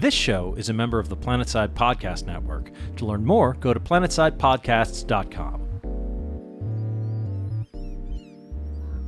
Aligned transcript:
This 0.00 0.14
show 0.14 0.54
is 0.56 0.70
a 0.70 0.72
member 0.72 0.98
of 0.98 1.10
the 1.10 1.16
Planetside 1.16 1.74
Podcast 1.74 2.24
Network. 2.24 2.70
To 2.96 3.04
learn 3.04 3.22
more, 3.22 3.52
go 3.60 3.74
to 3.74 3.80
planetsidepodcasts.com. 3.80 5.60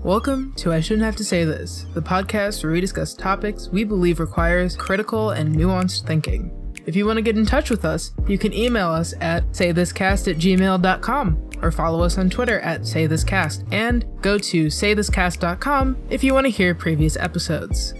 Welcome 0.02 0.52
to 0.56 0.70
I 0.70 0.80
Shouldn't 0.80 1.06
Have 1.06 1.16
to 1.16 1.24
Say 1.24 1.46
This, 1.46 1.86
the 1.94 2.02
podcast 2.02 2.62
where 2.62 2.74
we 2.74 2.82
discuss 2.82 3.14
topics 3.14 3.70
we 3.70 3.84
believe 3.84 4.20
requires 4.20 4.76
critical 4.76 5.30
and 5.30 5.56
nuanced 5.56 6.06
thinking. 6.06 6.52
If 6.84 6.94
you 6.94 7.06
want 7.06 7.16
to 7.16 7.22
get 7.22 7.38
in 7.38 7.46
touch 7.46 7.70
with 7.70 7.86
us, 7.86 8.12
you 8.28 8.36
can 8.36 8.52
email 8.52 8.90
us 8.90 9.14
at 9.22 9.50
saythiscast 9.52 10.30
at 10.30 10.36
gmail.com 10.36 11.50
or 11.62 11.72
follow 11.72 12.02
us 12.02 12.18
on 12.18 12.28
Twitter 12.28 12.60
at 12.60 12.82
saythiscast 12.82 13.66
and 13.72 14.04
go 14.20 14.36
to 14.36 14.66
saythiscast.com 14.66 15.96
if 16.10 16.22
you 16.22 16.34
want 16.34 16.44
to 16.44 16.50
hear 16.50 16.74
previous 16.74 17.16
episodes. 17.16 17.94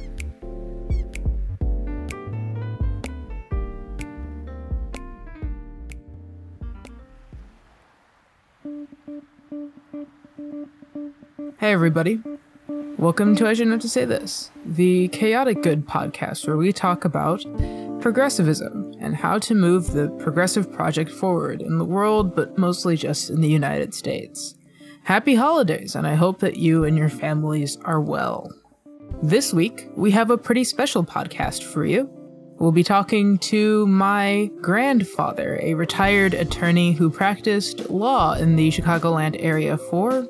Everybody. 11.72 12.20
Welcome 12.98 13.34
to 13.36 13.48
I 13.48 13.54
Shouldn't 13.54 13.72
Have 13.72 13.80
to 13.80 13.88
Say 13.88 14.04
This, 14.04 14.50
the 14.66 15.08
chaotic 15.08 15.62
good 15.62 15.88
podcast 15.88 16.46
where 16.46 16.58
we 16.58 16.70
talk 16.70 17.06
about 17.06 17.42
progressivism 17.98 18.92
and 19.00 19.16
how 19.16 19.38
to 19.38 19.54
move 19.54 19.92
the 19.92 20.10
progressive 20.18 20.70
project 20.70 21.10
forward 21.10 21.62
in 21.62 21.78
the 21.78 21.86
world, 21.86 22.36
but 22.36 22.58
mostly 22.58 22.94
just 22.94 23.30
in 23.30 23.40
the 23.40 23.48
United 23.48 23.94
States. 23.94 24.54
Happy 25.04 25.34
holidays, 25.34 25.94
and 25.94 26.06
I 26.06 26.14
hope 26.14 26.40
that 26.40 26.58
you 26.58 26.84
and 26.84 26.98
your 26.98 27.08
families 27.08 27.78
are 27.86 28.02
well. 28.02 28.52
This 29.22 29.54
week, 29.54 29.88
we 29.96 30.10
have 30.10 30.28
a 30.28 30.36
pretty 30.36 30.64
special 30.64 31.02
podcast 31.02 31.62
for 31.62 31.86
you. 31.86 32.10
We'll 32.58 32.72
be 32.72 32.84
talking 32.84 33.38
to 33.38 33.86
my 33.86 34.50
grandfather, 34.60 35.58
a 35.62 35.74
retired 35.74 36.34
attorney 36.34 36.92
who 36.92 37.10
practiced 37.10 37.90
law 37.90 38.34
in 38.34 38.56
the 38.56 38.68
Chicagoland 38.68 39.36
area 39.40 39.76
for 39.76 40.28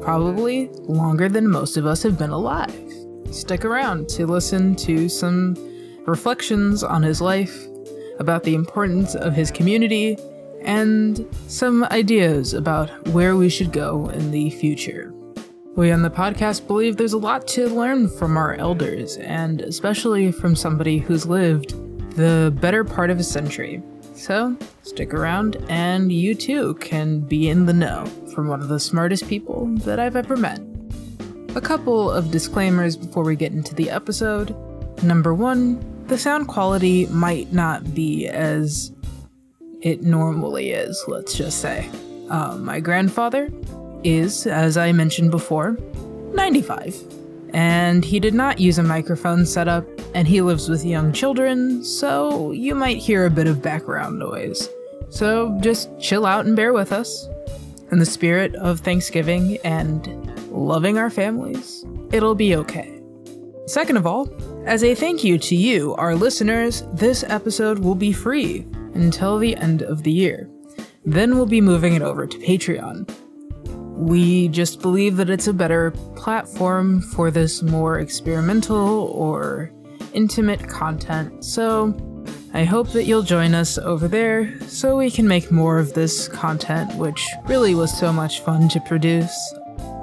probably 0.00 0.68
longer 0.82 1.28
than 1.28 1.48
most 1.48 1.76
of 1.76 1.86
us 1.86 2.02
have 2.02 2.18
been 2.18 2.30
alive. 2.30 2.74
Stick 3.30 3.64
around 3.64 4.08
to 4.10 4.26
listen 4.26 4.76
to 4.76 5.08
some 5.08 5.54
reflections 6.06 6.84
on 6.84 7.02
his 7.02 7.20
life, 7.20 7.66
about 8.18 8.44
the 8.44 8.54
importance 8.54 9.14
of 9.14 9.34
his 9.34 9.50
community, 9.50 10.16
and 10.62 11.26
some 11.48 11.84
ideas 11.84 12.54
about 12.54 13.08
where 13.08 13.36
we 13.36 13.48
should 13.48 13.72
go 13.72 14.08
in 14.10 14.30
the 14.30 14.50
future. 14.50 15.13
We 15.76 15.90
on 15.90 16.02
the 16.02 16.10
podcast 16.10 16.68
believe 16.68 16.96
there's 16.96 17.14
a 17.14 17.18
lot 17.18 17.48
to 17.48 17.68
learn 17.68 18.08
from 18.08 18.36
our 18.36 18.54
elders, 18.54 19.16
and 19.16 19.60
especially 19.60 20.30
from 20.30 20.54
somebody 20.54 20.98
who's 20.98 21.26
lived 21.26 21.74
the 22.14 22.56
better 22.60 22.84
part 22.84 23.10
of 23.10 23.18
a 23.18 23.24
century. 23.24 23.82
So, 24.14 24.56
stick 24.84 25.12
around, 25.12 25.56
and 25.68 26.12
you 26.12 26.36
too 26.36 26.74
can 26.74 27.18
be 27.22 27.48
in 27.48 27.66
the 27.66 27.72
know 27.72 28.06
from 28.32 28.46
one 28.46 28.62
of 28.62 28.68
the 28.68 28.78
smartest 28.78 29.28
people 29.28 29.66
that 29.78 29.98
I've 29.98 30.14
ever 30.14 30.36
met. 30.36 30.60
A 31.56 31.60
couple 31.60 32.08
of 32.08 32.30
disclaimers 32.30 32.96
before 32.96 33.24
we 33.24 33.34
get 33.34 33.50
into 33.50 33.74
the 33.74 33.90
episode. 33.90 34.54
Number 35.02 35.34
one, 35.34 36.06
the 36.06 36.16
sound 36.16 36.46
quality 36.46 37.06
might 37.06 37.52
not 37.52 37.92
be 37.92 38.28
as 38.28 38.92
it 39.82 40.02
normally 40.02 40.70
is, 40.70 41.02
let's 41.08 41.34
just 41.34 41.60
say. 41.60 41.90
Um, 42.30 42.64
my 42.64 42.78
grandfather 42.78 43.50
is, 44.04 44.46
as 44.46 44.76
I 44.76 44.92
mentioned 44.92 45.30
before, 45.30 45.76
95. 46.32 46.96
And 47.52 48.04
he 48.04 48.18
did 48.18 48.34
not 48.34 48.58
use 48.58 48.78
a 48.78 48.82
microphone 48.82 49.46
setup, 49.46 49.86
and 50.14 50.26
he 50.26 50.40
lives 50.40 50.68
with 50.68 50.84
young 50.84 51.12
children, 51.12 51.84
so 51.84 52.50
you 52.52 52.74
might 52.74 52.98
hear 52.98 53.26
a 53.26 53.30
bit 53.30 53.46
of 53.46 53.62
background 53.62 54.18
noise. 54.18 54.68
So 55.08 55.56
just 55.60 55.88
chill 56.00 56.26
out 56.26 56.46
and 56.46 56.56
bear 56.56 56.72
with 56.72 56.92
us. 56.92 57.28
In 57.92 57.98
the 58.00 58.06
spirit 58.06 58.54
of 58.56 58.80
Thanksgiving 58.80 59.58
and 59.58 60.06
loving 60.50 60.98
our 60.98 61.10
families, 61.10 61.84
it'll 62.10 62.34
be 62.34 62.56
okay. 62.56 63.00
Second 63.66 63.96
of 63.96 64.06
all, 64.06 64.28
as 64.66 64.82
a 64.82 64.94
thank 64.94 65.22
you 65.22 65.38
to 65.38 65.54
you, 65.54 65.94
our 65.94 66.16
listeners, 66.16 66.82
this 66.92 67.22
episode 67.28 67.78
will 67.78 67.94
be 67.94 68.12
free 68.12 68.66
until 68.94 69.38
the 69.38 69.56
end 69.56 69.82
of 69.82 70.02
the 70.02 70.12
year. 70.12 70.50
Then 71.04 71.36
we'll 71.36 71.46
be 71.46 71.60
moving 71.60 71.94
it 71.94 72.02
over 72.02 72.26
to 72.26 72.38
Patreon. 72.38 73.08
We 74.04 74.48
just 74.48 74.82
believe 74.82 75.16
that 75.16 75.30
it's 75.30 75.46
a 75.46 75.52
better 75.54 75.92
platform 76.14 77.00
for 77.00 77.30
this 77.30 77.62
more 77.62 78.00
experimental 78.00 79.08
or 79.14 79.70
intimate 80.12 80.68
content, 80.68 81.42
so 81.42 81.96
I 82.52 82.64
hope 82.64 82.90
that 82.90 83.04
you'll 83.04 83.22
join 83.22 83.54
us 83.54 83.78
over 83.78 84.06
there 84.06 84.60
so 84.68 84.98
we 84.98 85.10
can 85.10 85.26
make 85.26 85.50
more 85.50 85.78
of 85.78 85.94
this 85.94 86.28
content, 86.28 86.94
which 86.96 87.26
really 87.46 87.74
was 87.74 87.98
so 87.98 88.12
much 88.12 88.40
fun 88.40 88.68
to 88.68 88.80
produce. 88.80 89.34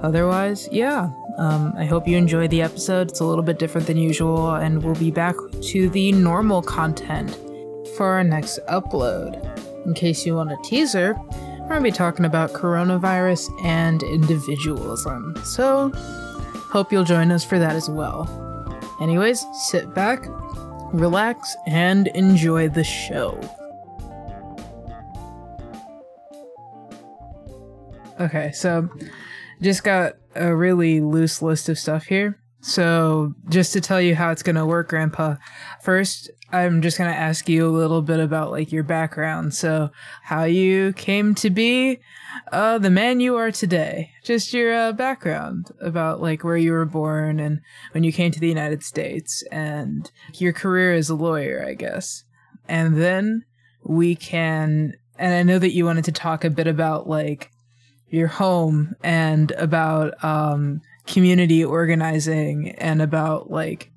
Otherwise, 0.01 0.67
yeah, 0.72 1.11
um, 1.38 1.72
I 1.78 1.85
hope 1.85 2.07
you 2.07 2.17
enjoyed 2.17 2.50
the 2.50 2.63
episode. 2.63 3.11
It's 3.11 3.19
a 3.19 3.25
little 3.25 3.44
bit 3.44 3.59
different 3.59 3.85
than 3.85 3.97
usual, 3.97 4.56
and 4.56 4.84
we'll 4.84 4.95
be 4.95 5.11
back 5.11 5.35
to 5.61 5.90
the 5.91 6.11
normal 6.11 6.63
content 6.63 7.38
for 7.95 8.07
our 8.07 8.23
next 8.23 8.59
upload. 8.67 9.38
In 9.85 9.94
case 9.94 10.25
you 10.25 10.34
want 10.34 10.51
a 10.51 10.57
teaser, 10.63 11.16
we're 11.71 11.79
going 11.79 11.89
to 11.89 11.93
be 11.93 11.97
talking 11.97 12.25
about 12.25 12.51
coronavirus 12.51 13.49
and 13.63 14.03
individualism. 14.03 15.33
So, 15.45 15.89
hope 16.69 16.91
you'll 16.91 17.05
join 17.05 17.31
us 17.31 17.45
for 17.45 17.59
that 17.59 17.77
as 17.77 17.89
well. 17.89 18.27
Anyways, 18.99 19.45
sit 19.69 19.93
back, 19.93 20.25
relax, 20.91 21.55
and 21.67 22.07
enjoy 22.07 22.67
the 22.67 22.83
show. 22.83 23.39
Okay, 28.19 28.51
so 28.51 28.89
just 29.61 29.85
got 29.85 30.15
a 30.35 30.53
really 30.53 30.99
loose 30.99 31.41
list 31.41 31.69
of 31.69 31.79
stuff 31.79 32.03
here. 32.03 32.37
So, 32.59 33.33
just 33.47 33.71
to 33.71 33.79
tell 33.79 34.01
you 34.01 34.13
how 34.13 34.31
it's 34.31 34.43
going 34.43 34.57
to 34.57 34.65
work, 34.65 34.89
Grandpa, 34.89 35.37
first, 35.81 36.31
I'm 36.53 36.81
just 36.81 36.97
going 36.97 37.12
to 37.12 37.17
ask 37.17 37.47
you 37.47 37.67
a 37.67 37.72
little 37.72 38.01
bit 38.01 38.19
about 38.19 38.51
like 38.51 38.72
your 38.72 38.84
background. 38.84 39.53
So, 39.53 39.91
how 40.23 40.44
you 40.44 40.94
came 40.94 41.34
to 41.35 41.50
be 41.50 42.00
uh, 42.51 42.78
the 42.78 42.89
man 42.89 43.19
you 43.19 43.35
are 43.38 43.51
today. 43.51 44.12
Just 44.23 44.53
your 44.53 44.73
uh, 44.73 44.91
background 44.91 45.72
about 45.81 46.22
like 46.22 46.44
where 46.44 46.57
you 46.57 46.72
were 46.72 46.85
born 46.85 47.40
and 47.40 47.61
when 47.94 48.03
you 48.03 48.11
came 48.11 48.31
to 48.31 48.40
the 48.40 48.47
United 48.47 48.84
States 48.84 49.44
and 49.51 50.11
your 50.35 50.53
career 50.53 50.94
as 50.94 51.09
a 51.09 51.16
lawyer, 51.16 51.66
I 51.66 51.73
guess. 51.73 52.23
And 52.67 53.01
then 53.01 53.45
we 53.84 54.16
can, 54.16 54.94
and 55.17 55.34
I 55.34 55.44
know 55.44 55.59
that 55.59 55.73
you 55.73 55.85
wanted 55.85 56.06
to 56.06 56.11
talk 56.11 56.44
a 56.44 56.50
bit 56.50 56.67
about 56.67 57.07
like 57.07 57.51
your 58.09 58.28
home 58.28 58.95
and 59.03 59.51
about 59.51 60.22
um, 60.23 60.81
community 61.07 61.63
organizing 61.63 62.69
and 62.72 63.01
about 63.01 63.50
like 63.50 63.91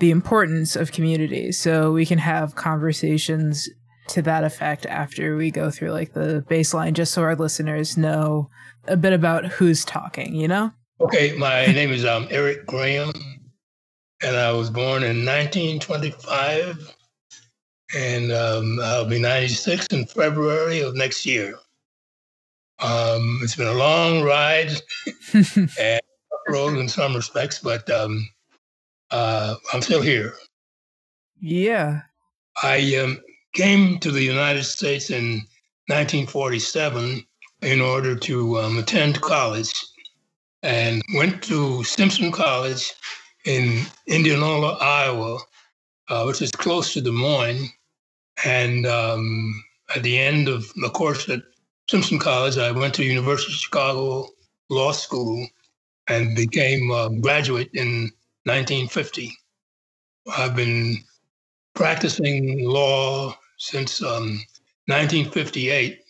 the 0.00 0.10
importance 0.10 0.76
of 0.76 0.92
community. 0.92 1.52
So 1.52 1.92
we 1.92 2.04
can 2.04 2.18
have 2.18 2.56
conversations 2.56 3.68
to 4.08 4.22
that 4.22 4.42
effect 4.42 4.86
after 4.86 5.36
we 5.36 5.50
go 5.50 5.70
through 5.70 5.92
like 5.92 6.14
the 6.14 6.44
baseline, 6.50 6.94
just 6.94 7.14
so 7.14 7.22
our 7.22 7.36
listeners 7.36 7.96
know 7.96 8.50
a 8.88 8.96
bit 8.96 9.12
about 9.12 9.46
who's 9.46 9.84
talking, 9.84 10.34
you 10.34 10.48
know? 10.48 10.72
Okay, 11.00 11.36
my 11.36 11.66
name 11.72 11.90
is 11.90 12.04
um, 12.04 12.26
Eric 12.30 12.66
Graham, 12.66 13.12
and 14.22 14.36
I 14.36 14.52
was 14.52 14.70
born 14.70 15.02
in 15.02 15.24
1925, 15.24 16.94
and 17.94 18.32
um, 18.32 18.80
I'll 18.82 19.04
be 19.04 19.20
96 19.20 19.86
in 19.88 20.06
February 20.06 20.80
of 20.80 20.94
next 20.94 21.24
year. 21.24 21.54
Um, 22.80 23.40
it's 23.42 23.56
been 23.56 23.68
a 23.68 23.74
long 23.74 24.22
ride 24.22 24.72
and 25.34 26.00
road 26.48 26.78
in 26.78 26.88
some 26.88 27.14
respects, 27.14 27.58
but 27.58 27.88
um, 27.90 28.26
uh, 29.10 29.54
I'm 29.72 29.82
still 29.82 30.02
here. 30.02 30.34
Yeah. 31.40 32.02
I 32.62 32.96
um, 32.96 33.20
came 33.54 33.98
to 34.00 34.10
the 34.10 34.22
United 34.22 34.64
States 34.64 35.10
in 35.10 35.42
1947 35.88 37.24
in 37.62 37.80
order 37.80 38.14
to 38.16 38.58
um, 38.58 38.78
attend 38.78 39.20
college 39.20 39.72
and 40.62 41.02
went 41.14 41.42
to 41.44 41.82
Simpson 41.84 42.30
College 42.30 42.92
in 43.44 43.84
Indianola, 44.06 44.76
Iowa, 44.80 45.38
uh, 46.08 46.24
which 46.24 46.42
is 46.42 46.50
close 46.50 46.92
to 46.92 47.00
Des 47.00 47.10
Moines. 47.10 47.68
And 48.44 48.86
um, 48.86 49.62
at 49.94 50.02
the 50.02 50.18
end 50.18 50.48
of 50.48 50.72
the 50.74 50.90
course 50.90 51.28
at 51.28 51.40
Simpson 51.88 52.18
College, 52.18 52.58
I 52.58 52.70
went 52.70 52.94
to 52.94 53.04
University 53.04 53.52
of 53.52 53.58
Chicago 53.58 54.28
Law 54.68 54.92
School 54.92 55.46
and 56.08 56.36
became 56.36 56.90
a 56.90 57.10
graduate 57.20 57.70
in 57.74 58.10
1950. 58.44 59.32
I've 60.36 60.56
been 60.56 60.98
practicing 61.74 62.64
law 62.68 63.36
since 63.58 64.02
um, 64.02 64.40
1958. 64.86 66.00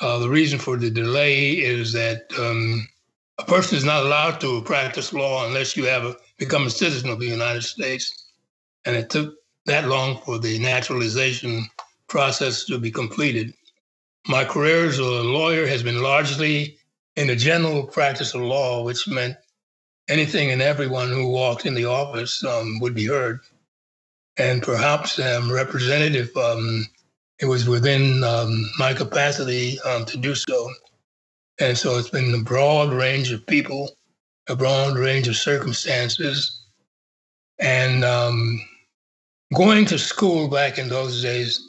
Uh, 0.00 0.18
the 0.18 0.28
reason 0.28 0.58
for 0.58 0.76
the 0.76 0.90
delay 0.90 1.50
is 1.50 1.92
that 1.92 2.22
um, 2.38 2.88
a 3.38 3.44
person 3.44 3.76
is 3.76 3.84
not 3.84 4.04
allowed 4.04 4.40
to 4.40 4.62
practice 4.62 5.12
law 5.12 5.46
unless 5.46 5.76
you 5.76 5.84
have 5.84 6.04
a, 6.04 6.16
become 6.38 6.66
a 6.66 6.70
citizen 6.70 7.10
of 7.10 7.20
the 7.20 7.26
United 7.26 7.62
States. 7.62 8.26
And 8.84 8.96
it 8.96 9.10
took 9.10 9.34
that 9.66 9.88
long 9.88 10.20
for 10.22 10.38
the 10.38 10.58
naturalization 10.58 11.68
process 12.08 12.64
to 12.64 12.78
be 12.78 12.90
completed. 12.90 13.52
My 14.26 14.44
career 14.44 14.86
as 14.86 14.98
a 14.98 15.04
lawyer 15.04 15.66
has 15.66 15.82
been 15.82 16.02
largely 16.02 16.78
in 17.16 17.26
the 17.26 17.36
general 17.36 17.86
practice 17.86 18.34
of 18.34 18.40
law, 18.40 18.82
which 18.82 19.06
meant 19.08 19.36
anything 20.08 20.50
and 20.50 20.62
everyone 20.62 21.08
who 21.08 21.28
walked 21.28 21.66
in 21.66 21.74
the 21.74 21.84
office 21.84 22.44
um, 22.44 22.78
would 22.80 22.94
be 22.94 23.06
heard. 23.06 23.40
And 24.36 24.62
perhaps 24.62 25.18
um, 25.18 25.52
representative, 25.52 26.34
um, 26.36 26.86
it 27.40 27.46
was 27.46 27.68
within 27.68 28.22
um, 28.24 28.70
my 28.78 28.94
capacity 28.94 29.80
um, 29.80 30.04
to 30.06 30.16
do 30.16 30.34
so. 30.34 30.70
And 31.60 31.76
so 31.76 31.98
it's 31.98 32.10
been 32.10 32.32
a 32.34 32.42
broad 32.42 32.92
range 32.92 33.32
of 33.32 33.46
people, 33.46 33.90
a 34.48 34.56
broad 34.56 34.96
range 34.96 35.28
of 35.28 35.36
circumstances. 35.36 36.62
And 37.58 38.04
um, 38.04 38.60
going 39.54 39.84
to 39.86 39.98
school 39.98 40.48
back 40.48 40.78
in 40.78 40.88
those 40.88 41.20
days 41.20 41.60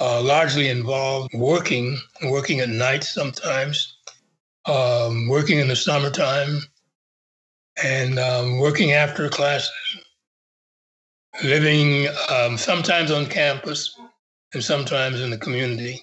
uh, 0.00 0.22
largely 0.22 0.68
involved 0.68 1.34
working, 1.34 1.98
working 2.22 2.60
at 2.60 2.70
night 2.70 3.04
sometimes, 3.04 3.98
working 4.66 5.58
in 5.58 5.68
the 5.68 5.76
summertime, 5.76 6.62
and 7.82 8.18
um, 8.18 8.58
working 8.58 8.92
after 8.92 9.28
classes, 9.28 9.70
living 11.42 12.08
um, 12.30 12.56
sometimes 12.58 13.10
on 13.10 13.26
campus 13.26 13.96
and 14.54 14.62
sometimes 14.62 15.20
in 15.20 15.30
the 15.30 15.38
community. 15.38 16.00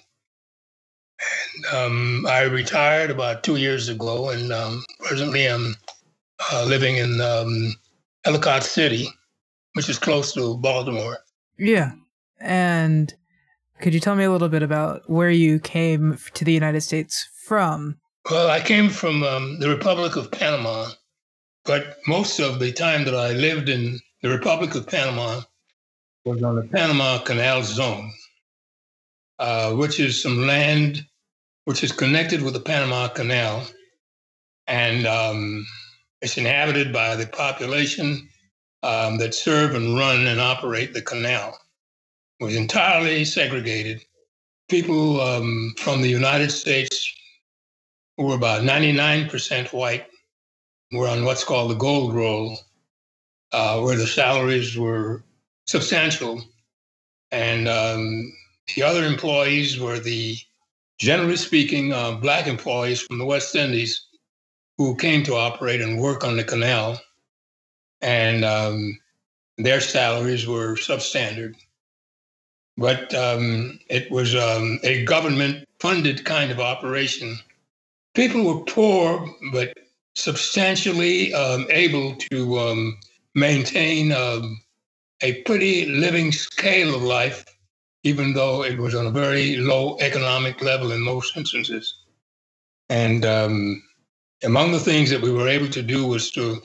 And 1.18 1.74
um, 1.74 2.26
I 2.26 2.42
retired 2.42 3.10
about 3.10 3.42
two 3.42 3.56
years 3.56 3.88
ago, 3.88 4.30
and 4.30 4.52
um, 4.52 4.84
presently 5.00 5.46
I'm 5.46 5.74
uh, 6.52 6.64
living 6.66 6.96
in 6.96 7.20
um, 7.20 7.74
Ellicott 8.24 8.64
City, 8.64 9.08
which 9.74 9.88
is 9.88 9.98
close 9.98 10.32
to 10.34 10.56
Baltimore. 10.58 11.18
Yeah. 11.58 11.92
And 12.38 13.14
could 13.80 13.94
you 13.94 14.00
tell 14.00 14.14
me 14.14 14.24
a 14.24 14.30
little 14.30 14.48
bit 14.48 14.62
about 14.62 15.08
where 15.08 15.30
you 15.30 15.58
came 15.58 16.18
to 16.34 16.44
the 16.44 16.52
United 16.52 16.82
States 16.82 17.28
from? 17.44 17.98
Well, 18.30 18.50
I 18.50 18.60
came 18.60 18.90
from 18.90 19.22
um, 19.22 19.58
the 19.60 19.68
Republic 19.68 20.16
of 20.16 20.30
Panama, 20.30 20.88
but 21.66 21.96
most 22.06 22.38
of 22.40 22.58
the 22.58 22.72
time 22.72 23.04
that 23.04 23.14
I 23.14 23.32
lived 23.32 23.68
in 23.68 24.00
the 24.22 24.28
Republic 24.28 24.74
of 24.74 24.86
Panama 24.86 25.42
was 26.24 26.42
on 26.42 26.56
the 26.56 26.62
Panama 26.62 27.18
Canal 27.18 27.62
Zone, 27.62 28.12
uh, 29.38 29.72
which 29.74 30.00
is 30.00 30.22
some 30.22 30.46
land 30.46 31.04
which 31.64 31.82
is 31.82 31.92
connected 31.92 32.42
with 32.42 32.54
the 32.54 32.60
Panama 32.60 33.08
Canal, 33.08 33.66
and 34.68 35.06
um, 35.06 35.66
it's 36.22 36.38
inhabited 36.38 36.92
by 36.92 37.16
the 37.16 37.26
population 37.26 38.28
um, 38.82 39.18
that 39.18 39.34
serve 39.34 39.74
and 39.74 39.98
run 39.98 40.26
and 40.26 40.40
operate 40.40 40.94
the 40.94 41.02
canal 41.02 41.58
was 42.40 42.54
entirely 42.54 43.24
segregated. 43.24 44.04
People 44.68 45.20
um, 45.20 45.74
from 45.78 46.02
the 46.02 46.08
United 46.08 46.50
States 46.50 47.12
were 48.18 48.34
about 48.34 48.62
99% 48.62 49.72
white 49.72 50.06
were 50.92 51.08
on 51.08 51.24
what's 51.24 51.44
called 51.44 51.70
the 51.70 51.74
gold 51.74 52.14
roll, 52.14 52.58
uh, 53.52 53.80
where 53.80 53.96
the 53.96 54.06
salaries 54.06 54.76
were 54.76 55.24
substantial. 55.66 56.42
And 57.30 57.68
um, 57.68 58.32
the 58.74 58.82
other 58.82 59.04
employees 59.04 59.80
were 59.80 59.98
the, 59.98 60.36
generally 60.98 61.36
speaking, 61.36 61.92
uh, 61.92 62.12
black 62.12 62.46
employees 62.46 63.02
from 63.02 63.18
the 63.18 63.26
West 63.26 63.54
Indies 63.54 64.06
who 64.78 64.96
came 64.96 65.22
to 65.24 65.34
operate 65.34 65.80
and 65.80 66.00
work 66.00 66.24
on 66.24 66.36
the 66.36 66.44
canal. 66.44 67.00
And 68.00 68.44
um, 68.44 68.98
their 69.58 69.80
salaries 69.80 70.46
were 70.46 70.76
substandard 70.76 71.54
but 72.76 73.14
um, 73.14 73.78
it 73.88 74.10
was 74.10 74.34
um, 74.34 74.78
a 74.82 75.04
government 75.04 75.66
funded 75.80 76.24
kind 76.24 76.50
of 76.50 76.60
operation. 76.60 77.38
People 78.14 78.44
were 78.44 78.64
poor, 78.64 79.34
but 79.52 79.76
substantially 80.16 81.32
um, 81.34 81.66
able 81.70 82.16
to 82.16 82.58
um, 82.58 82.98
maintain 83.34 84.12
um, 84.12 84.58
a 85.22 85.42
pretty 85.42 85.86
living 85.86 86.32
scale 86.32 86.94
of 86.94 87.02
life, 87.02 87.44
even 88.02 88.32
though 88.32 88.64
it 88.64 88.78
was 88.78 88.94
on 88.94 89.06
a 89.06 89.10
very 89.10 89.56
low 89.56 89.96
economic 90.00 90.60
level 90.62 90.90
in 90.90 91.00
most 91.02 91.36
instances. 91.36 91.94
And 92.88 93.24
um, 93.26 93.82
among 94.42 94.72
the 94.72 94.80
things 94.80 95.10
that 95.10 95.20
we 95.20 95.32
were 95.32 95.48
able 95.48 95.68
to 95.68 95.82
do 95.82 96.06
was 96.06 96.30
to 96.32 96.62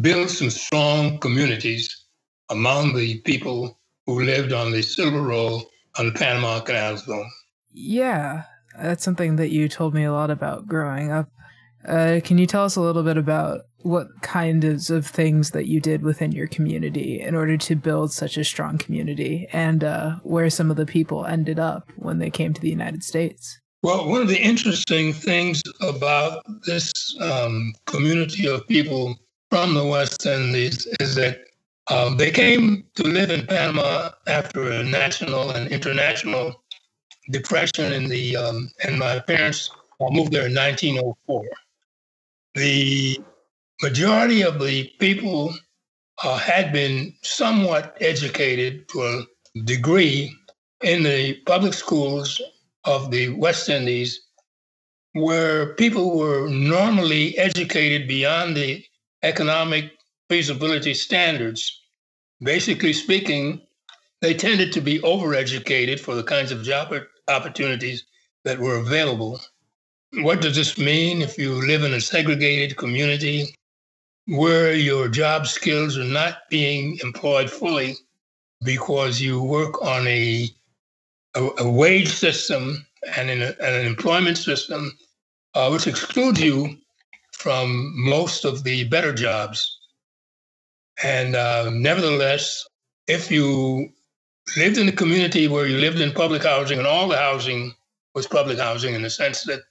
build 0.00 0.30
some 0.30 0.50
strong 0.50 1.18
communities 1.18 2.04
among 2.48 2.94
the 2.94 3.20
people 3.20 3.78
who 4.06 4.22
lived 4.22 4.52
on 4.52 4.72
the 4.72 4.82
Silver 4.82 5.20
Roll 5.20 5.64
on 5.98 6.06
the 6.06 6.12
Panama 6.12 6.60
Canal 6.60 6.96
Zone. 6.96 7.30
Yeah, 7.72 8.44
that's 8.80 9.04
something 9.04 9.36
that 9.36 9.50
you 9.50 9.68
told 9.68 9.92
me 9.92 10.04
a 10.04 10.12
lot 10.12 10.30
about 10.30 10.66
growing 10.66 11.10
up. 11.10 11.30
Uh, 11.86 12.20
can 12.22 12.38
you 12.38 12.46
tell 12.46 12.64
us 12.64 12.76
a 12.76 12.80
little 12.80 13.02
bit 13.02 13.16
about 13.16 13.62
what 13.78 14.08
kinds 14.22 14.90
of 14.90 15.06
things 15.06 15.50
that 15.50 15.66
you 15.66 15.80
did 15.80 16.02
within 16.02 16.32
your 16.32 16.46
community 16.46 17.20
in 17.20 17.34
order 17.34 17.56
to 17.56 17.74
build 17.74 18.12
such 18.12 18.36
a 18.36 18.44
strong 18.44 18.78
community 18.78 19.48
and 19.52 19.82
uh, 19.82 20.12
where 20.22 20.48
some 20.50 20.70
of 20.70 20.76
the 20.76 20.86
people 20.86 21.26
ended 21.26 21.58
up 21.58 21.90
when 21.96 22.18
they 22.18 22.30
came 22.30 22.52
to 22.54 22.60
the 22.60 22.70
United 22.70 23.02
States? 23.02 23.58
Well, 23.82 24.08
one 24.08 24.22
of 24.22 24.28
the 24.28 24.40
interesting 24.40 25.12
things 25.12 25.60
about 25.80 26.44
this 26.66 26.92
um, 27.20 27.72
community 27.86 28.46
of 28.46 28.66
people 28.68 29.16
from 29.50 29.74
the 29.74 29.84
West 29.84 30.24
Indies 30.24 30.86
is 31.00 31.16
that 31.16 31.40
um, 31.90 32.16
they 32.16 32.30
came 32.30 32.84
to 32.94 33.02
live 33.02 33.30
in 33.30 33.44
Panama 33.46 34.10
after 34.28 34.70
a 34.70 34.84
national 34.84 35.50
and 35.50 35.70
international 35.72 36.62
depression 37.30 37.92
in 37.92 38.08
the, 38.08 38.36
um, 38.36 38.70
and 38.84 38.98
my 38.98 39.18
parents 39.18 39.70
moved 40.00 40.32
there 40.32 40.46
in 40.46 40.54
1904. 40.54 41.44
The 42.54 43.18
majority 43.82 44.42
of 44.42 44.60
the 44.60 44.92
people 44.98 45.54
uh, 46.22 46.38
had 46.38 46.72
been 46.72 47.14
somewhat 47.22 47.96
educated 48.00 48.88
to 48.90 49.02
a 49.02 49.60
degree 49.64 50.36
in 50.82 51.02
the 51.02 51.34
public 51.46 51.74
schools 51.74 52.40
of 52.84 53.10
the 53.10 53.30
West 53.30 53.68
Indies, 53.68 54.20
where 55.14 55.74
people 55.74 56.18
were 56.18 56.48
normally 56.48 57.36
educated 57.38 58.08
beyond 58.08 58.56
the 58.56 58.84
economic 59.22 59.92
feasibility 60.28 60.94
standards. 60.94 61.80
Basically 62.42 62.92
speaking, 62.92 63.62
they 64.20 64.34
tended 64.34 64.72
to 64.72 64.80
be 64.80 65.00
overeducated 65.00 66.00
for 66.00 66.14
the 66.14 66.24
kinds 66.24 66.52
of 66.52 66.62
job 66.62 66.94
opportunities 67.28 68.04
that 68.44 68.58
were 68.58 68.76
available. 68.76 69.40
What 70.16 70.42
does 70.42 70.56
this 70.56 70.76
mean 70.76 71.22
if 71.22 71.38
you 71.38 71.54
live 71.66 71.84
in 71.84 71.94
a 71.94 72.00
segregated 72.00 72.76
community 72.76 73.56
where 74.26 74.74
your 74.74 75.08
job 75.08 75.46
skills 75.46 75.96
are 75.96 76.04
not 76.04 76.50
being 76.50 76.98
employed 77.02 77.50
fully 77.50 77.96
because 78.62 79.22
you 79.22 79.42
work 79.42 79.80
on 79.82 80.06
a, 80.06 80.50
a, 81.34 81.48
a 81.58 81.70
wage 81.70 82.10
system 82.10 82.86
and, 83.16 83.30
a, 83.30 83.48
and, 83.64 83.74
an 83.74 83.86
employment 83.86 84.36
system 84.36 84.92
uh, 85.54 85.70
which 85.70 85.86
excludes 85.86 86.40
you 86.40 86.76
from 87.32 87.94
most 87.96 88.44
of 88.44 88.64
the 88.64 88.84
better 88.84 89.14
jobs? 89.14 89.78
And 91.02 91.34
uh, 91.34 91.70
nevertheless, 91.70 92.66
if 93.08 93.30
you 93.30 93.88
lived 94.58 94.76
in 94.76 94.88
a 94.88 94.92
community 94.92 95.48
where 95.48 95.66
you 95.66 95.78
lived 95.78 96.00
in 96.00 96.12
public 96.12 96.42
housing 96.42 96.78
and 96.78 96.86
all 96.86 97.08
the 97.08 97.16
housing 97.16 97.72
was 98.14 98.26
public 98.26 98.58
housing 98.58 98.94
in 98.94 99.00
the 99.00 99.10
sense 99.10 99.42
that 99.44 99.62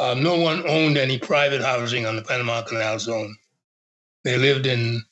um, 0.00 0.22
no 0.22 0.36
one 0.36 0.66
owned 0.68 0.96
any 0.96 1.18
private 1.18 1.62
housing 1.62 2.06
on 2.06 2.16
the 2.16 2.22
Panama 2.22 2.62
Canal 2.62 2.98
Zone. 2.98 3.36
They 4.24 4.36
lived 4.36 4.66
in 4.66 5.02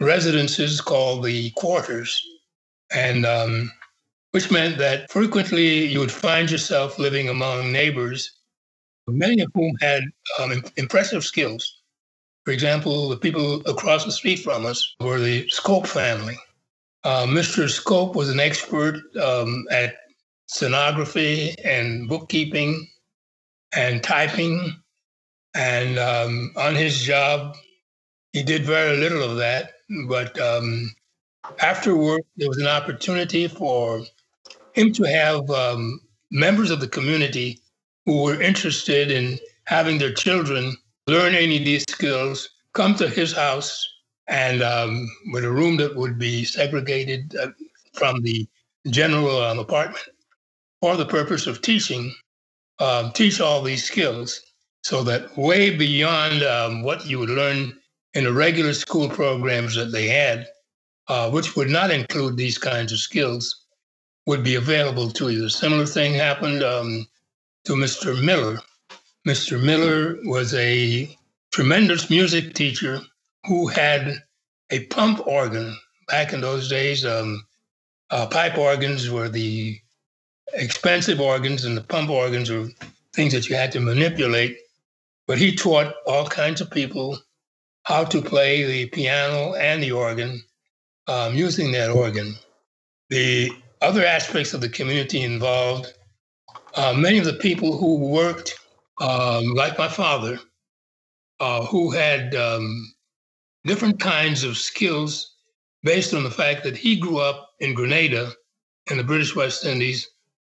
residences 0.00 0.80
called 0.80 1.24
the 1.24 1.50
quarters, 1.50 2.20
and 2.92 3.24
um, 3.24 3.72
which 4.32 4.50
meant 4.50 4.78
that 4.78 5.10
frequently 5.10 5.86
you 5.86 6.00
would 6.00 6.12
find 6.12 6.50
yourself 6.50 6.98
living 6.98 7.28
among 7.28 7.72
neighbors, 7.72 8.32
many 9.06 9.42
of 9.42 9.50
whom 9.54 9.74
had 9.80 10.02
um, 10.40 10.62
impressive 10.76 11.24
skills. 11.24 11.82
For 12.44 12.52
example, 12.52 13.08
the 13.08 13.16
people 13.16 13.60
across 13.66 14.04
the 14.04 14.12
street 14.12 14.40
from 14.40 14.66
us 14.66 14.94
were 15.00 15.18
the 15.18 15.48
Scope 15.48 15.86
family. 15.86 16.38
Uh, 17.04 17.26
Mr. 17.26 17.68
Scope 17.68 18.16
was 18.16 18.30
an 18.30 18.40
expert 18.40 19.00
um, 19.16 19.64
at 19.70 19.96
stenography 20.46 21.54
and 21.64 22.08
bookkeeping 22.08 22.88
and 23.76 24.02
typing. 24.02 24.74
And 25.54 25.98
um, 25.98 26.52
on 26.56 26.74
his 26.74 27.00
job, 27.00 27.56
he 28.32 28.42
did 28.42 28.64
very 28.64 28.96
little 28.96 29.22
of 29.22 29.36
that. 29.36 29.74
But 30.08 30.38
um, 30.40 30.90
after 31.60 31.94
work, 31.94 32.22
there 32.36 32.48
was 32.48 32.58
an 32.58 32.66
opportunity 32.66 33.48
for 33.48 34.02
him 34.72 34.92
to 34.94 35.04
have 35.04 35.48
um, 35.50 36.00
members 36.30 36.70
of 36.70 36.80
the 36.80 36.88
community 36.88 37.60
who 38.04 38.22
were 38.22 38.40
interested 38.40 39.10
in 39.10 39.38
having 39.64 39.98
their 39.98 40.12
children 40.12 40.76
learn 41.06 41.34
any 41.34 41.58
of 41.58 41.64
these 41.64 41.84
skills, 41.88 42.50
come 42.72 42.94
to 42.96 43.08
his 43.08 43.32
house 43.32 43.88
and 44.28 44.62
um, 44.62 45.08
with 45.32 45.44
a 45.44 45.50
room 45.50 45.76
that 45.76 45.94
would 45.94 46.18
be 46.18 46.44
segregated, 46.44 47.34
uh, 47.36 47.48
from 47.94 48.22
the 48.22 48.46
general 48.90 49.40
um, 49.40 49.58
apartment 49.58 50.04
for 50.80 50.96
the 50.96 51.06
purpose 51.06 51.46
of 51.46 51.62
teaching, 51.62 52.14
um, 52.78 53.12
teach 53.12 53.40
all 53.40 53.62
these 53.62 53.84
skills 53.84 54.40
so 54.82 55.02
that 55.02 55.36
way 55.36 55.76
beyond 55.76 56.42
um, 56.42 56.82
what 56.82 57.06
you 57.06 57.18
would 57.18 57.30
learn 57.30 57.76
in 58.14 58.24
the 58.24 58.32
regular 58.32 58.72
school 58.72 59.08
programs 59.08 59.74
that 59.74 59.92
they 59.92 60.06
had, 60.06 60.46
uh, 61.08 61.30
which 61.30 61.56
would 61.56 61.68
not 61.68 61.90
include 61.90 62.36
these 62.36 62.56
kinds 62.56 62.92
of 62.92 62.98
skills, 62.98 63.66
would 64.26 64.42
be 64.42 64.54
available 64.54 65.10
to 65.10 65.28
you. 65.30 65.46
A 65.46 65.50
similar 65.50 65.86
thing 65.86 66.14
happened 66.14 66.62
um, 66.62 67.06
to 67.64 67.72
Mr. 67.72 68.22
Miller. 68.24 68.58
Mr. 69.26 69.62
Miller 69.62 70.18
was 70.24 70.54
a 70.54 71.16
tremendous 71.52 72.08
music 72.08 72.54
teacher 72.54 73.00
who 73.46 73.66
had 73.66 74.22
a 74.70 74.84
pump 74.86 75.26
organ. 75.26 75.76
Back 76.08 76.32
in 76.32 76.40
those 76.40 76.68
days, 76.68 77.04
um, 77.04 77.44
uh, 78.10 78.26
pipe 78.26 78.56
organs 78.56 79.10
were 79.10 79.28
the 79.28 79.80
expensive 80.54 81.20
organs, 81.20 81.64
and 81.64 81.76
the 81.76 81.82
pump 81.82 82.10
organs 82.10 82.50
were 82.50 82.68
things 83.14 83.32
that 83.32 83.48
you 83.48 83.56
had 83.56 83.72
to 83.72 83.80
manipulate. 83.80 84.58
But 85.26 85.38
he 85.38 85.54
taught 85.54 85.94
all 86.06 86.26
kinds 86.26 86.60
of 86.60 86.70
people 86.70 87.18
how 87.84 88.04
to 88.04 88.22
play 88.22 88.64
the 88.64 88.86
piano 88.86 89.54
and 89.54 89.82
the 89.82 89.92
organ 89.92 90.42
um, 91.08 91.34
using 91.34 91.72
that 91.72 91.90
organ. 91.90 92.34
The 93.10 93.50
other 93.80 94.04
aspects 94.04 94.54
of 94.54 94.60
the 94.60 94.68
community 94.68 95.22
involved 95.22 95.92
uh, 96.74 96.92
many 96.92 97.18
of 97.18 97.24
the 97.24 97.34
people 97.34 97.76
who 97.78 97.96
worked, 97.96 98.58
um, 99.00 99.54
like 99.54 99.78
my 99.78 99.88
father, 99.88 100.38
uh, 101.40 101.64
who 101.64 101.90
had 101.90 102.34
um, 102.34 102.94
different 103.64 103.98
kinds 103.98 104.44
of 104.44 104.56
skills 104.56 105.34
based 105.82 106.12
on 106.12 106.22
the 106.22 106.30
fact 106.30 106.64
that 106.64 106.76
he 106.76 106.96
grew 106.96 107.18
up 107.18 107.50
in 107.60 107.74
Grenada 107.74 108.32
in 108.90 108.96
the 108.98 109.04
British 109.04 109.34
West 109.34 109.64
Indies, 109.64 110.06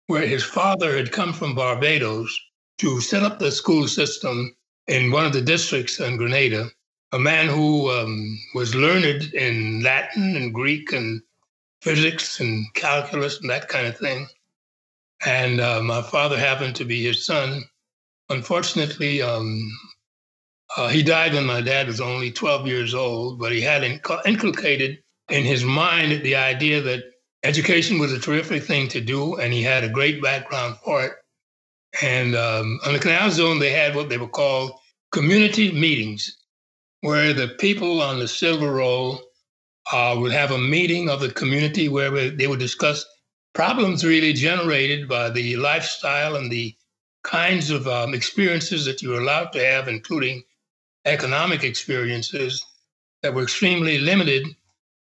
where 0.07 0.27
his 0.27 0.45
father 0.45 0.97
had 0.97 1.13
come 1.13 1.33
from 1.33 1.55
Barbados 1.55 2.37
to 2.79 3.01
set 3.01 3.23
up 3.23 3.39
the 3.39 3.51
school 3.51 3.89
system 3.89 4.55
in 4.87 5.11
one 5.11 5.27
of 5.27 5.33
the 5.33 5.41
districts 5.41 5.99
in 5.99 6.17
Grenada. 6.17 6.71
A 7.13 7.19
man 7.19 7.49
who 7.49 7.91
um, 7.91 8.39
was 8.55 8.75
learned 8.75 9.33
in 9.35 9.83
Latin 9.83 10.37
and 10.37 10.53
Greek 10.53 10.93
and 10.93 11.23
physics 11.81 12.41
and 12.41 12.67
calculus 12.75 13.41
and 13.41 13.51
that 13.51 13.69
kind 13.69 13.87
of 13.87 13.97
thing. 13.97 14.27
And 15.25 15.61
uh, 15.61 15.83
my 15.83 16.03
father 16.03 16.39
happened 16.39 16.77
to 16.77 16.85
be 16.85 17.03
his 17.03 17.25
son. 17.25 17.65
Unfortunately, 18.29 19.23
um, 19.23 19.73
uh, 20.77 20.89
he 20.89 21.03
died 21.03 21.33
when 21.33 21.47
my 21.47 21.61
dad 21.61 21.87
was 21.87 22.01
only 22.01 22.31
12 22.31 22.67
years 22.67 22.95
old, 22.95 23.39
but 23.39 23.53
he 23.53 23.61
had 23.61 23.83
inculcated 24.27 24.99
in 25.31 25.45
his 25.45 25.65
mind 25.65 26.23
the 26.23 26.37
idea 26.37 26.81
that 26.83 27.05
education 27.47 27.99
was 27.99 28.13
a 28.13 28.19
terrific 28.19 28.65
thing 28.65 28.89
to 28.89 29.01
do, 29.01 29.37
and 29.37 29.53
he 29.53 29.63
had 29.63 29.85
a 29.85 29.89
great 29.89 30.21
background 30.21 30.77
for 30.85 31.05
it. 31.05 31.13
And 32.03 32.35
um, 32.35 32.81
on 32.85 32.93
the 32.93 32.99
Canal 32.99 33.31
Zone, 33.31 33.59
they 33.59 33.71
had 33.71 33.95
what 33.95 34.09
they 34.09 34.19
were 34.19 34.29
called 34.29 34.73
community 35.13 35.71
meetings, 35.73 36.37
where 37.01 37.33
the 37.33 37.49
people 37.49 38.03
on 38.03 38.19
the 38.19 38.29
Silver 38.29 38.73
Roll 38.73 39.21
uh, 39.93 40.17
would 40.19 40.33
have 40.33 40.51
a 40.51 40.59
meeting 40.59 41.09
of 41.09 41.21
the 41.21 41.31
community 41.31 41.89
where 41.89 42.31
they 42.31 42.49
would 42.49 42.59
discuss 42.59 43.07
problems 43.55 44.05
really 44.05 44.33
generated 44.33 45.09
by 45.09 45.31
the 45.31 45.57
lifestyle 45.57 46.37
and 46.37 46.51
the 46.51 46.75
kinds 47.23 47.71
of 47.71 47.87
um, 47.87 48.13
experiences 48.13 48.85
that 48.85 49.03
you 49.03 49.11
were 49.11 49.21
allowed 49.21 49.53
to 49.53 49.65
have, 49.65 49.89
including 49.89 50.43
economic 51.05 51.63
experiences 51.63 52.65
that 53.23 53.33
were 53.33 53.45
extremely 53.45 53.99
limited, 53.99 54.47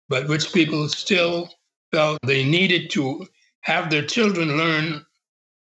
but 0.09 0.29
which 0.29 0.53
people 0.53 0.89
still 0.89 1.49
felt 1.93 2.19
they 2.23 2.45
needed 2.45 2.91
to 2.91 3.27
have 3.61 3.91
their 3.91 4.05
children 4.05 4.57
learn 4.57 5.05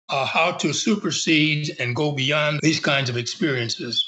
uh, 0.09 0.25
how 0.25 0.51
to 0.51 0.73
supersede 0.73 1.75
and 1.79 1.95
go 1.95 2.11
beyond 2.11 2.59
these 2.61 2.79
kinds 2.79 3.09
of 3.09 3.17
experiences. 3.17 4.03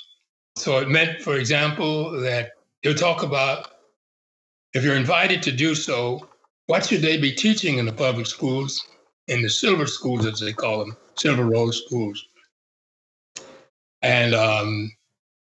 So 0.55 0.79
it 0.79 0.89
meant, 0.89 1.21
for 1.21 1.35
example, 1.35 2.11
that 2.21 2.51
they'll 2.83 2.95
talk 2.95 3.23
about 3.23 3.71
if 4.73 4.83
you're 4.83 4.95
invited 4.95 5.41
to 5.43 5.51
do 5.51 5.73
so, 5.75 6.27
what 6.67 6.85
should 6.85 7.01
they 7.01 7.17
be 7.17 7.31
teaching 7.31 7.77
in 7.77 7.85
the 7.85 7.93
public 7.93 8.25
schools, 8.25 8.79
in 9.27 9.41
the 9.41 9.49
silver 9.49 9.87
schools, 9.87 10.25
as 10.25 10.39
they 10.39 10.53
call 10.53 10.79
them, 10.79 10.97
silver 11.15 11.45
rose 11.45 11.83
schools? 11.85 12.25
And 14.01 14.35
um, 14.35 14.91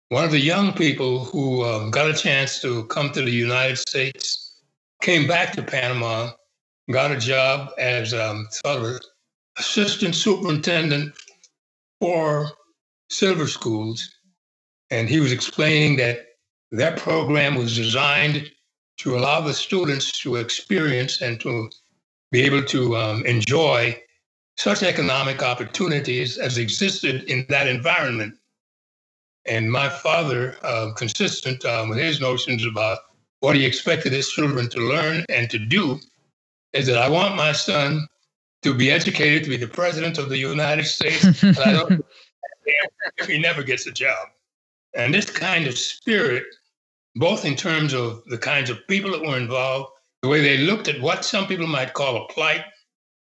one 0.10 0.24
of 0.24 0.32
the 0.32 0.40
young 0.40 0.74
people 0.74 1.26
who 1.26 1.64
um, 1.64 1.92
got 1.92 2.10
a 2.10 2.14
chance 2.14 2.62
to 2.62 2.86
come 2.86 3.12
to 3.12 3.22
the 3.22 3.32
United 3.32 3.78
States 3.78 4.62
came 5.02 5.28
back 5.28 5.54
to 5.54 5.64
Panama, 5.64 6.32
got 6.92 7.12
a 7.12 7.18
job 7.18 7.72
as 7.78 8.14
um, 8.14 8.48
sort 8.52 8.84
of 8.84 9.02
assistant 9.58 10.16
superintendent 10.16 11.14
for 12.00 12.50
silver 13.10 13.48
schools. 13.48 14.10
And 14.92 15.10
he 15.10 15.20
was 15.20 15.32
explaining 15.32 15.98
that 15.98 16.26
that 16.72 16.98
program 16.98 17.56
was 17.56 17.76
designed 17.76 18.50
to 18.98 19.16
allow 19.16 19.42
the 19.42 19.54
students 19.54 20.20
to 20.22 20.36
experience 20.38 21.22
and 21.22 21.40
to 21.42 21.70
be 22.32 22.44
able 22.44 22.64
to 22.64 22.96
um, 22.96 23.26
enjoy 23.26 24.00
such 24.58 24.84
economic 24.84 25.44
opportunities 25.44 26.38
as 26.38 26.58
existed 26.58 27.24
in 27.24 27.46
that 27.50 27.68
environment. 27.68 28.36
And 29.46 29.72
my 29.72 29.90
father, 29.90 30.58
uh, 30.64 30.92
consistent 30.96 31.64
um, 31.66 31.90
with 31.90 31.98
his 31.98 32.22
notions 32.22 32.66
about 32.66 33.00
what 33.42 33.56
he 33.56 33.66
expected 33.66 34.12
his 34.12 34.30
children 34.30 34.70
to 34.70 34.80
learn 34.80 35.26
and 35.30 35.50
to 35.50 35.60
do, 35.60 36.00
is 36.76 36.88
that 36.88 36.98
I 36.98 37.10
want 37.10 37.36
my 37.36 37.54
son 37.54 38.08
to 38.64 38.74
be 38.74 38.92
educated 38.92 39.44
to 39.44 39.50
be 39.50 39.58
the 39.58 39.68
president 39.68 40.18
of 40.18 40.30
the 40.30 40.38
United 40.38 40.86
States. 40.86 41.44
I 41.44 41.72
don't 41.72 42.06
if 43.18 43.28
he 43.28 43.40
never 43.40 43.64
gets 43.64 43.88
a 43.88 43.92
job. 43.92 44.28
And 44.96 45.14
this 45.14 45.30
kind 45.30 45.68
of 45.68 45.78
spirit 45.78 46.46
both 47.16 47.46
in 47.46 47.56
terms 47.56 47.94
of 47.94 48.24
the 48.26 48.38
kinds 48.38 48.70
of 48.70 48.86
people 48.88 49.12
that 49.12 49.22
were 49.22 49.38
involved, 49.38 49.90
the 50.22 50.28
way 50.28 50.42
they 50.42 50.58
looked 50.58 50.88
at 50.88 51.02
what 51.02 51.24
some 51.24 51.48
people 51.48 51.68
might 51.68 51.94
call 51.94 52.18
a 52.18 52.28
plight, 52.28 52.66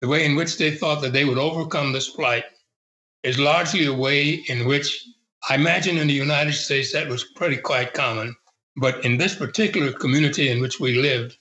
the 0.02 0.09
way 0.09 0.25
in 0.26 0.37
which 0.37 0.59
they 0.59 0.71
thought 0.71 1.00
that 1.00 1.12
they 1.12 1.25
would 1.25 1.38
overcome 1.38 1.93
this 1.93 2.11
plight, 2.11 2.45
is 3.23 3.38
largely 3.38 3.87
a 3.87 3.93
way 3.93 4.45
in 4.49 4.67
which 4.67 5.07
I 5.49 5.55
imagine 5.55 5.97
in 5.97 6.07
the 6.07 6.14
United 6.14 6.52
States 6.52 6.93
that 6.93 7.09
was 7.09 7.25
pretty 7.25 7.57
quite 7.57 7.95
common. 7.95 8.35
But 8.76 9.05
in 9.05 9.17
this 9.17 9.35
particular 9.35 9.93
community 9.93 10.50
in 10.50 10.61
which 10.61 10.78
we 10.78 11.00
lived, 11.00 11.38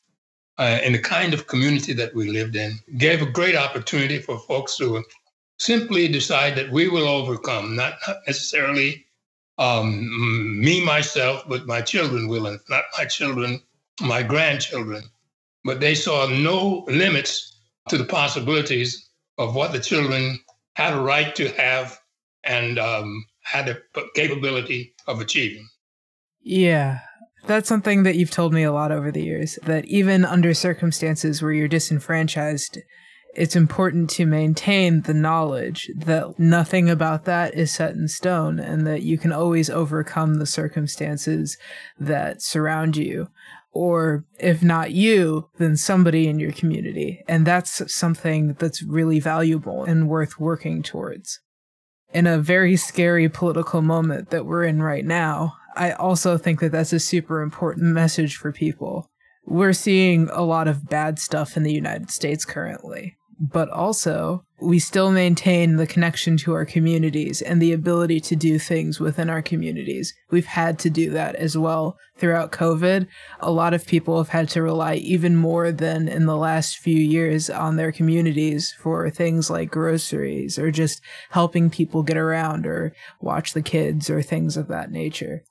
uh, 0.58 0.80
in 0.84 0.94
the 0.94 1.00
kind 1.00 1.34
of 1.34 1.48
community 1.48 1.94
that 1.94 2.14
we 2.16 2.30
lived 2.30 2.56
in, 2.56 2.80
gave 2.98 3.22
a 3.22 3.32
great 3.32 3.56
opportunity 3.56 4.20
for 4.20 4.40
folks 4.40 4.78
to 4.78 5.04
simply 5.60 6.08
decide 6.08 6.56
that 6.56 6.72
we 6.72 6.88
will 6.88 7.08
overcome, 7.08 7.76
not 7.76 7.94
necessarily 8.26 9.06
um, 9.58 10.62
me 10.62 10.84
myself, 10.84 11.44
but 11.48 11.66
my 11.66 11.82
children 11.82 12.28
will, 12.28 12.48
and 12.48 12.60
not 12.70 12.84
my 12.98 13.06
children, 13.06 13.62
my 14.02 14.22
grandchildren. 14.22 15.04
But 15.64 15.80
they 15.80 15.96
saw 15.96 16.28
no 16.28 16.86
limits 16.88 17.60
to 17.90 17.98
the 17.98 18.06
possibilities 18.06 19.10
of 19.38 19.56
what 19.56 19.72
the 19.72 19.80
children 19.80 20.40
had 20.76 20.94
a 20.94 21.02
right 21.02 21.36
to 21.36 21.50
have 21.50 22.00
and 22.44 22.80
um, 22.80 23.26
had 23.42 23.70
a 23.70 23.78
capability 24.16 24.94
of 25.08 25.20
achieving. 25.22 25.68
Yeah, 26.42 27.00
that's 27.48 27.70
something 27.70 28.04
that 28.04 28.16
you've 28.16 28.32
told 28.32 28.54
me 28.54 28.64
a 28.64 28.72
lot 28.72 28.92
over 28.92 29.12
the 29.12 29.24
years 29.24 29.58
that 29.64 29.86
even 29.86 30.26
under 30.26 30.54
circumstances 30.54 31.42
where 31.42 31.52
you're 31.52 31.68
disenfranchised, 31.68 32.80
it's 33.36 33.56
important 33.56 34.10
to 34.10 34.26
maintain 34.26 35.02
the 35.02 35.14
knowledge 35.14 35.92
that 35.96 36.40
nothing 36.40 36.90
about 36.90 37.26
that 37.26 37.54
is 37.54 37.72
set 37.72 37.94
in 37.94 38.08
stone 38.08 38.60
and 38.60 38.86
that 38.88 39.04
you 39.04 39.18
can 39.18 39.32
always 39.32 39.70
overcome 39.70 40.36
the 40.36 40.46
circumstances 40.46 41.58
that 42.00 42.42
surround 42.42 42.98
you. 42.98 43.30
Or 43.72 44.26
if 44.40 44.64
not 44.64 44.92
you, 44.92 45.50
then 45.60 45.78
somebody 45.78 46.28
in 46.28 46.40
your 46.40 46.52
community. 46.52 47.24
And 47.28 47.46
that's 47.46 47.94
something 47.94 48.54
that's 48.54 48.82
really 48.82 49.20
valuable 49.20 49.84
and 49.84 50.10
worth 50.10 50.40
working 50.40 50.82
towards. 50.82 51.40
In 52.12 52.26
a 52.26 52.40
very 52.40 52.76
scary 52.76 53.30
political 53.30 53.84
moment 53.84 54.32
that 54.32 54.48
we're 54.48 54.64
in 54.64 54.82
right 54.82 55.06
now, 55.06 55.54
I 55.78 55.92
also 55.92 56.38
think 56.38 56.60
that 56.60 56.72
that's 56.72 56.94
a 56.94 57.00
super 57.00 57.42
important 57.42 57.94
message 57.94 58.36
for 58.36 58.52
people. 58.52 59.10
We're 59.46 59.74
seeing 59.74 60.30
a 60.32 60.42
lot 60.42 60.68
of 60.68 60.90
bad 60.90 61.20
stuff 61.20 61.56
in 61.56 61.64
the 61.64 61.74
United 61.74 62.12
States 62.12 62.44
currently 62.44 63.18
but 63.40 63.70
also 63.70 64.44
we 64.60 64.80
still 64.80 65.12
maintain 65.12 65.76
the 65.76 65.86
connection 65.86 66.38
to 66.38 66.54
our 66.54 66.66
communities 66.66 67.42
and 67.44 67.62
the 67.62 67.74
ability 67.74 68.20
to 68.20 68.36
do 68.36 68.58
things 68.58 69.00
within 69.00 69.30
our 69.30 69.42
communities. 69.42 70.14
We've 70.32 70.48
had 70.48 70.80
to 70.80 70.90
do 70.90 71.12
that 71.12 71.36
as 71.36 71.56
well 71.56 71.98
throughout 72.18 72.52
COVID. 72.52 73.06
A 73.40 73.52
lot 73.52 73.76
of 73.76 73.86
people 73.86 74.18
have 74.18 74.30
had 74.30 74.50
to 74.50 74.64
rely 74.64 74.96
even 74.96 75.36
more 75.36 75.72
than 75.72 76.08
in 76.08 76.26
the 76.26 76.36
last 76.36 76.78
few 76.78 76.98
years 76.98 77.52
on 77.52 77.76
their 77.76 77.92
communities 77.92 78.74
for 78.80 79.08
things 79.12 79.52
like 79.52 79.70
groceries 79.70 80.58
or 80.58 80.72
just 80.72 81.02
helping 81.30 81.70
people 81.70 82.02
get 82.02 82.18
around 82.18 82.66
or 82.66 82.94
watch 83.22 83.54
the 83.54 83.62
kids 83.62 84.10
or 84.10 84.24
things 84.24 84.58
of 84.58 84.68
that 84.70 84.92
nature. 84.92 85.44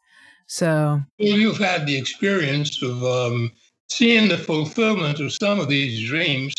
So, 0.46 1.00
well, 1.18 1.28
you've 1.28 1.58
had 1.58 1.86
the 1.86 1.96
experience 1.96 2.82
of 2.82 3.02
um, 3.02 3.52
seeing 3.88 4.28
the 4.28 4.38
fulfillment 4.38 5.20
of 5.20 5.32
some 5.32 5.58
of 5.60 5.68
these 5.68 6.08
dreams 6.08 6.54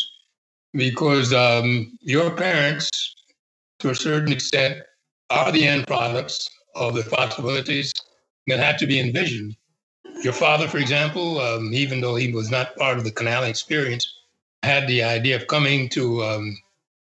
because 0.74 1.34
um, 1.34 1.98
your 2.02 2.32
parents, 2.32 2.90
to 3.80 3.90
a 3.90 3.96
certain 3.96 4.32
extent, 4.32 4.84
are 5.30 5.52
the 5.52 5.66
end 5.66 5.88
products 5.88 6.50
of 6.76 6.96
the 6.96 7.04
possibilities 7.04 7.94
that 8.48 8.60
had 8.60 8.78
to 8.80 8.88
be 8.88 9.00
envisioned. 9.00 9.56
Your 10.24 10.34
father, 10.34 10.68
for 10.68 10.78
example, 10.78 11.40
um, 11.40 11.74
even 11.74 12.02
though 12.02 12.16
he 12.16 12.32
was 12.32 12.50
not 12.50 12.76
part 12.76 12.98
of 12.98 13.04
the 13.04 13.12
canal 13.12 13.44
experience, 13.44 14.22
had 14.64 14.88
the 14.88 15.04
idea 15.04 15.36
of 15.36 15.48
coming 15.48 15.90
to 15.90 16.24
um, 16.24 16.58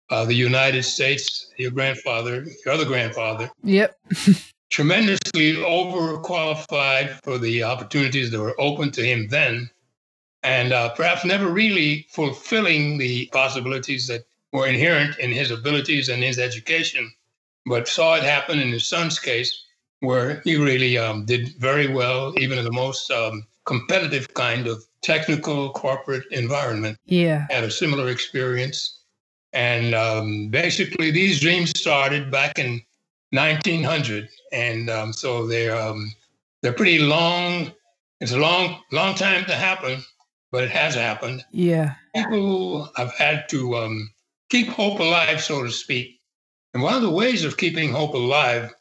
uh, 0.10 0.26
the 0.26 0.34
United 0.34 0.84
States. 0.84 1.52
Your 1.58 1.72
grandfather, 1.72 2.46
your 2.66 2.74
other 2.74 2.86
grandfather, 2.86 3.50
Yep. 3.64 3.98
tremendously 4.70 5.54
overqualified 5.54 7.20
for 7.24 7.38
the 7.38 7.64
opportunities 7.64 8.32
that 8.32 8.40
were 8.40 8.60
open 8.60 8.92
to 8.92 9.06
him 9.06 9.28
then, 9.30 9.70
and 10.44 10.74
uh, 10.74 10.90
perhaps 10.90 11.26
never 11.26 11.48
really 11.48 12.06
fulfilling 12.10 12.98
the 12.98 13.28
possibilities 13.28 14.08
that 14.08 14.26
were 14.52 14.68
inherent 14.68 15.18
in 15.20 15.32
his 15.32 15.52
abilities 15.52 16.10
and 16.10 16.24
his 16.24 16.40
education, 16.40 17.12
but 17.66 17.88
saw 17.88 18.16
it 18.16 18.24
happen 18.24 18.60
in 18.60 18.72
his 18.72 18.88
son's 18.88 19.20
case, 19.20 19.64
where 20.00 20.42
he 20.44 20.56
really 20.56 20.98
um, 20.98 21.26
did 21.26 21.50
very 21.58 21.88
well, 21.88 22.34
even 22.38 22.58
in 22.58 22.66
the 22.66 22.72
most 22.72 23.10
um, 23.12 23.44
competitive 23.66 24.34
kind 24.34 24.68
of 24.68 24.84
technical 25.02 25.72
corporate 25.72 26.24
environment. 26.32 26.98
Yeah. 27.06 27.48
Had 27.50 27.64
a 27.64 27.72
similar 27.72 28.10
experience. 28.10 29.00
And 29.54 29.96
um, 29.96 30.50
basically, 30.50 31.12
these 31.12 31.40
dreams 31.40 31.72
started 31.72 32.30
back 32.30 32.60
in 32.60 32.82
1900, 33.32 34.30
and 34.52 34.90
um, 34.90 35.14
so 35.14 35.48
they're 35.48 35.76
um, 35.76 36.14
they're 36.62 36.74
pretty 36.74 37.00
long. 37.00 37.72
It's 38.20 38.32
a 38.32 38.40
long 38.40 38.82
long 38.92 39.16
time 39.16 39.46
to 39.46 39.56
happen, 39.56 40.02
but 40.52 40.64
it 40.64 40.72
has 40.72 40.96
happened. 40.96 41.44
Yeah. 41.52 41.96
People 42.16 42.90
have 42.96 43.14
had 43.14 43.48
to 43.50 43.76
um, 43.76 44.10
keep 44.50 44.68
hope 44.68 45.00
alive, 45.00 45.42
so 45.42 45.64
to 45.64 45.72
speak. 45.72 46.20
And 46.74 46.84
one 46.84 46.96
of 46.96 47.02
the 47.02 47.12
ways 47.12 47.44
of 47.44 47.58
keeping 47.58 47.92
hope 47.92 48.14
alive 48.14 48.74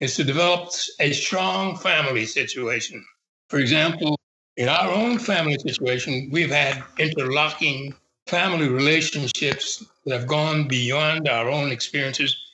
is 0.00 0.14
to 0.16 0.24
develop 0.24 0.70
a 1.00 1.12
strong 1.12 1.76
family 1.76 2.26
situation. 2.26 3.04
For 3.48 3.58
example, 3.58 4.18
in 4.56 4.68
our 4.68 4.90
own 4.90 5.18
family 5.18 5.56
situation, 5.58 6.28
we've 6.30 6.50
had 6.50 6.82
interlocking 6.98 7.94
family 8.26 8.68
relationships 8.68 9.84
that 10.04 10.18
have 10.20 10.28
gone 10.28 10.68
beyond 10.68 11.28
our 11.28 11.48
own 11.48 11.72
experiences 11.72 12.47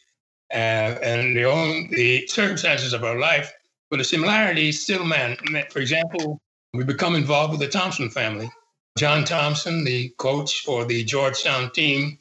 and 0.54 1.36
the 1.36 1.88
the 1.90 2.26
circumstances 2.28 2.92
of 2.92 3.04
our 3.04 3.18
life. 3.18 3.52
But 3.90 3.98
the 3.98 4.04
similarities 4.04 4.82
still 4.82 5.04
man. 5.04 5.36
For 5.70 5.80
example, 5.80 6.40
we 6.72 6.84
become 6.84 7.14
involved 7.14 7.52
with 7.52 7.60
the 7.60 7.68
Thompson 7.68 8.08
family. 8.08 8.50
John 8.96 9.24
Thompson, 9.24 9.84
the 9.84 10.10
coach 10.18 10.62
for 10.64 10.84
the 10.84 11.04
Georgetown 11.04 11.70
team, 11.72 12.18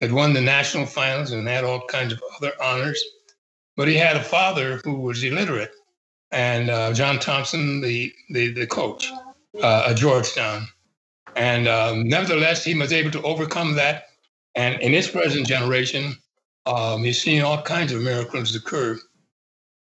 had 0.00 0.12
won 0.12 0.32
the 0.32 0.40
national 0.40 0.86
finals 0.86 1.30
and 1.30 1.46
had 1.46 1.64
all 1.64 1.86
kinds 1.86 2.12
of 2.12 2.22
other 2.36 2.52
honors. 2.62 3.02
But 3.76 3.88
he 3.88 3.94
had 3.94 4.16
a 4.16 4.22
father 4.22 4.80
who 4.84 4.96
was 4.96 5.22
illiterate, 5.22 5.72
and 6.32 6.70
uh, 6.70 6.92
John 6.92 7.18
Thompson, 7.20 7.80
the 7.80 8.12
the, 8.30 8.52
the 8.52 8.66
coach 8.66 9.10
uh, 9.62 9.86
at 9.88 9.96
Georgetown. 9.96 10.66
And 11.36 11.68
um, 11.68 12.08
nevertheless, 12.08 12.64
he 12.64 12.74
was 12.74 12.92
able 12.92 13.12
to 13.12 13.22
overcome 13.22 13.74
that. 13.74 14.06
And 14.56 14.80
in 14.80 14.92
his 14.92 15.06
present 15.06 15.46
generation, 15.46 16.16
um, 16.68 17.02
he's 17.02 17.22
seen 17.22 17.42
all 17.42 17.62
kinds 17.62 17.92
of 17.92 18.02
miracles 18.02 18.54
occur. 18.54 18.98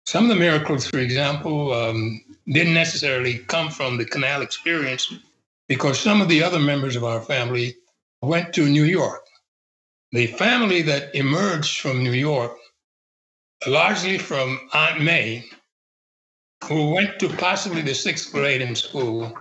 Some 0.05 0.25
of 0.25 0.29
the 0.29 0.37
miracles, 0.37 0.87
for 0.87 0.99
example, 0.99 1.73
um, 1.73 2.23
didn't 2.47 2.75
necessarily 2.75 3.39
come 3.39 3.71
from 3.71 3.97
the 3.97 4.05
canal 4.05 4.43
experience 4.43 5.13
because 5.67 5.99
some 5.99 6.21
of 6.21 6.29
the 6.29 6.43
other 6.43 6.59
members 6.59 6.95
of 6.95 7.03
our 7.03 7.23
family 7.23 7.75
went 8.21 8.53
to 8.55 8.69
New 8.69 8.85
York. 8.85 9.23
The 10.13 10.27
family 10.27 10.83
that 10.83 11.15
emerged 11.15 11.81
from 11.81 12.05
New 12.05 12.13
York, 12.13 12.55
largely 13.67 14.19
from 14.19 14.61
Aunt 14.75 15.03
May, 15.03 15.47
who 16.65 16.91
went 16.91 17.19
to 17.21 17.31
possibly 17.31 17.81
the 17.81 17.95
sixth 17.95 18.31
grade 18.31 18.61
in 18.61 18.75
school, 18.75 19.37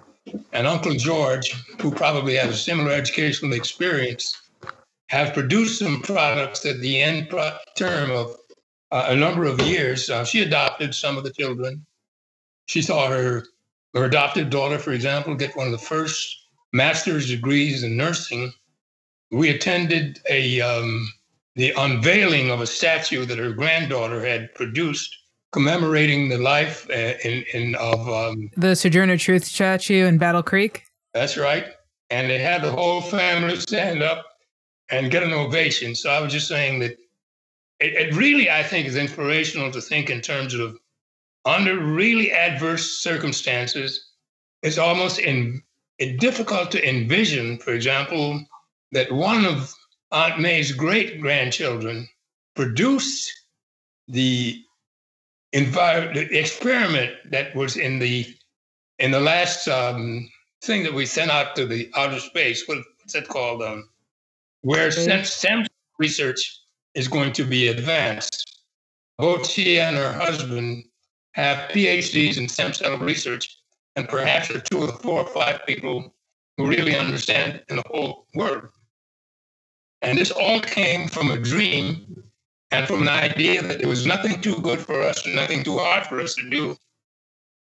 and 0.54 0.65
Uncle 0.65 0.94
George, 0.94 1.52
who 1.82 1.91
probably 1.91 2.36
had 2.36 2.50
a 2.50 2.56
similar 2.56 2.91
educational 2.91 3.52
experience, 3.54 4.43
have 5.13 5.32
produced 5.34 5.78
some 5.78 6.02
products 6.02 6.65
at 6.65 6.80
the 6.80 6.99
end 6.99 7.30
pro- 7.30 7.56
term 7.78 8.10
of 8.10 8.36
uh, 8.91 9.06
a 9.10 9.15
number 9.15 9.45
of 9.45 9.62
years. 9.62 10.10
Uh, 10.10 10.26
she 10.26 10.41
adopted 10.41 10.95
some 10.95 11.17
of 11.17 11.23
the 11.23 11.32
children. 11.32 11.86
She 12.65 12.82
saw 12.82 13.08
her, 13.08 13.43
her 13.93 14.06
adopted 14.06 14.49
daughter, 14.49 14.80
for 14.80 14.91
example, 14.91 15.36
get 15.36 15.56
one 15.56 15.67
of 15.67 15.71
the 15.71 15.78
first 15.78 16.36
master's 16.73 17.28
degrees 17.28 17.84
in 17.84 17.95
nursing. 17.95 18.52
We 19.30 19.49
attended 19.49 20.19
a 20.30 20.62
um, 20.62 21.08
the 21.56 21.73
unveiling 21.78 22.49
of 22.49 22.62
a 22.62 22.67
statue 22.67 23.26
that 23.26 23.38
her 23.38 23.52
granddaughter 23.52 24.26
had 24.26 24.52
produced 24.56 25.15
commemorating 25.52 26.30
the 26.30 26.39
life 26.39 26.89
uh, 26.89 27.13
in, 27.23 27.45
in 27.54 27.76
of 27.76 28.10
um, 28.10 28.49
The 28.58 28.76
Sojourner 28.76 29.17
Truth 29.17 29.45
statue 29.45 30.08
in 30.08 30.17
Battle 30.17 30.41
Creek. 30.41 30.86
that's 31.13 31.38
right. 31.38 31.67
And 32.10 32.30
they 32.30 32.39
had 32.39 32.63
the 32.63 32.71
whole 32.71 33.02
family 33.02 33.56
stand 33.58 34.02
up 34.02 34.26
and 34.94 35.12
get 35.12 35.24
an 35.24 35.34
ovation. 35.34 35.96
So 35.96 36.10
I 36.12 36.20
was 36.20 36.32
just 36.32 36.48
saying 36.48 36.80
that 36.80 36.92
it, 37.80 37.94
it 37.94 38.16
really, 38.16 38.50
I 38.50 38.64
think, 38.64 38.88
is 38.88 38.96
inspirational 38.96 39.72
to 39.72 39.82
think 39.82 40.10
in 40.10 40.22
terms 40.22 40.54
of 40.54 40.78
under 41.46 41.78
really 41.80 42.32
adverse 42.32 43.00
circumstances. 43.00 44.12
It's 44.62 44.78
almost 44.78 45.20
in, 45.20 45.62
it 45.98 46.20
difficult 46.20 46.72
to 46.72 46.88
envision, 46.88 47.58
for 47.58 47.74
example, 47.74 48.46
that 48.92 49.12
one 49.12 49.46
of 49.46 49.74
Aunt 50.12 50.40
May's 50.40 50.72
great 50.72 51.20
grandchildren 51.20 52.08
produced 52.56 53.32
the 54.08 54.62
envir- 55.54 56.14
the 56.14 56.40
experiment 56.40 57.14
that 57.32 57.56
was 57.56 57.78
in 57.78 58.00
the 58.00 58.26
in 59.00 59.12
the 59.12 59.20
last 59.20 59.68
um, 59.68 60.30
thing 60.64 60.84
that 60.84 60.94
we 60.94 61.06
sent 61.06 61.32
out 61.32 61.56
to 61.56 61.66
the 61.66 61.92
outer 61.96 62.20
space. 62.20 62.68
What, 62.68 62.78
what's 63.00 63.14
that 63.14 63.28
called? 63.28 63.64
Um, 63.64 63.90
where 64.63 64.89
stem, 64.91 65.23
stem 65.23 65.65
research 65.99 66.62
is 66.95 67.08
going 67.08 67.34
to 67.34 67.43
be 67.43 67.67
advanced. 67.67 68.62
Both 69.17 69.49
she 69.49 69.80
and 69.80 69.95
her 69.95 70.12
husband 70.12 70.86
have 71.34 71.69
PhDs 71.69 72.38
in 72.38 72.47
stem 72.47 72.73
cell 72.73 72.97
research, 72.97 73.58
and 73.95 74.10
perhaps 74.10 74.49
are 74.49 74.60
two 74.60 74.80
or 74.80 74.88
four 74.88 75.21
or 75.21 75.28
five 75.28 75.65
people 75.67 76.13
who 76.58 76.67
really 76.67 76.95
understand 76.95 77.62
in 77.69 77.78
the 77.78 77.84
whole 77.88 78.28
world. 78.36 78.69
And 80.02 80.17
this 80.17 80.32
all 80.32 80.60
came 80.60 81.08
from 81.08 81.32
a 81.32 81.38
dream 81.38 82.23
and 82.71 82.88
from 82.88 83.04
an 83.04 83.10
idea 83.10 83.62
that 83.62 83.80
there 83.80 83.88
was 83.88 84.06
nothing 84.06 84.41
too 84.41 84.60
good 84.62 84.80
for 84.80 85.02
us 85.02 85.26
and 85.26 85.36
nothing 85.36 85.63
too 85.63 85.78
hard 85.78 86.06
for 86.08 86.19
us 86.19 86.36
to 86.36 86.49
do. 86.49 86.76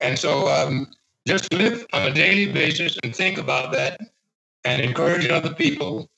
And 0.00 0.18
so 0.18 0.48
um, 0.48 0.88
just 1.26 1.52
live 1.52 1.86
on 1.92 2.02
a 2.02 2.12
daily 2.12 2.52
basis 2.52 2.98
and 3.02 3.14
think 3.14 3.38
about 3.38 3.72
that 3.72 4.00
and 4.64 4.82
encourage 4.82 5.28
other 5.28 5.54
people 5.54 6.10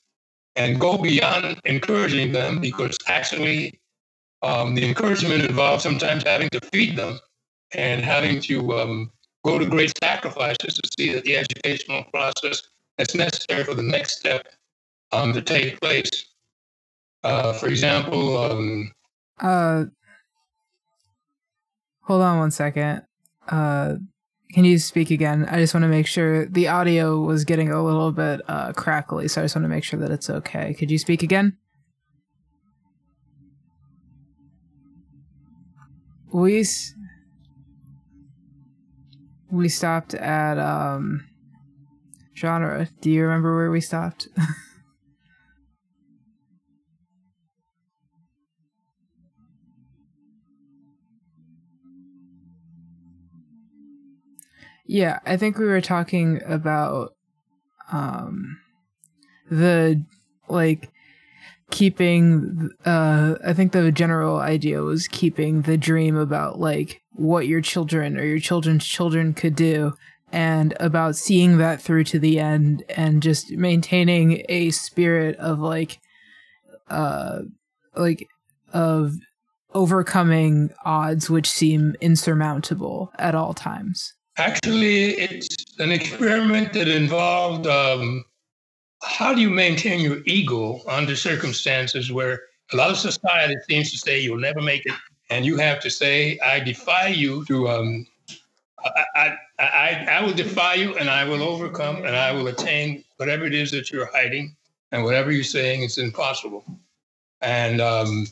and 0.55 0.79
go 0.79 0.97
beyond 0.97 1.59
encouraging 1.65 2.31
them 2.31 2.59
because 2.59 2.97
actually 3.07 3.79
um, 4.41 4.75
the 4.75 4.85
encouragement 4.85 5.43
involves 5.43 5.83
sometimes 5.83 6.23
having 6.23 6.49
to 6.49 6.59
feed 6.71 6.95
them 6.97 7.19
and 7.73 8.03
having 8.03 8.39
to 8.41 8.73
um, 8.79 9.11
go 9.45 9.57
to 9.59 9.65
great 9.65 9.93
sacrifices 10.01 10.75
to 10.75 10.89
see 10.97 11.13
that 11.13 11.23
the 11.23 11.37
educational 11.37 12.03
process 12.13 12.63
that's 12.97 13.15
necessary 13.15 13.63
for 13.63 13.73
the 13.73 13.83
next 13.83 14.19
step 14.19 14.47
um, 15.11 15.33
to 15.33 15.41
take 15.41 15.79
place. 15.79 16.25
Uh, 17.23 17.53
for 17.53 17.67
example, 17.67 18.37
um, 18.37 18.91
Uh, 19.39 19.85
hold 22.01 22.21
on 22.21 22.39
one 22.39 22.51
second. 22.51 23.03
Uh, 23.47 23.95
can 24.53 24.65
you 24.65 24.79
speak 24.79 25.11
again? 25.11 25.45
I 25.49 25.59
just 25.59 25.73
want 25.73 25.83
to 25.83 25.89
make 25.89 26.07
sure 26.07 26.45
the 26.47 26.67
audio 26.67 27.19
was 27.19 27.45
getting 27.45 27.71
a 27.71 27.83
little 27.83 28.11
bit 28.11 28.41
uh, 28.47 28.73
crackly, 28.73 29.27
so 29.27 29.41
I 29.41 29.45
just 29.45 29.55
want 29.55 29.65
to 29.65 29.69
make 29.69 29.83
sure 29.83 29.99
that 29.99 30.09
it's 30.09 30.29
okay. 30.29 30.73
Could 30.73 30.89
you 30.89 30.97
speak 30.97 31.21
again? 31.21 31.57
We 36.31 36.65
we 39.51 39.69
stopped 39.69 40.13
at 40.13 40.59
um 40.59 41.27
genre. 42.35 42.87
Do 43.01 43.09
you 43.09 43.23
remember 43.23 43.55
where 43.55 43.71
we 43.71 43.81
stopped? 43.81 44.27
Yeah, 54.91 55.19
I 55.23 55.37
think 55.37 55.59
we 55.59 55.67
were 55.67 55.81
talking 55.81 56.41
about 56.47 57.13
um 57.91 58.59
the 59.51 60.03
like 60.47 60.89
keeping 61.69 62.71
uh 62.87 63.35
I 63.45 63.53
think 63.53 63.71
the 63.71 63.91
general 63.91 64.37
idea 64.37 64.81
was 64.81 65.07
keeping 65.07 65.61
the 65.61 65.77
dream 65.77 66.15
about 66.15 66.59
like 66.59 67.03
what 67.11 67.45
your 67.45 67.61
children 67.61 68.17
or 68.17 68.23
your 68.23 68.39
children's 68.39 68.83
children 68.83 69.35
could 69.35 69.55
do 69.55 69.93
and 70.31 70.75
about 70.79 71.15
seeing 71.15 71.59
that 71.59 71.79
through 71.79 72.05
to 72.05 72.17
the 72.17 72.39
end 72.39 72.83
and 72.89 73.21
just 73.21 73.51
maintaining 73.51 74.43
a 74.49 74.71
spirit 74.71 75.35
of 75.35 75.59
like 75.59 75.99
uh 76.89 77.41
like 77.95 78.27
of 78.73 79.13
overcoming 79.75 80.71
odds 80.83 81.29
which 81.29 81.47
seem 81.47 81.95
insurmountable 82.01 83.11
at 83.19 83.35
all 83.35 83.53
times 83.53 84.15
actually 84.39 85.11
it's 85.19 85.79
an 85.79 85.91
experiment 85.91 86.73
that 86.73 86.87
involved 86.87 87.67
um, 87.67 88.23
how 89.03 89.33
do 89.33 89.41
you 89.41 89.49
maintain 89.49 89.99
your 89.99 90.19
ego 90.25 90.81
under 90.87 91.15
circumstances 91.15 92.11
where 92.11 92.41
a 92.73 92.75
lot 92.75 92.89
of 92.89 92.97
society 92.97 93.55
seems 93.69 93.91
to 93.91 93.97
say 93.97 94.19
you'll 94.19 94.39
never 94.39 94.61
make 94.61 94.85
it 94.85 94.93
and 95.29 95.45
you 95.45 95.57
have 95.57 95.79
to 95.79 95.89
say 95.89 96.39
i 96.39 96.59
defy 96.59 97.07
you 97.07 97.45
to 97.45 97.67
um, 97.67 98.05
I, 98.83 99.05
I, 99.15 99.37
I, 99.59 100.07
I 100.09 100.23
will 100.23 100.33
defy 100.33 100.75
you 100.75 100.95
and 100.97 101.09
I 101.09 101.23
will 101.25 101.43
overcome 101.43 101.97
and 101.97 102.15
I 102.15 102.31
will 102.31 102.47
attain 102.47 103.03
whatever 103.17 103.45
it 103.45 103.53
is 103.53 103.71
that 103.71 103.91
you're 103.91 104.09
hiding 104.13 104.55
and 104.91 105.03
whatever 105.03 105.31
you're 105.31 105.43
saying 105.43 105.83
is 105.83 105.97
impossible. 105.97 106.63
And 107.41 107.81
um, 107.81 108.27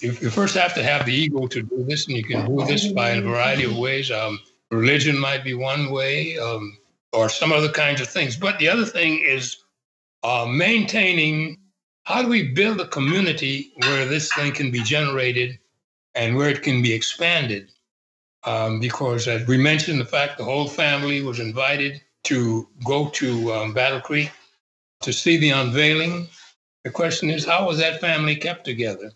you, 0.00 0.12
you, 0.20 0.30
first 0.30 0.56
have 0.56 0.74
to 0.74 0.82
have 0.82 1.06
the 1.06 1.12
ego 1.12 1.46
to 1.46 1.62
do 1.62 1.84
this, 1.84 2.06
and 2.06 2.16
you 2.16 2.24
can 2.24 2.46
do 2.46 2.64
this 2.64 2.92
by 2.92 3.10
a 3.10 3.20
variety 3.20 3.64
of 3.64 3.76
ways. 3.76 4.10
Um, 4.10 4.38
religion 4.70 5.18
might 5.18 5.44
be 5.44 5.54
one 5.54 5.90
way, 5.90 6.38
um, 6.38 6.78
or 7.12 7.28
some 7.28 7.52
other 7.52 7.70
kinds 7.70 8.00
of 8.00 8.08
things. 8.08 8.36
But 8.36 8.58
the 8.58 8.68
other 8.68 8.84
thing 8.84 9.20
is 9.20 9.58
uh, 10.22 10.46
maintaining 10.48 11.58
how 12.04 12.22
do 12.22 12.28
we 12.28 12.52
build 12.52 12.80
a 12.80 12.88
community 12.88 13.72
where 13.76 14.06
this 14.06 14.32
thing 14.32 14.52
can 14.52 14.70
be 14.70 14.82
generated 14.82 15.58
and 16.14 16.36
where 16.36 16.48
it 16.48 16.62
can 16.62 16.82
be 16.82 16.92
expanded 16.92 17.68
um, 18.44 18.80
because 18.80 19.28
as 19.28 19.46
we 19.46 19.58
mentioned 19.58 20.00
the 20.00 20.04
fact 20.04 20.38
the 20.38 20.44
whole 20.44 20.68
family 20.68 21.22
was 21.22 21.40
invited 21.40 22.00
to 22.24 22.68
go 22.84 23.08
to 23.10 23.52
um, 23.52 23.74
Battle 23.74 24.00
Creek 24.00 24.30
to 25.02 25.12
see 25.12 25.36
the 25.36 25.50
unveiling. 25.50 26.28
The 26.84 26.90
question 26.90 27.30
is, 27.30 27.44
how 27.44 27.66
was 27.66 27.78
that 27.78 28.00
family 28.00 28.36
kept 28.36 28.64
together? 28.64 29.12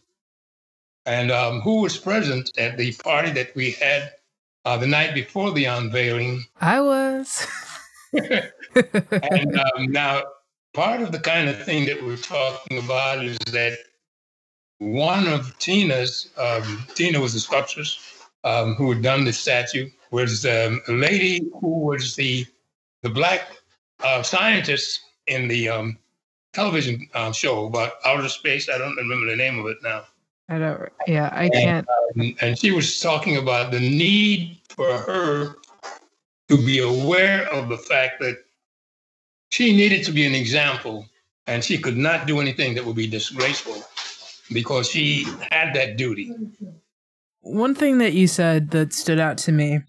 And 1.07 1.31
um, 1.31 1.61
who 1.61 1.83
was 1.83 1.99
present 1.99 2.51
at 2.59 2.79
the 2.79 2.93
party 2.93 3.31
that 3.33 3.55
we 3.55 3.73
had 3.73 4.13
uh, 4.65 4.77
the 4.77 4.87
night 4.87 5.15
before 5.15 5.53
the 5.53 5.65
unveiling? 5.65 6.45
I 6.61 6.81
was. 6.81 7.47
and 8.13 9.59
um, 9.59 9.87
now, 9.91 10.23
part 10.73 11.01
of 11.01 11.13
the 11.13 11.21
kind 11.21 11.49
of 11.49 11.63
thing 11.65 11.87
that 11.87 12.03
we're 12.03 12.17
talking 12.17 12.79
about 12.79 13.25
is 13.25 13.39
that 13.53 13.79
one 14.79 15.27
of 15.27 15.57
Tina's, 15.59 16.31
um, 16.37 16.87
Tina 16.95 17.21
was 17.21 17.33
the 17.33 17.41
sculptress, 17.41 17.99
um, 18.45 18.75
who 18.75 18.93
had 18.93 19.03
done 19.03 19.25
the 19.25 19.33
statue 19.33 19.91
was 20.11 20.47
um, 20.47 20.81
a 20.87 20.93
lady 20.93 21.41
who 21.61 21.81
was 21.81 22.15
the 22.15 22.47
the 23.03 23.11
black 23.11 23.49
uh, 24.01 24.23
scientist 24.23 25.01
in 25.27 25.49
the 25.49 25.69
um, 25.69 25.99
television 26.53 27.09
uh, 27.15 27.33
show 27.33 27.67
about 27.67 27.95
outer 28.05 28.29
space. 28.29 28.69
I 28.69 28.79
don't 28.79 28.97
remember 28.97 29.27
the 29.27 29.37
name 29.37 29.59
of 29.59 29.67
it 29.67 29.79
now. 29.83 30.05
I 30.49 30.59
don't. 30.59 30.93
Yeah, 31.07 31.31
I 31.33 31.49
can't. 31.49 31.87
And, 32.15 32.23
um, 32.23 32.37
and 32.41 32.59
she 32.59 32.71
was 32.71 33.01
talking 33.01 33.37
about 33.37 33.73
the 33.73 33.81
need 33.81 34.59
for 34.69 34.99
her 34.99 35.55
to 36.49 36.57
be 36.57 36.81
aware 36.81 37.51
of 37.53 37.69
the 37.69 37.79
fact 37.79 38.21
that 38.21 38.37
she 39.51 39.75
needed 39.75 40.05
to 40.05 40.13
be 40.13 40.27
an 40.27 40.35
example, 40.35 41.07
and 41.47 41.65
she 41.65 41.79
could 41.79 41.97
not 41.97 42.27
do 42.27 42.41
anything 42.41 42.75
that 42.75 42.85
would 42.85 42.97
be 42.97 43.07
disgraceful 43.07 43.83
because 44.53 44.91
she 44.91 45.25
had 45.51 45.75
that 45.75 45.97
duty. 45.97 46.33
One 47.41 47.75
thing 47.75 47.99
that 47.99 48.13
you 48.13 48.27
said 48.27 48.71
that 48.73 48.93
stood 48.93 49.19
out 49.19 49.39
to 49.39 49.53
me 49.53 49.81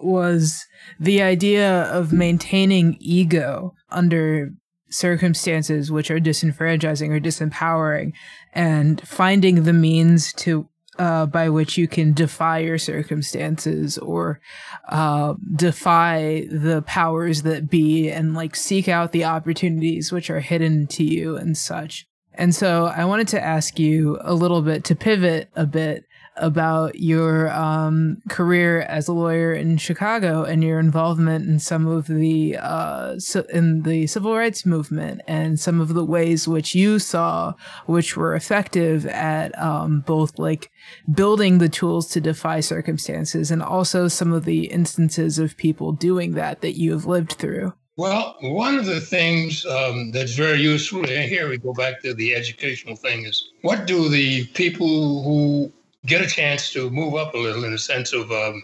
was 0.00 0.66
the 0.98 1.22
idea 1.22 1.84
of 1.84 2.12
maintaining 2.12 2.96
ego 3.00 3.74
under 3.90 4.50
circumstances 4.92 5.90
which 5.90 6.10
are 6.10 6.20
disenfranchising 6.20 7.10
or 7.10 7.20
disempowering 7.20 8.12
and 8.52 9.06
finding 9.06 9.62
the 9.64 9.72
means 9.72 10.32
to 10.34 10.68
uh, 10.98 11.24
by 11.26 11.48
which 11.48 11.78
you 11.78 11.88
can 11.88 12.12
defy 12.12 12.58
your 12.58 12.78
circumstances 12.78 13.96
or 13.98 14.40
uh, 14.88 15.34
defy 15.56 16.46
the 16.50 16.82
powers 16.86 17.42
that 17.42 17.70
be 17.70 18.10
and 18.10 18.34
like 18.34 18.54
seek 18.54 18.88
out 18.88 19.12
the 19.12 19.24
opportunities 19.24 20.12
which 20.12 20.28
are 20.28 20.40
hidden 20.40 20.86
to 20.86 21.02
you 21.02 21.36
and 21.36 21.56
such. 21.56 22.06
And 22.34 22.54
so 22.54 22.86
I 22.86 23.04
wanted 23.04 23.28
to 23.28 23.42
ask 23.42 23.78
you 23.78 24.18
a 24.20 24.34
little 24.34 24.62
bit 24.62 24.84
to 24.84 24.94
pivot 24.94 25.48
a 25.54 25.66
bit 25.66 26.04
about 26.36 26.98
your 26.98 27.50
um, 27.50 28.22
career 28.28 28.82
as 28.82 29.08
a 29.08 29.12
lawyer 29.12 29.52
in 29.52 29.76
Chicago 29.76 30.44
and 30.44 30.64
your 30.64 30.78
involvement 30.78 31.46
in 31.48 31.58
some 31.58 31.86
of 31.86 32.06
the 32.06 32.56
uh, 32.56 33.16
in 33.52 33.82
the 33.82 34.06
civil 34.06 34.36
rights 34.36 34.64
movement 34.64 35.20
and 35.26 35.60
some 35.60 35.80
of 35.80 35.94
the 35.94 36.04
ways 36.04 36.48
which 36.48 36.74
you 36.74 36.98
saw 36.98 37.52
which 37.86 38.16
were 38.16 38.34
effective 38.34 39.06
at 39.06 39.56
um, 39.58 40.00
both 40.00 40.38
like 40.38 40.70
building 41.12 41.58
the 41.58 41.68
tools 41.68 42.08
to 42.08 42.20
defy 42.20 42.60
circumstances 42.60 43.50
and 43.50 43.62
also 43.62 44.08
some 44.08 44.32
of 44.32 44.44
the 44.44 44.64
instances 44.66 45.38
of 45.38 45.56
people 45.56 45.92
doing 45.92 46.32
that 46.32 46.60
that 46.62 46.78
you 46.78 46.92
have 46.92 47.06
lived 47.06 47.32
through. 47.32 47.72
Well, 47.98 48.36
one 48.40 48.78
of 48.78 48.86
the 48.86 49.00
things 49.00 49.66
um, 49.66 50.12
that's 50.12 50.34
very 50.34 50.60
useful, 50.60 51.00
and 51.00 51.28
here 51.28 51.50
we 51.50 51.58
go 51.58 51.74
back 51.74 52.00
to 52.02 52.14
the 52.14 52.34
educational 52.34 52.96
thing, 52.96 53.26
is 53.26 53.50
what 53.60 53.86
do 53.86 54.08
the 54.08 54.46
people 54.46 55.22
who 55.22 55.70
get 56.06 56.20
a 56.20 56.26
chance 56.26 56.72
to 56.72 56.90
move 56.90 57.14
up 57.14 57.34
a 57.34 57.38
little 57.38 57.64
in 57.64 57.72
the 57.72 57.78
sense 57.78 58.12
of 58.12 58.30
um, 58.32 58.62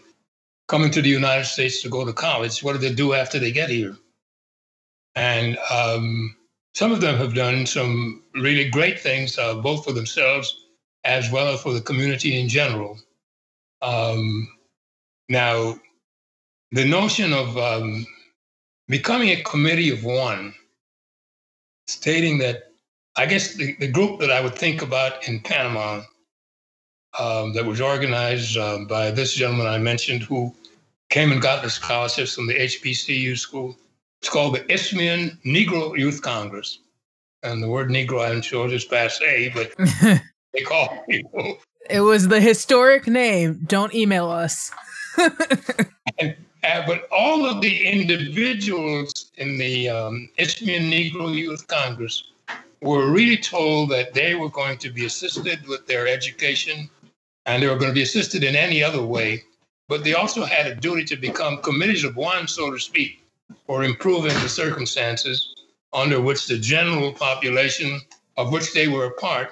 coming 0.66 0.90
to 0.90 1.02
the 1.02 1.08
United 1.08 1.44
States 1.44 1.82
to 1.82 1.88
go 1.88 2.04
to 2.04 2.12
college. 2.12 2.62
What 2.62 2.72
do 2.72 2.78
they 2.78 2.94
do 2.94 3.14
after 3.14 3.38
they 3.38 3.52
get 3.52 3.70
here? 3.70 3.96
And 5.14 5.58
um, 5.70 6.36
some 6.74 6.92
of 6.92 7.00
them 7.00 7.16
have 7.16 7.34
done 7.34 7.66
some 7.66 8.22
really 8.34 8.68
great 8.68 9.00
things, 9.00 9.38
uh, 9.38 9.54
both 9.54 9.84
for 9.84 9.92
themselves 9.92 10.64
as 11.04 11.30
well 11.30 11.48
as 11.48 11.62
for 11.62 11.72
the 11.72 11.80
community 11.80 12.38
in 12.38 12.48
general. 12.48 12.98
Um, 13.82 14.48
now, 15.28 15.78
the 16.72 16.84
notion 16.84 17.32
of 17.32 17.56
um, 17.56 18.06
becoming 18.88 19.30
a 19.30 19.42
committee 19.42 19.90
of 19.90 20.04
one, 20.04 20.54
stating 21.86 22.38
that 22.38 22.72
I 23.16 23.26
guess 23.26 23.54
the, 23.54 23.74
the 23.76 23.88
group 23.88 24.20
that 24.20 24.30
I 24.30 24.40
would 24.40 24.54
think 24.54 24.82
about 24.82 25.26
in 25.26 25.40
Panama 25.40 26.02
um, 27.18 27.52
that 27.54 27.64
was 27.64 27.80
organized 27.80 28.56
uh, 28.56 28.78
by 28.88 29.10
this 29.10 29.34
gentleman 29.34 29.66
I 29.66 29.78
mentioned 29.78 30.22
who 30.22 30.54
came 31.10 31.32
and 31.32 31.40
got 31.40 31.62
the 31.62 31.70
scholarships 31.70 32.34
from 32.34 32.46
the 32.46 32.54
HBCU 32.54 33.38
school. 33.38 33.76
It's 34.20 34.28
called 34.28 34.54
the 34.54 34.72
Isthmian 34.72 35.38
Negro 35.44 35.96
Youth 35.96 36.22
Congress. 36.22 36.80
And 37.42 37.62
the 37.62 37.68
word 37.68 37.88
Negro, 37.88 38.28
I'm 38.28 38.42
sure, 38.42 38.68
is 38.68 38.84
passe, 38.84 39.50
but 39.54 39.72
they 40.54 40.62
call 40.64 41.04
people. 41.08 41.58
It 41.88 42.00
was 42.00 42.28
the 42.28 42.40
historic 42.40 43.06
name. 43.06 43.60
Don't 43.66 43.94
email 43.94 44.28
us. 44.28 44.72
and, 46.18 46.36
uh, 46.64 46.82
but 46.86 47.08
all 47.12 47.46
of 47.46 47.60
the 47.62 47.86
individuals 47.86 49.30
in 49.36 49.56
the 49.56 49.88
um, 49.88 50.28
Isthmian 50.36 50.90
Negro 50.90 51.32
Youth 51.34 51.66
Congress 51.68 52.24
were 52.82 53.10
really 53.10 53.36
told 53.36 53.90
that 53.90 54.14
they 54.14 54.34
were 54.34 54.50
going 54.50 54.78
to 54.78 54.90
be 54.90 55.04
assisted 55.06 55.66
with 55.66 55.86
their 55.86 56.06
education 56.06 56.90
and 57.48 57.62
they 57.62 57.66
were 57.66 57.76
going 57.76 57.90
to 57.90 57.94
be 57.94 58.02
assisted 58.02 58.44
in 58.44 58.54
any 58.54 58.84
other 58.84 59.02
way. 59.02 59.42
But 59.88 60.04
they 60.04 60.12
also 60.12 60.44
had 60.44 60.66
a 60.66 60.74
duty 60.74 61.04
to 61.06 61.16
become 61.16 61.62
committees 61.62 62.04
of 62.04 62.14
one, 62.14 62.46
so 62.46 62.70
to 62.70 62.78
speak, 62.78 63.24
for 63.66 63.82
improving 63.82 64.34
the 64.42 64.48
circumstances 64.48 65.54
under 65.94 66.20
which 66.20 66.46
the 66.46 66.58
general 66.58 67.12
population 67.12 68.00
of 68.36 68.52
which 68.52 68.74
they 68.74 68.86
were 68.86 69.06
a 69.06 69.14
part 69.14 69.48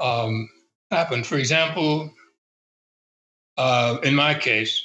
um, 0.00 0.50
happened. 0.90 1.24
For 1.24 1.36
example, 1.36 2.12
uh, 3.56 3.98
in 4.02 4.14
my 4.14 4.34
case, 4.34 4.84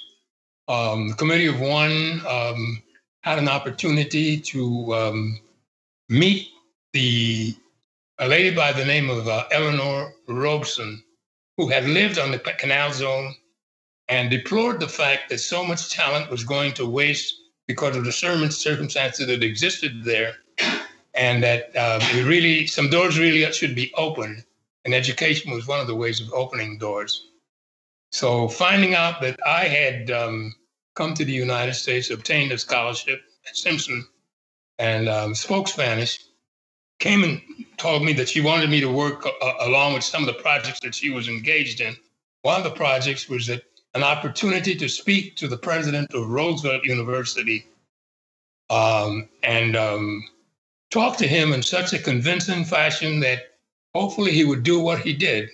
um, 0.67 1.09
the 1.09 1.15
committee 1.15 1.47
of 1.47 1.59
one 1.59 2.21
um, 2.27 2.81
had 3.21 3.39
an 3.39 3.47
opportunity 3.47 4.37
to 4.39 4.93
um, 4.93 5.39
meet 6.09 6.49
the 6.93 7.55
a 8.19 8.27
lady 8.27 8.55
by 8.55 8.71
the 8.71 8.85
name 8.85 9.09
of 9.09 9.27
uh, 9.27 9.43
Eleanor 9.51 10.13
Robeson, 10.27 11.03
who 11.57 11.69
had 11.69 11.85
lived 11.85 12.19
on 12.19 12.31
the 12.31 12.39
canal 12.39 12.91
zone 12.91 13.33
and 14.07 14.29
deplored 14.29 14.79
the 14.79 14.87
fact 14.87 15.29
that 15.29 15.39
so 15.39 15.63
much 15.63 15.91
talent 15.91 16.29
was 16.29 16.43
going 16.43 16.73
to 16.73 16.85
waste 16.85 17.33
because 17.67 17.95
of 17.95 18.05
the 18.05 18.11
circumstances 18.11 19.25
that 19.25 19.43
existed 19.43 20.03
there, 20.03 20.35
and 21.15 21.41
that 21.41 21.75
uh, 21.75 21.99
really 22.23 22.67
some 22.67 22.89
doors 22.89 23.17
really 23.17 23.51
should 23.51 23.73
be 23.73 23.91
opened, 23.95 24.43
and 24.83 24.93
education 24.93 25.51
was 25.51 25.65
one 25.65 25.79
of 25.79 25.87
the 25.87 25.95
ways 25.95 26.21
of 26.21 26.31
opening 26.33 26.77
doors. 26.77 27.29
So 28.11 28.47
finding 28.47 28.93
out 28.93 29.21
that 29.21 29.39
I 29.45 29.65
had 29.65 30.11
um, 30.11 30.53
come 30.95 31.15
to 31.15 31.25
the 31.25 31.31
United 31.33 31.73
States, 31.73 32.11
obtained 32.11 32.51
a 32.51 32.57
scholarship 32.57 33.21
at 33.47 33.57
Simpson, 33.57 34.05
and 34.77 35.09
um, 35.09 35.33
spoke 35.33 35.67
Spanish, 35.67 36.19
came 36.99 37.23
and 37.23 37.41
told 37.77 38.03
me 38.03 38.13
that 38.13 38.29
she 38.29 38.41
wanted 38.41 38.69
me 38.69 38.79
to 38.81 38.91
work 38.91 39.25
uh, 39.25 39.53
along 39.61 39.93
with 39.93 40.03
some 40.03 40.21
of 40.21 40.27
the 40.27 40.41
projects 40.41 40.79
that 40.81 40.95
she 40.95 41.09
was 41.09 41.27
engaged 41.27 41.81
in. 41.81 41.95
One 42.43 42.57
of 42.57 42.63
the 42.63 42.71
projects 42.71 43.27
was 43.27 43.47
that 43.47 43.63
an 43.93 44.03
opportunity 44.03 44.75
to 44.75 44.89
speak 44.89 45.35
to 45.37 45.47
the 45.47 45.57
president 45.57 46.13
of 46.13 46.29
Roosevelt 46.29 46.83
University 46.83 47.65
um, 48.69 49.29
and 49.43 49.75
um, 49.75 50.23
talked 50.91 51.19
to 51.19 51.27
him 51.27 51.53
in 51.53 51.63
such 51.63 51.93
a 51.93 51.99
convincing 51.99 52.65
fashion 52.65 53.19
that 53.21 53.53
hopefully 53.93 54.31
he 54.31 54.43
would 54.43 54.63
do 54.63 54.79
what 54.79 54.99
he 54.99 55.13
did. 55.13 55.49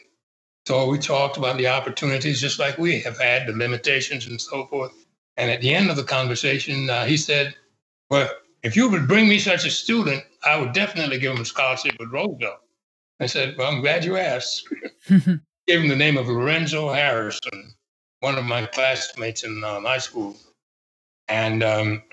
So 0.68 0.88
we 0.90 0.98
talked 0.98 1.38
about 1.38 1.58
the 1.58 1.68
opportunities, 1.68 2.40
just 2.40 2.60
like 2.60 2.78
we 2.78 3.00
have 3.02 3.20
had, 3.20 3.48
the 3.48 3.54
limitations 3.54 4.28
and 4.28 4.40
so 4.40 4.66
forth. 4.68 4.94
And 5.38 5.50
at 5.50 5.62
the 5.62 5.74
end 5.74 5.90
of 5.90 5.96
the 5.96 6.04
conversation, 6.04 6.90
uh, 6.90 7.06
he 7.06 7.18
said, 7.18 7.56
Well, 8.10 8.30
if 8.64 8.76
you 8.76 8.90
would 8.90 9.08
bring 9.08 9.28
me 9.28 9.40
such 9.40 9.66
a 9.66 9.72
student, 9.72 10.24
I 10.44 10.58
would 10.58 10.74
definitely 10.74 11.20
give 11.20 11.36
him 11.36 11.42
a 11.42 11.46
scholarship 11.46 11.96
at 12.00 12.12
Roosevelt. 12.12 12.60
I 13.20 13.26
said, 13.26 13.56
Well, 13.58 13.72
I'm 13.72 13.82
glad 13.82 14.04
you 14.06 14.18
asked. 14.18 14.68
Gave 15.10 15.82
him 15.82 15.88
the 15.88 15.96
name 15.96 16.18
of 16.18 16.28
Lorenzo 16.28 16.92
Harrison, 16.92 17.74
one 18.20 18.38
of 18.38 18.46
my 18.46 18.66
classmates 18.66 19.44
in 19.44 19.64
um, 19.64 19.86
high 19.86 20.00
school. 20.00 20.36
And 21.28 21.64
um, 21.64 22.04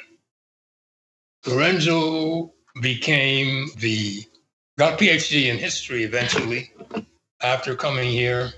Lorenzo 1.47 2.53
became 2.81 3.69
the, 3.79 4.25
got 4.79 4.95
a 4.95 5.05
PhD 5.05 5.47
in 5.47 5.59
history 5.59 6.05
eventually 6.05 6.71
after 7.43 7.75
coming 7.75 8.11
here. 8.11 8.53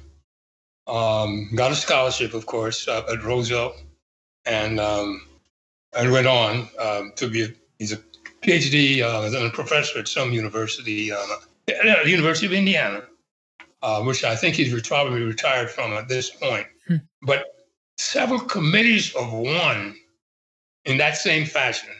Um, 0.87 1.51
got 1.55 1.71
a 1.71 1.77
scholarship, 1.77 2.35
of 2.35 2.47
course, 2.47 2.89
uh, 2.89 3.05
at 3.13 3.23
Roosevelt, 3.23 3.81
and 4.45 4.81
um, 4.81 5.23
and 5.97 6.11
went 6.11 6.27
on 6.27 6.69
um, 6.81 7.13
to 7.17 7.29
be. 7.29 7.55
He's 7.81 7.93
a 7.93 7.99
PhD 8.43 9.01
uh, 9.01 9.23
and 9.25 9.47
a 9.47 9.51
professor 9.51 10.01
at 10.01 10.07
some 10.07 10.33
university, 10.33 11.11
uh, 11.11 11.17
the 11.67 12.03
University 12.05 12.45
of 12.45 12.53
Indiana, 12.53 13.05
uh, 13.83 14.03
which 14.03 14.23
I 14.23 14.37
think 14.37 14.55
he's 14.55 14.87
probably 14.87 15.23
retired 15.23 15.71
from 15.71 15.95
at 15.95 16.07
this 16.07 16.29
point. 16.29 16.67
Hmm. 16.87 16.97
But 17.23 17.47
several 17.97 18.39
committees 18.39 19.15
of 19.15 19.33
one, 19.33 19.97
in 20.85 20.99
that 20.99 21.17
same 21.17 21.47
fashion, 21.47 21.95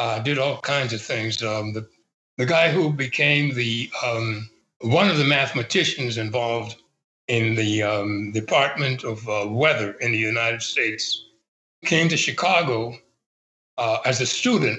uh, 0.00 0.18
did 0.18 0.36
all 0.36 0.60
kinds 0.62 0.92
of 0.92 1.00
things. 1.00 1.42
Um, 1.44 1.72
the 1.72 1.88
the 2.36 2.46
guy 2.46 2.70
who 2.70 2.92
became 2.92 3.54
the 3.54 3.88
um, 4.04 4.50
one 4.80 5.08
of 5.08 5.18
the 5.18 5.24
mathematicians 5.24 6.18
involved 6.18 6.74
in 7.28 7.54
the 7.54 7.84
um, 7.84 8.32
Department 8.32 9.04
of 9.04 9.28
uh, 9.28 9.46
Weather 9.48 9.92
in 10.00 10.10
the 10.10 10.18
United 10.18 10.62
States 10.62 11.24
came 11.84 12.08
to 12.08 12.16
Chicago 12.16 12.98
uh, 13.78 14.00
as 14.04 14.20
a 14.20 14.26
student, 14.26 14.78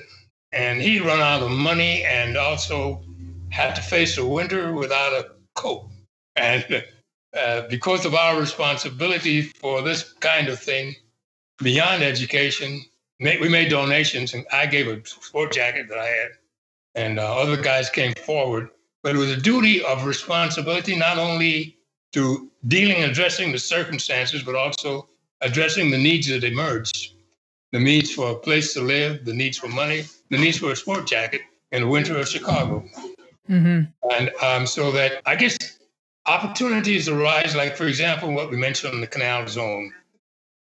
and 0.52 0.82
he 0.82 1.00
run 1.00 1.22
out 1.22 1.42
of 1.42 1.50
money 1.50 2.04
and 2.04 2.38
also 2.38 3.02
had 3.50 3.76
to 3.76 3.82
face 3.82 4.18
a 4.18 4.26
winter 4.26 4.74
without 4.74 5.14
a 5.14 5.32
coat. 5.56 5.88
And 6.36 6.84
uh, 7.36 7.64
because 7.70 8.06
of 8.06 8.14
our 8.14 8.40
responsibility 8.40 9.42
for 9.42 9.82
this 9.82 10.14
kind 10.14 10.48
of 10.48 10.60
thing 10.60 10.96
beyond 11.60 12.04
education, 12.04 12.84
we 13.20 13.50
made 13.50 13.70
donations, 13.70 14.34
and 14.34 14.46
I 14.52 14.66
gave 14.66 14.88
a 14.88 15.06
sport 15.06 15.52
jacket 15.52 15.88
that 15.90 15.98
I 15.98 16.06
had, 16.06 16.30
and 16.96 17.20
uh, 17.20 17.36
other 17.36 17.58
guys 17.58 17.90
came 17.90 18.14
forward. 18.14 18.70
But 19.02 19.16
it 19.16 19.20
was 19.20 19.32
a 19.32 19.38
duty 19.38 19.84
of 19.84 20.06
responsibility 20.06 20.96
not 20.96 21.18
only 21.18 21.78
to 22.14 22.50
dealing 22.68 22.98
and 22.98 23.12
addressing 23.12 23.52
the 23.52 23.60
circumstances, 23.60 24.44
but 24.44 24.56
also 24.56 25.08
addressing 25.42 25.90
the 25.90 25.98
needs 25.98 26.28
that 26.28 26.44
emerged 26.44 27.14
the 27.72 27.80
needs 27.80 28.12
for 28.12 28.32
a 28.32 28.36
place 28.36 28.74
to 28.74 28.82
live, 28.82 29.26
the 29.26 29.34
needs 29.34 29.58
for 29.58 29.68
money, 29.68 30.04
the 30.30 30.38
needs 30.38 30.58
for 30.58 30.72
a 30.72 30.76
sport 30.76 31.08
jacket 31.08 31.42
in 31.72 31.84
the 31.84 31.88
winter 31.88 32.18
of 32.18 32.28
Chicago. 32.28 32.84
Mm-hmm. 33.50 34.12
And 34.12 34.32
um, 34.44 34.66
so 34.66 34.92
that 34.92 35.22
I 35.26 35.36
guess 35.36 35.58
opportunities 36.26 37.10
arise, 37.10 37.56
like, 37.56 37.76
for 37.76 37.88
example, 37.88 38.32
what 38.34 38.50
we 38.50 38.58
mentioned 38.58 38.94
in 38.94 39.02
the 39.02 39.08
canal 39.08 39.48
zone. 39.48 39.92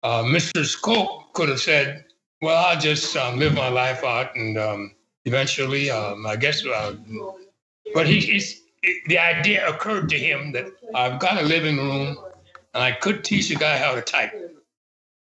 Uh, 0.02 0.22
Mr. 0.22 0.64
Skolt 0.64 1.32
could 1.34 1.48
have 1.48 1.60
said, 1.60 2.04
well, 2.40 2.64
I'll 2.64 2.80
just 2.80 3.16
um, 3.16 3.38
live 3.38 3.54
my 3.54 3.68
life 3.68 4.04
out 4.04 4.34
and 4.36 4.56
um, 4.56 4.92
eventually, 5.24 5.90
um, 5.90 6.26
I 6.26 6.36
guess, 6.36 6.64
uh, 6.64 6.94
but 7.94 8.06
he, 8.06 8.20
he's, 8.20 8.62
the 9.06 9.18
idea 9.18 9.68
occurred 9.68 10.08
to 10.10 10.18
him 10.18 10.52
that 10.52 10.68
I've 10.94 11.18
got 11.18 11.42
a 11.42 11.42
living 11.42 11.76
room 11.76 12.16
and 12.74 12.82
I 12.82 12.92
could 12.92 13.24
teach 13.24 13.50
a 13.50 13.56
guy 13.56 13.76
how 13.76 13.94
to 13.94 14.02
type. 14.02 14.32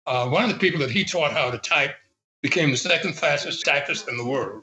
Uh, 0.07 0.29
one 0.29 0.45
of 0.45 0.51
the 0.51 0.59
people 0.59 0.81
that 0.81 0.91
he 0.91 1.05
taught 1.05 1.33
how 1.33 1.51
to 1.51 1.59
type 1.59 1.95
became 2.43 2.71
the 2.71 2.77
second 2.77 3.15
fastest 3.15 3.65
typist 3.65 4.09
in 4.09 4.17
the 4.17 4.25
world, 4.25 4.63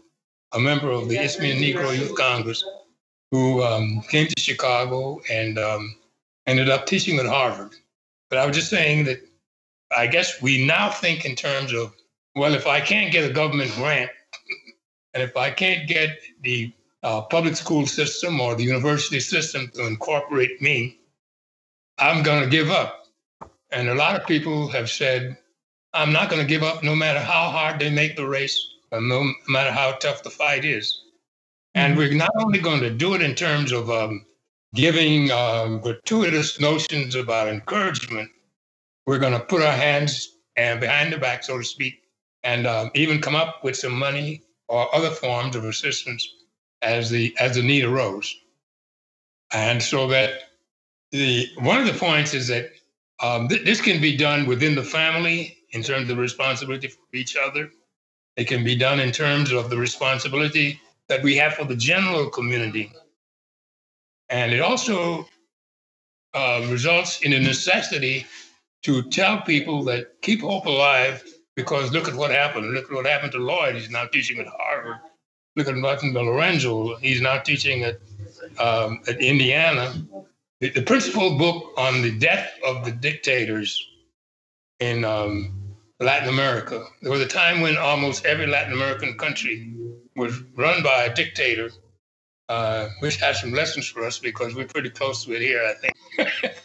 a 0.54 0.60
member 0.60 0.92
of 0.92 1.08
the 1.08 1.18
Isthmian 1.18 1.58
Negro 1.58 1.98
Youth 1.98 2.16
Congress, 2.16 2.64
who 3.32 3.64
um, 3.64 4.02
came 4.10 4.28
to 4.28 4.42
Chicago 4.42 5.22
and 5.32 5.58
um, 5.58 5.96
ended 6.48 6.70
up 6.70 6.86
teaching 6.86 7.20
at 7.20 7.26
Harvard. 7.26 7.72
But 8.30 8.40
I 8.40 8.46
was 8.46 8.56
just 8.56 8.70
saying 8.70 9.06
that 9.06 9.22
I 9.96 10.08
guess 10.08 10.42
we 10.42 10.66
now 10.66 10.90
think 10.90 11.26
in 11.26 11.36
terms 11.36 11.74
of 11.74 11.96
well, 12.36 12.54
if 12.54 12.68
I 12.68 12.80
can't 12.80 13.12
get 13.12 13.30
a 13.30 13.34
government 13.34 13.72
grant, 13.76 14.12
and 15.14 15.24
if 15.24 15.36
I 15.36 15.50
can't 15.50 15.88
get 15.88 16.20
the 16.42 16.72
uh, 17.04 17.22
public 17.22 17.56
school 17.56 17.88
system 17.88 18.40
or 18.40 18.56
the 18.56 18.64
university 18.64 19.20
system 19.20 19.70
to 19.74 19.88
incorporate 19.88 20.62
me, 20.62 21.00
I'm 21.98 22.24
going 22.24 22.44
to 22.44 22.50
give 22.50 22.70
up. 22.70 22.99
And 23.72 23.90
a 23.90 23.96
lot 23.96 24.20
of 24.20 24.28
people 24.28 24.68
have 24.70 24.90
said, 24.90 25.38
I'm 25.94 26.12
not 26.12 26.30
going 26.30 26.42
to 26.42 26.48
give 26.48 26.64
up 26.64 26.84
no 26.84 26.96
matter 26.96 27.20
how 27.20 27.50
hard 27.50 27.80
they 27.80 27.90
make 27.90 28.16
the 28.16 28.28
race, 28.28 28.60
or 28.92 29.02
no 29.02 29.32
matter 29.48 29.72
how 29.72 29.94
tough 29.94 30.24
the 30.24 30.30
fight 30.30 30.66
is. 30.66 31.02
And 31.76 31.98
we're 31.98 32.14
not 32.14 32.32
only 32.40 32.60
going 32.60 32.82
to 32.82 32.90
do 32.90 33.14
it 33.14 33.22
in 33.22 33.36
terms 33.36 33.72
of 33.72 33.90
um, 33.90 34.26
giving 34.74 35.32
um, 35.32 35.80
gratuitous 35.80 36.60
notions 36.60 37.16
about 37.16 37.48
encouragement, 37.48 38.30
we're 39.06 39.20
going 39.20 39.34
to 39.34 39.40
put 39.40 39.62
our 39.62 39.74
hands 39.74 40.36
and 40.56 40.80
behind 40.80 41.14
the 41.14 41.18
back, 41.18 41.44
so 41.44 41.58
to 41.58 41.64
speak, 41.64 42.02
and 42.44 42.68
um, 42.68 42.92
even 42.96 43.22
come 43.22 43.36
up 43.36 43.64
with 43.64 43.76
some 43.76 43.94
money 43.94 44.42
or 44.68 44.94
other 44.94 45.10
forms 45.10 45.56
of 45.56 45.64
assistance 45.64 46.28
as 46.82 47.10
the 47.10 47.36
as 47.40 47.56
the 47.56 47.64
need 47.64 47.84
arose. 47.84 48.36
And 49.52 49.82
so 49.82 50.08
that 50.08 50.50
the 51.12 51.48
one 51.60 51.80
of 51.80 51.88
the 51.88 51.98
points 52.00 52.34
is 52.34 52.48
that 52.50 52.72
um, 53.22 53.48
th- 53.48 53.66
this 53.66 53.82
can 53.82 54.02
be 54.02 54.16
done 54.16 54.46
within 54.46 54.76
the 54.76 54.84
family 54.84 55.58
in 55.72 55.84
terms 55.84 56.10
of 56.10 56.18
responsibility 56.18 56.88
for 56.88 57.02
each 57.14 57.36
other. 57.36 57.70
It 58.36 58.46
can 58.48 58.64
be 58.64 58.76
done 58.76 59.00
in 59.00 59.12
terms 59.12 59.52
of 59.52 59.70
the 59.70 59.78
responsibility 59.78 60.80
that 61.08 61.22
we 61.24 61.36
have 61.36 61.56
for 61.56 61.66
the 61.66 61.76
general 61.76 62.30
community. 62.30 62.92
And 64.30 64.54
it 64.54 64.62
also 64.62 65.28
uh, 66.34 66.66
results 66.70 67.22
in 67.22 67.34
a 67.34 67.40
necessity 67.40 68.26
to 68.84 69.04
tell 69.10 69.42
people 69.42 69.84
that 69.84 70.22
keep 70.22 70.42
hope 70.42 70.66
alive 70.66 71.24
because 71.56 71.92
look 71.92 72.08
at 72.08 72.16
what 72.16 72.32
happened. 72.32 72.72
Look 72.74 72.86
at 72.86 72.96
what 72.96 73.06
happened 73.06 73.34
to 73.34 73.40
Lloyd. 73.40 73.76
He's 73.76 73.90
now 73.90 74.06
teaching 74.06 74.40
at 74.40 74.48
Harvard. 74.48 74.98
Look 75.56 75.68
at 75.68 75.76
happened 75.76 76.14
Lorenzo. 76.22 76.96
He's 76.98 77.22
now 77.22 77.40
teaching 77.40 77.84
at, 77.84 78.00
um, 78.60 79.02
at 79.08 79.20
Indiana. 79.20 79.94
The, 80.62 80.70
the, 80.70 80.82
principal 80.82 81.38
book 81.38 81.74
on 81.78 82.02
the 82.02 82.18
death 82.18 82.52
of 82.66 82.84
the 82.84 82.92
dictators 82.92 83.86
in 84.80 85.06
um, 85.06 85.76
Latin 86.00 86.30
America. 86.30 86.86
There 87.02 87.12
was 87.12 87.22
a 87.22 87.28
time 87.28 87.62
when 87.62 87.78
almost 87.78 88.26
every 88.26 88.48
Latin 88.48 88.74
American 88.74 89.18
country 89.18 89.74
was 90.16 90.42
run 90.56 90.84
by 90.84 91.04
a 91.04 91.14
dictator, 91.14 91.72
uh, 92.50 92.90
which 93.00 93.18
has 93.18 93.40
some 93.40 93.54
lessons 93.54 93.88
for 93.88 94.06
us 94.06 94.20
because 94.20 94.54
we're 94.54 94.68
pretty 94.68 94.90
close 94.90 95.24
to 95.26 95.34
it 95.34 95.42
here, 95.42 95.64
I 95.64 95.74
think. 95.76 96.56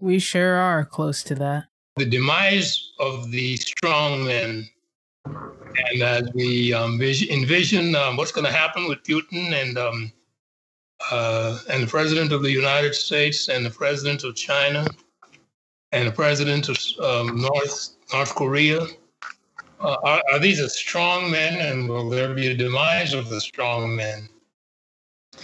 we 0.00 0.18
sure 0.18 0.56
are 0.56 0.84
close 0.84 1.22
to 1.24 1.34
that 1.36 1.68
the 1.98 2.06
demise 2.06 2.92
of 2.98 3.30
the 3.30 3.56
strong 3.56 4.24
men. 4.24 4.68
And 5.26 6.02
as 6.02 6.28
we 6.34 6.72
um, 6.72 7.00
envision 7.00 7.94
um, 7.94 8.16
what's 8.16 8.32
going 8.32 8.46
to 8.46 8.52
happen 8.52 8.88
with 8.88 9.02
Putin 9.02 9.52
and 9.52 9.76
um, 9.76 10.12
uh, 11.10 11.58
and 11.70 11.82
the 11.82 11.86
president 11.86 12.32
of 12.32 12.42
the 12.42 12.50
United 12.50 12.94
States 12.94 13.48
and 13.48 13.64
the 13.64 13.70
president 13.70 14.24
of 14.24 14.34
China 14.34 14.86
and 15.92 16.06
the 16.06 16.12
president 16.12 16.68
of 16.68 16.76
um, 17.02 17.40
North 17.40 17.90
North 18.12 18.34
Korea, 18.34 18.82
uh, 19.80 19.96
are, 20.02 20.22
are, 20.32 20.38
these 20.38 20.60
a 20.60 20.68
strong 20.68 21.30
men, 21.30 21.54
and 21.60 21.88
will 21.88 22.08
there 22.08 22.34
be 22.34 22.48
a 22.48 22.54
demise 22.54 23.14
of 23.14 23.28
the 23.28 23.40
strong 23.40 23.94
men, 23.94 24.28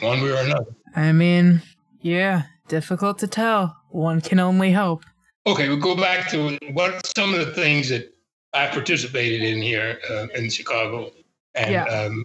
one 0.01 0.23
way 0.23 0.31
or 0.31 0.37
another? 0.37 0.75
I 0.97 1.12
mean, 1.12 1.62
yeah, 2.01 2.45
difficult 2.69 3.19
to 3.19 3.27
tell. 3.27 3.77
One 3.90 4.21
can 4.21 4.40
only 4.40 4.73
hope. 4.73 5.05
Okay, 5.47 5.69
we'll 5.69 5.77
go 5.77 5.95
back 5.95 6.29
to 6.31 6.59
what 6.73 7.07
some 7.17 7.35
of 7.35 7.40
the 7.47 7.53
things 7.53 7.88
that 7.90 8.12
I 8.55 8.67
participated 8.69 9.43
in 9.43 9.61
here 9.61 9.99
uh, 10.11 10.27
in 10.35 10.49
Chicago. 10.49 11.12
And 11.55 11.71
yeah, 11.71 11.85
um, 11.85 12.25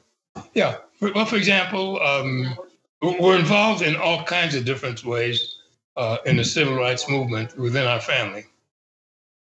yeah. 0.53 0.77
well, 1.01 1.25
for 1.25 1.35
example, 1.35 2.01
um, 2.01 2.55
we're 3.01 3.37
involved 3.37 3.81
in 3.81 3.95
all 3.95 4.23
kinds 4.23 4.55
of 4.55 4.65
different 4.65 5.05
ways 5.05 5.57
uh, 5.95 6.17
in 6.25 6.37
the 6.37 6.43
civil 6.43 6.75
rights 6.75 7.09
movement 7.09 7.57
within 7.57 7.87
our 7.87 7.99
family. 7.99 8.45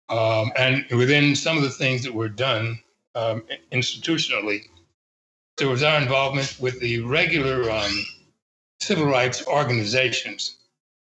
Um, 0.10 0.52
and 0.56 0.86
within 0.92 1.36
some 1.36 1.58
of 1.58 1.64
the 1.64 1.70
things 1.70 2.04
that 2.04 2.14
were 2.14 2.30
done 2.30 2.80
um, 3.16 3.44
institutionally, 3.72 4.66
there 5.58 5.68
was 5.68 5.84
our 5.84 6.00
involvement 6.00 6.56
with 6.60 6.80
the 6.80 7.02
regular 7.02 7.70
um, 7.70 8.06
civil 8.80 9.06
rights 9.06 9.46
organizations. 9.48 10.58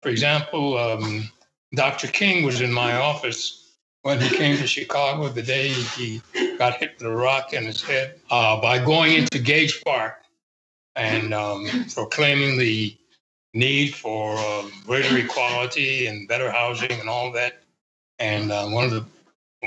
For 0.04 0.10
example, 0.10 0.78
um, 0.78 1.30
Dr. 1.74 2.08
King 2.08 2.46
was 2.46 2.62
in 2.62 2.72
my 2.72 2.94
office 2.94 3.74
when 4.04 4.20
he 4.20 4.36
came 4.36 4.58
to 4.58 4.68
Chicago 4.68 5.30
the 5.30 5.42
day 5.42 5.70
he 5.70 6.22
got 6.58 6.78
hit 6.78 6.96
with 6.98 7.08
a 7.08 7.16
rock 7.16 7.54
in 7.54 7.64
his 7.64 7.82
head 7.82 8.20
uh, 8.30 8.60
by 8.60 8.84
going 8.84 9.14
into 9.14 9.40
Gage 9.40 9.82
Park 9.84 10.21
and 10.96 11.34
um, 11.34 11.68
proclaiming 11.94 12.58
the 12.58 12.96
need 13.54 13.96
for 13.96 14.36
uh, 14.38 14.68
greater 14.86 15.18
equality 15.18 16.08
and 16.08 16.28
better 16.28 16.52
housing 16.52 16.92
and 16.92 17.10
all 17.10 17.32
that. 17.32 17.64
And 18.20 18.52
uh, 18.52 18.68
one 18.68 18.86
of 18.86 18.92
the 18.92 19.06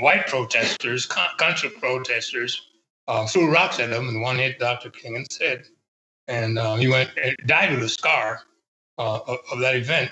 white 0.01 0.27
protesters, 0.27 1.05
contra 1.05 1.69
protesters, 1.69 2.61
uh, 3.07 3.27
threw 3.27 3.51
rocks 3.51 3.79
at 3.79 3.91
him, 3.91 4.07
and 4.07 4.21
one 4.21 4.37
hit 4.37 4.59
Dr. 4.59 4.89
King 4.89 5.15
in 5.15 5.25
the 5.29 5.45
head. 5.45 5.65
And 6.27 6.57
he 6.79 6.87
went 6.87 7.11
and 7.21 7.35
died 7.45 7.71
with 7.71 7.83
a 7.83 7.89
scar 7.89 8.41
uh, 8.97 9.19
of, 9.27 9.39
of, 9.51 9.59
that 9.59 9.75
event. 9.75 10.09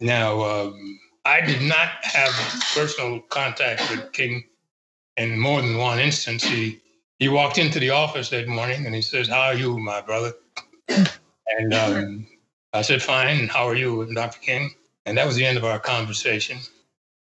Now, 0.00 0.40
um, 0.42 0.98
I 1.24 1.40
did 1.40 1.62
not 1.62 1.88
have 2.02 2.30
personal 2.74 3.20
contact 3.20 3.90
with 3.90 4.12
King 4.12 4.44
in 5.16 5.38
more 5.38 5.60
than 5.60 5.76
one 5.76 5.98
instance. 5.98 6.44
He 6.44 6.80
he 7.18 7.28
walked 7.28 7.58
into 7.58 7.78
the 7.78 7.90
office 7.90 8.30
that 8.30 8.48
morning 8.48 8.86
and 8.86 8.94
he 8.94 9.02
says, 9.02 9.28
"How 9.28 9.42
are 9.42 9.54
you, 9.54 9.78
my 9.78 10.00
brother?" 10.00 10.34
And 11.58 11.72
um, 11.72 12.26
I 12.72 12.82
said, 12.82 13.02
"Fine. 13.02 13.46
How 13.48 13.68
are 13.68 13.76
you, 13.76 14.12
Dr. 14.12 14.40
King?" 14.40 14.74
And 15.06 15.16
that 15.16 15.26
was 15.26 15.36
the 15.36 15.46
end 15.46 15.56
of 15.56 15.64
our 15.64 15.78
conversation. 15.78 16.58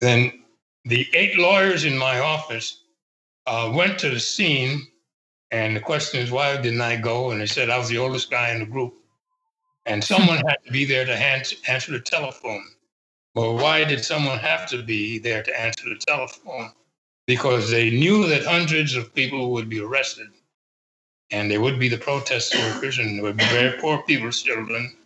Then 0.00 0.42
the 0.84 1.06
eight 1.14 1.38
lawyers 1.38 1.84
in 1.84 1.96
my 1.96 2.18
office 2.18 2.82
uh, 3.46 3.70
went 3.74 3.98
to 4.00 4.10
the 4.10 4.20
scene, 4.20 4.86
and 5.50 5.76
the 5.76 5.80
question 5.80 6.20
is, 6.20 6.30
why 6.30 6.56
didn't 6.60 6.80
I 6.80 6.96
go? 6.96 7.30
And 7.30 7.40
they 7.40 7.46
said 7.46 7.70
I 7.70 7.78
was 7.78 7.88
the 7.88 7.98
oldest 7.98 8.30
guy 8.30 8.50
in 8.50 8.60
the 8.60 8.66
group, 8.66 8.94
and 9.86 10.02
someone 10.02 10.38
had 10.38 10.58
to 10.66 10.72
be 10.72 10.84
there 10.84 11.04
to 11.04 11.12
answer 11.70 11.92
the 11.92 12.00
telephone. 12.00 12.64
Well, 13.34 13.54
why 13.54 13.84
did 13.84 14.04
someone 14.04 14.38
have 14.38 14.68
to 14.70 14.82
be 14.82 15.18
there 15.18 15.42
to 15.42 15.60
answer 15.60 15.88
the 15.88 16.00
telephone? 16.06 16.72
Because 17.28 17.70
they 17.70 17.90
knew 17.90 18.26
that 18.26 18.46
hundreds 18.46 18.96
of 18.96 19.14
people 19.14 19.52
would 19.52 19.68
be 19.68 19.80
arrested, 19.80 20.28
and 21.30 21.50
they 21.50 21.58
would 21.58 21.78
be 21.78 21.90
the 21.90 21.98
protest 21.98 22.54
workers, 22.54 22.98
and 22.98 23.16
there 23.16 23.22
would 23.22 23.36
be 23.36 23.44
very 23.44 23.78
poor 23.78 24.02
people's 24.04 24.40
children, 24.40 24.96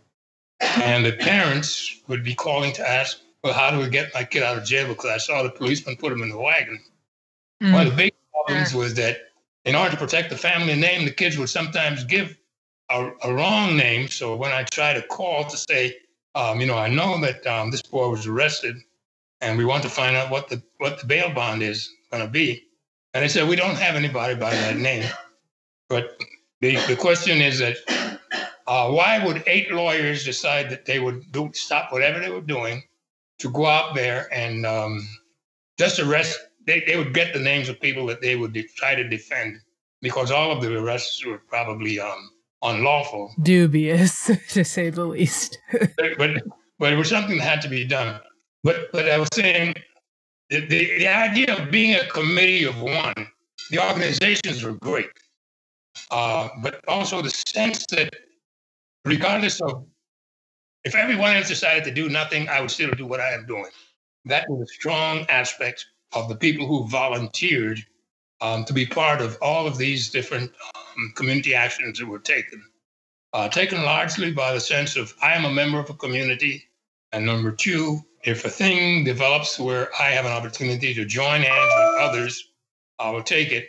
and 0.61 1.05
the 1.05 1.15
parents 1.15 2.01
would 2.07 2.23
be 2.23 2.37
calling 2.37 2.73
to 2.75 2.89
ask, 2.89 3.19
"Well, 3.43 3.53
how 3.53 3.73
do 3.73 3.79
we 3.81 3.89
get 3.89 4.15
my 4.15 4.23
kid 4.23 4.45
out 4.45 4.57
of 4.57 4.65
jail?" 4.65 4.87
Because 4.87 5.11
I 5.11 5.19
saw 5.19 5.43
the 5.43 5.51
policeman 5.51 5.97
put 5.97 6.13
him 6.13 6.23
in 6.23 6.29
the 6.29 6.39
wagon. 6.39 6.81
Mm. 7.61 7.73
One 7.73 7.87
of 7.89 7.91
the 7.91 7.97
big 7.97 8.15
problems 8.33 8.73
was 8.73 8.95
that 8.95 9.17
in 9.65 9.75
order 9.75 9.91
to 9.91 9.97
protect 9.97 10.31
the 10.31 10.37
family 10.37 10.77
name, 10.77 11.05
the 11.05 11.11
kids 11.11 11.37
would 11.39 11.51
sometimes 11.51 12.05
give 12.05 12.39
a, 12.89 13.11
a 13.25 13.35
wrong 13.35 13.77
name. 13.77 14.07
So 14.07 14.37
when 14.37 14.53
I 14.53 14.63
try 14.63 14.95
to 14.95 15.03
call 15.03 15.43
to 15.47 15.57
say, 15.57 15.97
um, 16.37 16.61
you 16.61 16.69
know, 16.69 16.79
I 16.79 16.89
know 16.89 17.21
that 17.21 17.45
um, 17.49 17.73
this 17.73 17.83
boy 17.83 18.09
was 18.11 18.29
arrested, 18.29 18.77
and 19.41 19.59
we 19.59 19.65
want 19.65 19.83
to 19.83 19.89
find 19.89 20.15
out 20.15 20.31
what 20.31 20.49
the 20.49 20.63
what 20.79 21.01
the 21.01 21.07
bail 21.07 21.35
bond 21.35 21.65
is 21.65 21.91
going 22.13 22.25
to 22.25 22.31
be, 22.31 22.63
and 23.15 23.25
they 23.25 23.29
said 23.29 23.49
we 23.49 23.57
don't 23.57 23.77
have 23.77 23.97
anybody 23.97 24.35
by 24.35 24.51
that 24.51 24.77
name. 24.77 25.09
But 25.89 26.17
the 26.61 26.77
the 26.87 26.97
question 26.97 27.41
is 27.41 27.59
that 27.59 27.77
uh, 28.67 28.91
why 28.91 29.25
would 29.25 29.43
eight 29.47 29.73
lawyers 29.73 30.25
decide 30.25 30.71
that 30.71 30.87
they 30.87 31.01
would 31.01 31.31
do, 31.33 31.51
stop 31.53 31.93
whatever 31.93 32.21
they 32.21 32.31
were 32.31 32.41
doing 32.41 32.83
to 33.41 33.51
go 33.51 33.67
out 33.67 33.95
there 33.95 34.33
and 34.33 34.65
um, 34.65 35.07
just 35.79 35.99
arrest 35.99 36.39
they, 36.67 36.85
they 36.87 36.97
would 36.97 37.13
get 37.13 37.33
the 37.33 37.41
names 37.41 37.69
of 37.69 37.81
people 37.81 38.07
that 38.07 38.21
they 38.21 38.37
would 38.37 38.53
de- 38.53 38.69
try 38.77 38.95
to 38.95 39.09
defend 39.09 39.59
because 40.01 40.31
all 40.31 40.53
of 40.53 40.63
the 40.63 40.77
arrests 40.77 41.25
were 41.25 41.39
probably 41.49 41.99
um, 41.99 42.31
unlawful. 42.63 43.35
Dubious, 43.43 44.31
to 44.51 44.65
say 44.65 44.91
the 44.91 45.05
least. 45.05 45.59
but, 45.73 46.19
but, 46.19 46.31
but 46.79 46.93
it 46.93 46.97
was 46.97 47.09
something 47.09 47.39
that 47.39 47.45
had 47.45 47.63
to 47.63 47.69
be 47.69 47.85
done. 47.85 48.21
But 48.65 48.93
but 48.93 49.09
I 49.09 49.19
was 49.19 49.29
saying 49.33 49.75
the, 50.53 50.67
the, 50.67 50.99
the 50.99 51.09
idea 51.09 51.57
of 51.57 51.71
being 51.71 51.95
a 51.95 52.07
committee 52.09 52.65
of 52.65 52.81
one, 52.81 53.15
the 53.71 53.83
organizations 53.83 54.63
were 54.63 54.75
great. 54.75 55.11
Uh, 56.11 56.49
but 56.63 56.87
also 56.89 57.23
the 57.23 57.31
sense 57.31 57.87
that 57.87 58.15
regardless 59.07 59.61
of 59.63 59.87
if 60.85 60.95
everyone 60.95 61.37
else 61.37 61.49
decided 61.49 61.85
to 61.85 61.91
do 61.91 62.09
nothing, 62.09 62.49
I 62.49 62.61
would 62.61 62.71
still 62.71 62.91
do 62.91 63.07
what 63.07 63.21
I 63.21 63.33
am 63.33 63.47
doing. 63.47 63.71
That 64.27 64.49
was 64.51 64.69
a 64.69 64.75
strong 64.75 65.25
aspect 65.29 65.87
of 66.13 66.29
the 66.29 66.37
people 66.37 66.67
who 66.67 66.87
volunteered 66.89 67.79
um, 68.41 68.65
to 68.65 68.73
be 68.73 68.85
part 68.85 69.23
of 69.23 69.39
all 69.41 69.67
of 69.67 69.79
these 69.79 70.11
different 70.11 70.51
um, 70.75 71.13
community 71.17 71.55
actions 71.55 71.99
that 71.99 72.07
were 72.07 72.19
taken. 72.19 72.63
Uh, 73.33 73.49
taken 73.49 73.83
largely 73.85 74.33
by 74.33 74.53
the 74.53 74.61
sense 74.61 74.97
of 74.97 75.15
I 75.23 75.33
am 75.35 75.47
a 75.47 75.51
member 75.51 75.79
of 75.79 75.89
a 75.89 75.95
community. 75.95 76.65
And 77.13 77.27
number 77.27 77.53
two, 77.53 78.01
if 78.25 78.45
a 78.45 78.49
thing 78.49 79.05
develops 79.05 79.59
where 79.59 79.89
I 79.99 80.11
have 80.11 80.25
an 80.25 80.33
opportunity 80.33 80.95
to 80.95 81.05
join 81.05 81.43
hands 81.43 81.73
with 81.77 82.01
others, 82.01 82.53
I 82.99 83.11
will 83.11 83.23
take 83.23 83.51
it. 83.53 83.69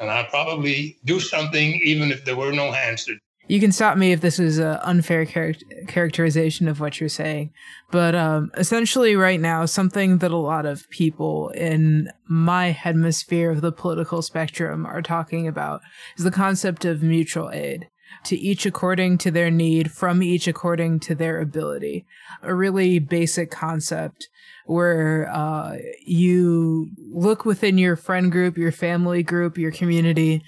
And 0.00 0.10
I'll 0.10 0.26
probably 0.26 0.98
do 1.04 1.20
something 1.20 1.80
even 1.84 2.10
if 2.10 2.24
there 2.24 2.36
were 2.36 2.52
no 2.52 2.72
hands 2.72 3.04
to 3.06 3.16
you 3.46 3.60
can 3.60 3.72
stop 3.72 3.98
me 3.98 4.12
if 4.12 4.20
this 4.20 4.38
is 4.38 4.58
an 4.58 4.78
unfair 4.82 5.24
char- 5.26 5.54
characterization 5.86 6.66
of 6.66 6.80
what 6.80 6.98
you're 6.98 7.08
saying. 7.08 7.52
But 7.90 8.14
um, 8.14 8.50
essentially, 8.56 9.16
right 9.16 9.40
now, 9.40 9.66
something 9.66 10.18
that 10.18 10.30
a 10.30 10.36
lot 10.36 10.64
of 10.64 10.88
people 10.88 11.50
in 11.50 12.10
my 12.26 12.70
hemisphere 12.70 13.50
of 13.50 13.60
the 13.60 13.72
political 13.72 14.22
spectrum 14.22 14.86
are 14.86 15.02
talking 15.02 15.46
about 15.46 15.82
is 16.16 16.24
the 16.24 16.30
concept 16.30 16.84
of 16.84 17.02
mutual 17.02 17.50
aid. 17.50 17.88
To 18.24 18.36
each 18.36 18.64
according 18.66 19.18
to 19.18 19.30
their 19.30 19.50
need, 19.50 19.90
from 19.92 20.22
each 20.22 20.46
according 20.46 21.00
to 21.00 21.14
their 21.14 21.40
ability. 21.40 22.06
A 22.42 22.54
really 22.54 22.98
basic 22.98 23.50
concept 23.50 24.28
where 24.66 25.30
uh, 25.30 25.76
you 26.04 26.88
look 27.10 27.44
within 27.44 27.76
your 27.76 27.96
friend 27.96 28.32
group, 28.32 28.56
your 28.56 28.72
family 28.72 29.22
group, 29.22 29.58
your 29.58 29.70
community, 29.70 30.42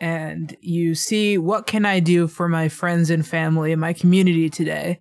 and 0.00 0.56
you 0.60 0.94
see 0.94 1.38
what 1.38 1.66
can 1.66 1.86
I 1.86 2.00
do 2.00 2.26
for 2.26 2.48
my 2.48 2.68
friends 2.68 3.08
and 3.08 3.26
family 3.26 3.72
and 3.72 3.80
my 3.80 3.92
community 3.92 4.50
today. 4.50 5.00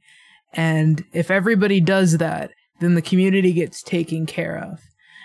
And 0.54 1.04
if 1.12 1.32
everybody 1.32 1.82
does 1.82 2.18
that, 2.20 2.52
then 2.80 2.96
the 2.96 3.02
community 3.02 3.52
gets 3.52 3.82
taken 3.82 4.26
care 4.26 4.58
of. 4.58 4.80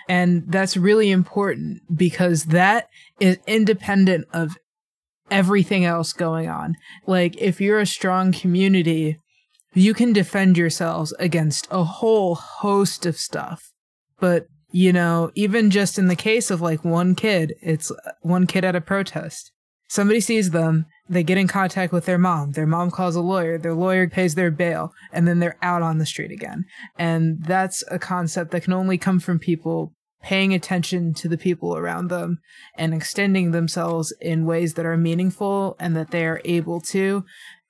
And 0.09 0.43
that's 0.47 0.77
really 0.77 1.11
important 1.11 1.81
because 1.95 2.45
that 2.45 2.89
is 3.19 3.37
independent 3.45 4.27
of 4.33 4.57
everything 5.29 5.85
else 5.85 6.13
going 6.13 6.49
on. 6.49 6.75
Like, 7.05 7.35
if 7.37 7.59
you're 7.61 7.79
a 7.79 7.85
strong 7.85 8.31
community, 8.31 9.17
you 9.73 9.93
can 9.93 10.13
defend 10.13 10.57
yourselves 10.57 11.13
against 11.19 11.67
a 11.69 11.83
whole 11.83 12.35
host 12.35 13.05
of 13.05 13.17
stuff. 13.17 13.71
But, 14.19 14.47
you 14.71 14.91
know, 14.91 15.31
even 15.35 15.69
just 15.69 15.99
in 15.99 16.07
the 16.07 16.15
case 16.15 16.49
of 16.49 16.61
like 16.61 16.83
one 16.83 17.15
kid, 17.15 17.53
it's 17.61 17.91
uh, 17.91 18.11
one 18.21 18.47
kid 18.47 18.65
at 18.65 18.75
a 18.75 18.81
protest. 18.81 19.51
Somebody 19.89 20.19
sees 20.19 20.49
them, 20.49 20.85
they 21.07 21.23
get 21.23 21.37
in 21.37 21.47
contact 21.47 21.93
with 21.93 22.05
their 22.05 22.17
mom. 22.17 22.51
Their 22.51 22.65
mom 22.65 22.91
calls 22.91 23.15
a 23.15 23.21
lawyer, 23.21 23.57
their 23.57 23.73
lawyer 23.73 24.09
pays 24.09 24.35
their 24.35 24.51
bail, 24.51 24.91
and 25.13 25.27
then 25.27 25.39
they're 25.39 25.57
out 25.61 25.81
on 25.81 25.97
the 25.97 26.05
street 26.05 26.31
again. 26.31 26.65
And 26.97 27.41
that's 27.43 27.83
a 27.89 27.97
concept 27.97 28.51
that 28.51 28.63
can 28.63 28.73
only 28.73 28.97
come 28.97 29.19
from 29.19 29.39
people 29.39 29.93
paying 30.21 30.53
attention 30.53 31.13
to 31.13 31.27
the 31.27 31.37
people 31.37 31.75
around 31.75 32.09
them 32.09 32.39
and 32.75 32.93
extending 32.93 33.51
themselves 33.51 34.11
in 34.19 34.45
ways 34.45 34.73
that 34.73 34.85
are 34.85 34.97
meaningful 34.97 35.75
and 35.79 35.95
that 35.95 36.11
they 36.11 36.25
are 36.25 36.41
able 36.45 36.81
to 36.81 37.23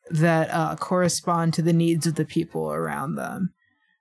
that 0.09 0.49
uh, 0.51 0.75
correspond 0.77 1.53
to 1.53 1.61
the 1.61 1.73
needs 1.73 2.07
of 2.07 2.15
the 2.15 2.25
people 2.25 2.71
around 2.71 3.15
them. 3.15 3.53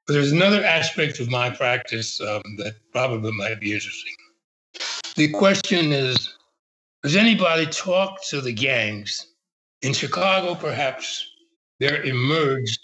There's 0.07 0.31
another 0.31 0.65
aspect 0.65 1.19
of 1.19 1.29
my 1.29 1.51
practice 1.51 2.21
um, 2.21 2.43
that 2.59 2.75
probably 2.93 3.33
might 3.33 3.61
be 3.61 3.73
interesting. 3.73 4.15
The 5.17 5.33
question 5.33 5.93
is 5.93 6.37
has 7.03 7.15
anybody 7.15 7.67
talked 7.67 8.29
to 8.31 8.41
the 8.41 8.53
gangs? 8.53 9.27
In 9.83 9.93
Chicago, 9.93 10.55
perhaps, 10.55 11.25
there 11.79 12.03
emerged 12.03 12.81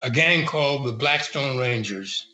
a 0.00 0.10
gang 0.10 0.46
called 0.46 0.86
the 0.86 0.92
Blackstone 0.92 1.58
Rangers. 1.58 2.26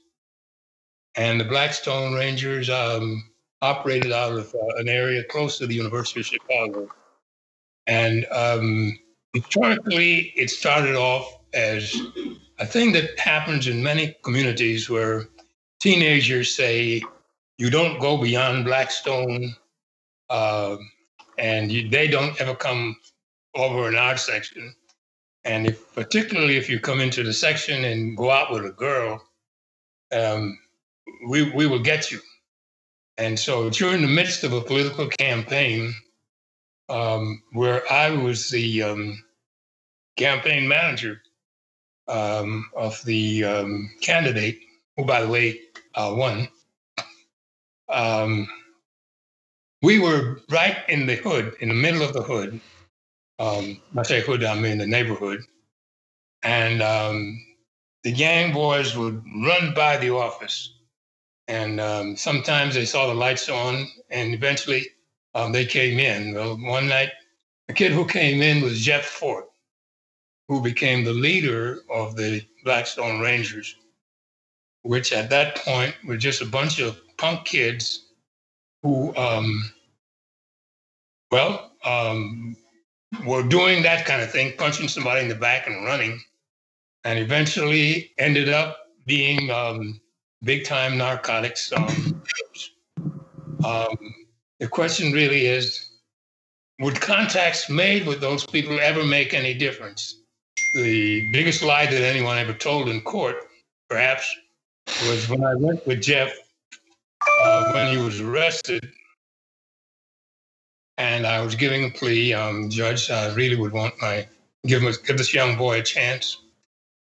And 1.17 1.41
the 1.41 1.45
Blackstone 1.45 2.15
Rangers 2.15 2.69
um, 2.69 3.25
operated 3.63 4.13
out 4.13 4.33
of 4.33 4.55
uh, 4.55 4.77
an 4.77 4.89
area 4.89 5.23
close 5.25 5.59
to 5.59 5.67
the 5.67 5.75
University 5.75 6.21
of 6.21 6.27
Chicago. 6.27 6.89
And 7.87 8.27
um, 8.31 8.99
historically, 9.33 10.33
it 10.37 10.51
started 10.51 10.97
off 10.97 11.39
as 11.53 11.95
a 12.59 12.67
thing 12.67 12.93
that 12.93 13.19
happens 13.19 13.69
in 13.69 13.83
many 13.83 14.17
communities 14.25 14.91
where 14.91 15.29
teenagers 15.81 16.55
say, 16.55 17.03
you 17.59 17.71
don't 17.71 18.01
go 18.01 18.17
beyond 18.17 18.65
Blackstone. 18.65 19.55
Uh, 20.31 20.77
and 21.39 21.71
you, 21.71 21.89
they 21.89 22.09
don't 22.09 22.41
ever 22.41 22.55
come 22.55 22.97
over 23.55 23.89
in 23.89 23.95
our 23.95 24.17
section. 24.17 24.75
And 25.45 25.67
if, 25.67 25.95
particularly 25.95 26.57
if 26.57 26.69
you 26.71 26.81
come 26.81 27.01
into 27.01 27.23
the 27.23 27.33
section 27.33 27.85
and 27.85 28.17
go 28.17 28.31
out 28.31 28.51
with 28.51 28.65
a 28.65 28.71
girl, 28.71 29.23
um, 30.13 30.59
we, 31.27 31.51
we 31.51 31.67
will 31.67 31.81
get 31.81 32.11
you. 32.11 32.21
And 33.17 33.39
so 33.39 33.71
during 33.71 34.03
the 34.03 34.09
midst 34.09 34.45
of 34.45 34.53
a 34.53 34.61
political 34.61 35.09
campaign, 35.09 35.95
um, 36.89 37.43
where 37.53 37.83
I 37.91 38.11
was 38.11 38.51
the 38.51 38.83
um, 38.83 39.25
campaign 40.17 40.69
manager 40.69 41.23
um, 42.09 42.71
of 42.77 43.03
the 43.05 43.45
um, 43.45 43.91
candidate, 44.01 44.59
who, 44.97 45.05
by 45.05 45.23
the 45.23 45.29
way, 45.29 45.61
uh, 45.95 46.15
won, 46.17 46.49
um, 47.89 48.49
we 49.83 49.99
were 49.99 50.41
right 50.51 50.79
in 50.89 51.07
the 51.07 51.17
hood, 51.17 51.55
in 51.61 51.69
the 51.69 51.75
middle 51.75 52.03
of 52.03 52.13
the 52.13 52.23
hood. 52.23 52.61
Um, 53.39 53.81
I 53.97 54.03
say 54.03 54.21
hood, 54.21 54.45
I 54.45 54.59
mean 54.59 54.79
the 54.79 54.87
neighborhood. 54.87 55.43
And 56.43 56.81
the 58.05 58.13
gang 58.13 58.53
boys 58.53 58.97
would 58.97 59.25
run 59.47 59.75
by 59.75 59.97
the 59.97 60.11
office. 60.11 60.74
And 61.49 61.81
um, 61.81 62.17
sometimes 62.17 62.75
they 62.75 62.87
saw 62.87 63.07
the 63.07 63.15
lights 63.15 63.49
on, 63.49 63.87
and 64.11 64.33
eventually 64.33 64.87
um, 65.35 65.53
they 65.53 65.67
came 65.67 65.99
in. 65.99 66.35
Well, 66.35 66.57
one 66.57 66.89
night, 66.89 67.11
the 67.69 67.75
kid 67.75 67.93
who 67.93 68.07
came 68.07 68.41
in 68.41 68.63
was 68.63 68.81
Jeff 68.81 69.05
Fort, 69.05 69.47
who 70.49 70.63
became 70.63 71.05
the 71.05 71.13
leader 71.13 71.81
of 71.91 72.17
the 72.17 72.43
Blackstone 72.65 73.21
Rangers, 73.21 73.77
which 74.83 75.13
at 75.13 75.31
that 75.31 75.57
point 75.57 75.95
were 76.05 76.17
just 76.17 76.43
a 76.43 76.47
bunch 76.47 76.79
of 76.81 76.99
punk 77.17 77.45
kids 77.45 78.07
who, 78.83 79.15
um, 79.17 79.71
well, 81.31 81.73
um, 81.85 82.57
were 83.27 83.43
doing 83.43 83.83
that 83.83 84.07
kind 84.07 84.23
of 84.23 84.31
thing, 84.31 84.53
punching 84.57 84.89
somebody 84.89 85.21
in 85.21 85.29
the 85.29 85.35
back 85.35 85.67
and 85.67 85.85
running, 85.85 86.21
and 87.05 87.19
eventually 87.19 88.13
ended 88.19 88.49
up 88.49 88.79
being 89.07 89.51
um, 89.51 90.01
big 90.45 90.65
time 90.65 90.97
narcotics. 90.97 91.73
Um, 91.73 92.23
um, 93.65 93.97
the 94.61 94.69
question 94.69 95.13
really 95.13 95.47
is 95.47 95.89
would 96.81 97.01
contacts 97.01 97.71
made 97.71 98.07
with 98.07 98.21
those 98.21 98.47
people 98.47 98.79
ever 98.81 99.05
make 99.05 99.35
any 99.35 99.55
difference? 99.55 100.21
The 100.75 101.31
biggest 101.33 101.63
lie 101.63 101.87
that 101.87 102.03
anyone 102.03 102.37
ever 102.39 102.53
told 102.53 102.89
in 102.89 103.01
court, 103.01 103.37
perhaps, 103.89 104.35
was 105.09 105.29
when 105.29 105.45
I 105.45 105.55
went 105.55 105.87
with 105.87 106.03
Jeff 106.03 106.33
uh, 107.43 107.73
when 107.73 107.97
he 107.97 108.03
was 108.03 108.21
arrested 108.21 108.93
and 110.99 111.27
I 111.27 111.41
was 111.41 111.55
giving 111.55 111.85
a 111.85 111.91
plea. 111.91 112.35
Um, 112.35 112.71
judge, 112.71 113.11
I 113.11 113.33
really 113.35 113.57
would 113.57 113.73
want 113.73 113.95
my 114.01 114.27
give 114.67 114.83
him 114.83 114.93
give 115.07 115.19
this 115.19 115.35
young 115.35 115.57
boy 115.57 115.81
a 115.81 115.83
chance. 115.83 116.39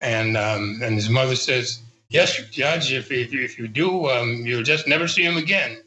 And 0.02 0.36
um, 0.36 0.80
and 0.84 0.96
his 0.96 1.10
mother 1.10 1.36
says, 1.36 1.80
"Yes, 2.12 2.38
judge. 2.52 2.92
If 2.92 3.10
if 3.10 3.32
you, 3.32 3.42
if 3.42 3.58
you 3.58 3.70
do, 3.70 4.10
um, 4.10 4.46
you'll 4.46 4.64
just 4.64 4.86
never 4.86 5.08
see 5.08 5.24
him 5.24 5.38
again." 5.38 5.82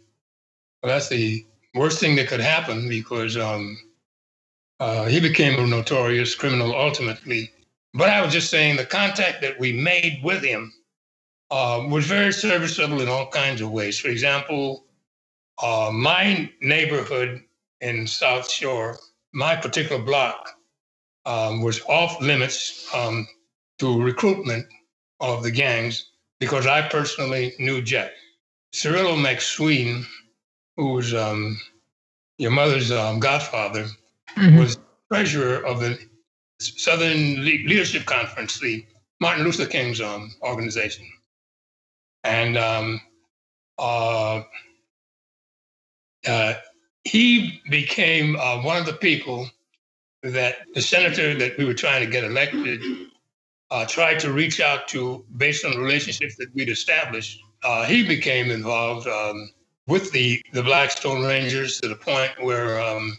Well, 0.82 0.92
that's 0.92 1.08
the 1.10 1.44
worst 1.74 2.00
thing 2.00 2.16
that 2.16 2.28
could 2.28 2.40
happen 2.40 2.88
because 2.88 3.36
um, 3.36 3.76
uh, 4.80 5.04
he 5.04 5.20
became 5.20 5.58
a 5.58 5.66
notorious 5.66 6.34
criminal 6.34 6.74
ultimately. 6.74 7.52
But 7.92 8.08
I 8.08 8.22
was 8.22 8.32
just 8.32 8.50
saying 8.50 8.76
the 8.76 8.86
contact 8.86 9.42
that 9.42 9.60
we 9.60 9.72
made 9.72 10.20
with 10.24 10.42
him 10.42 10.72
uh, 11.50 11.84
was 11.90 12.06
very 12.06 12.32
serviceable 12.32 13.02
in 13.02 13.08
all 13.08 13.28
kinds 13.28 13.60
of 13.60 13.70
ways. 13.70 13.98
For 13.98 14.08
example, 14.08 14.86
uh, 15.62 15.90
my 15.92 16.50
neighborhood 16.62 17.42
in 17.82 18.06
South 18.06 18.50
Shore, 18.50 18.98
my 19.32 19.56
particular 19.56 20.02
block 20.02 20.50
um, 21.26 21.60
was 21.60 21.82
off 21.82 22.20
limits 22.22 22.88
um, 22.94 23.28
to 23.78 24.02
recruitment 24.02 24.66
of 25.20 25.42
the 25.42 25.50
gangs 25.50 26.12
because 26.40 26.66
I 26.66 26.88
personally 26.88 27.54
knew 27.58 27.82
Jeff. 27.82 28.10
Cirilo 28.74 29.16
McSween, 29.16 30.04
who 30.76 30.94
was 30.94 31.14
um, 31.14 31.58
your 32.38 32.50
mother's 32.50 32.90
um, 32.90 33.20
godfather, 33.20 33.86
mm-hmm. 34.36 34.58
was 34.58 34.78
treasurer 35.12 35.64
of 35.64 35.80
the 35.80 35.98
Southern 36.60 37.36
Le- 37.36 37.68
Leadership 37.68 38.04
Conference, 38.04 38.58
the 38.58 38.84
Martin 39.20 39.44
Luther 39.44 39.66
King's 39.66 40.00
um, 40.00 40.34
organization. 40.42 41.06
And 42.24 42.56
um, 42.56 43.00
uh, 43.78 44.42
uh, 46.26 46.54
he 47.04 47.60
became 47.70 48.36
uh, 48.36 48.62
one 48.62 48.76
of 48.78 48.86
the 48.86 48.94
people 48.94 49.48
that 50.22 50.56
the 50.74 50.80
senator 50.80 51.34
that 51.34 51.56
we 51.58 51.64
were 51.64 51.74
trying 51.74 52.04
to 52.04 52.10
get 52.10 52.24
elected 52.24 52.82
uh, 53.70 53.84
tried 53.86 54.18
to 54.20 54.32
reach 54.32 54.60
out 54.60 54.88
to 54.88 55.24
based 55.36 55.64
on 55.64 55.72
the 55.72 55.78
relationships 55.78 56.36
that 56.36 56.54
we'd 56.54 56.68
established. 56.68 57.40
Uh, 57.62 57.84
he 57.84 58.06
became 58.06 58.50
involved 58.50 59.06
um, 59.06 59.50
with 59.86 60.12
the, 60.12 60.42
the 60.52 60.62
Blackstone 60.62 61.24
Rangers 61.24 61.80
to 61.80 61.88
the 61.88 61.96
point 61.96 62.32
where 62.42 62.80
um, 62.80 63.16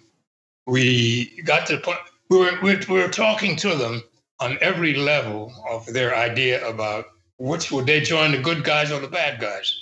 we 0.67 1.41
got 1.45 1.65
to 1.67 1.75
the 1.75 1.81
point 1.81 1.99
we 2.29 2.37
were, 2.39 2.59
we 2.61 3.01
were 3.01 3.07
talking 3.07 3.55
to 3.57 3.75
them 3.75 4.01
on 4.39 4.57
every 4.61 4.95
level 4.95 5.53
of 5.69 5.85
their 5.87 6.15
idea 6.15 6.67
about 6.67 7.05
which 7.37 7.71
would 7.71 7.85
they 7.85 8.01
join 8.01 8.31
the 8.31 8.37
good 8.37 8.63
guys 8.63 8.91
or 8.91 8.99
the 8.99 9.07
bad 9.07 9.39
guys. 9.39 9.73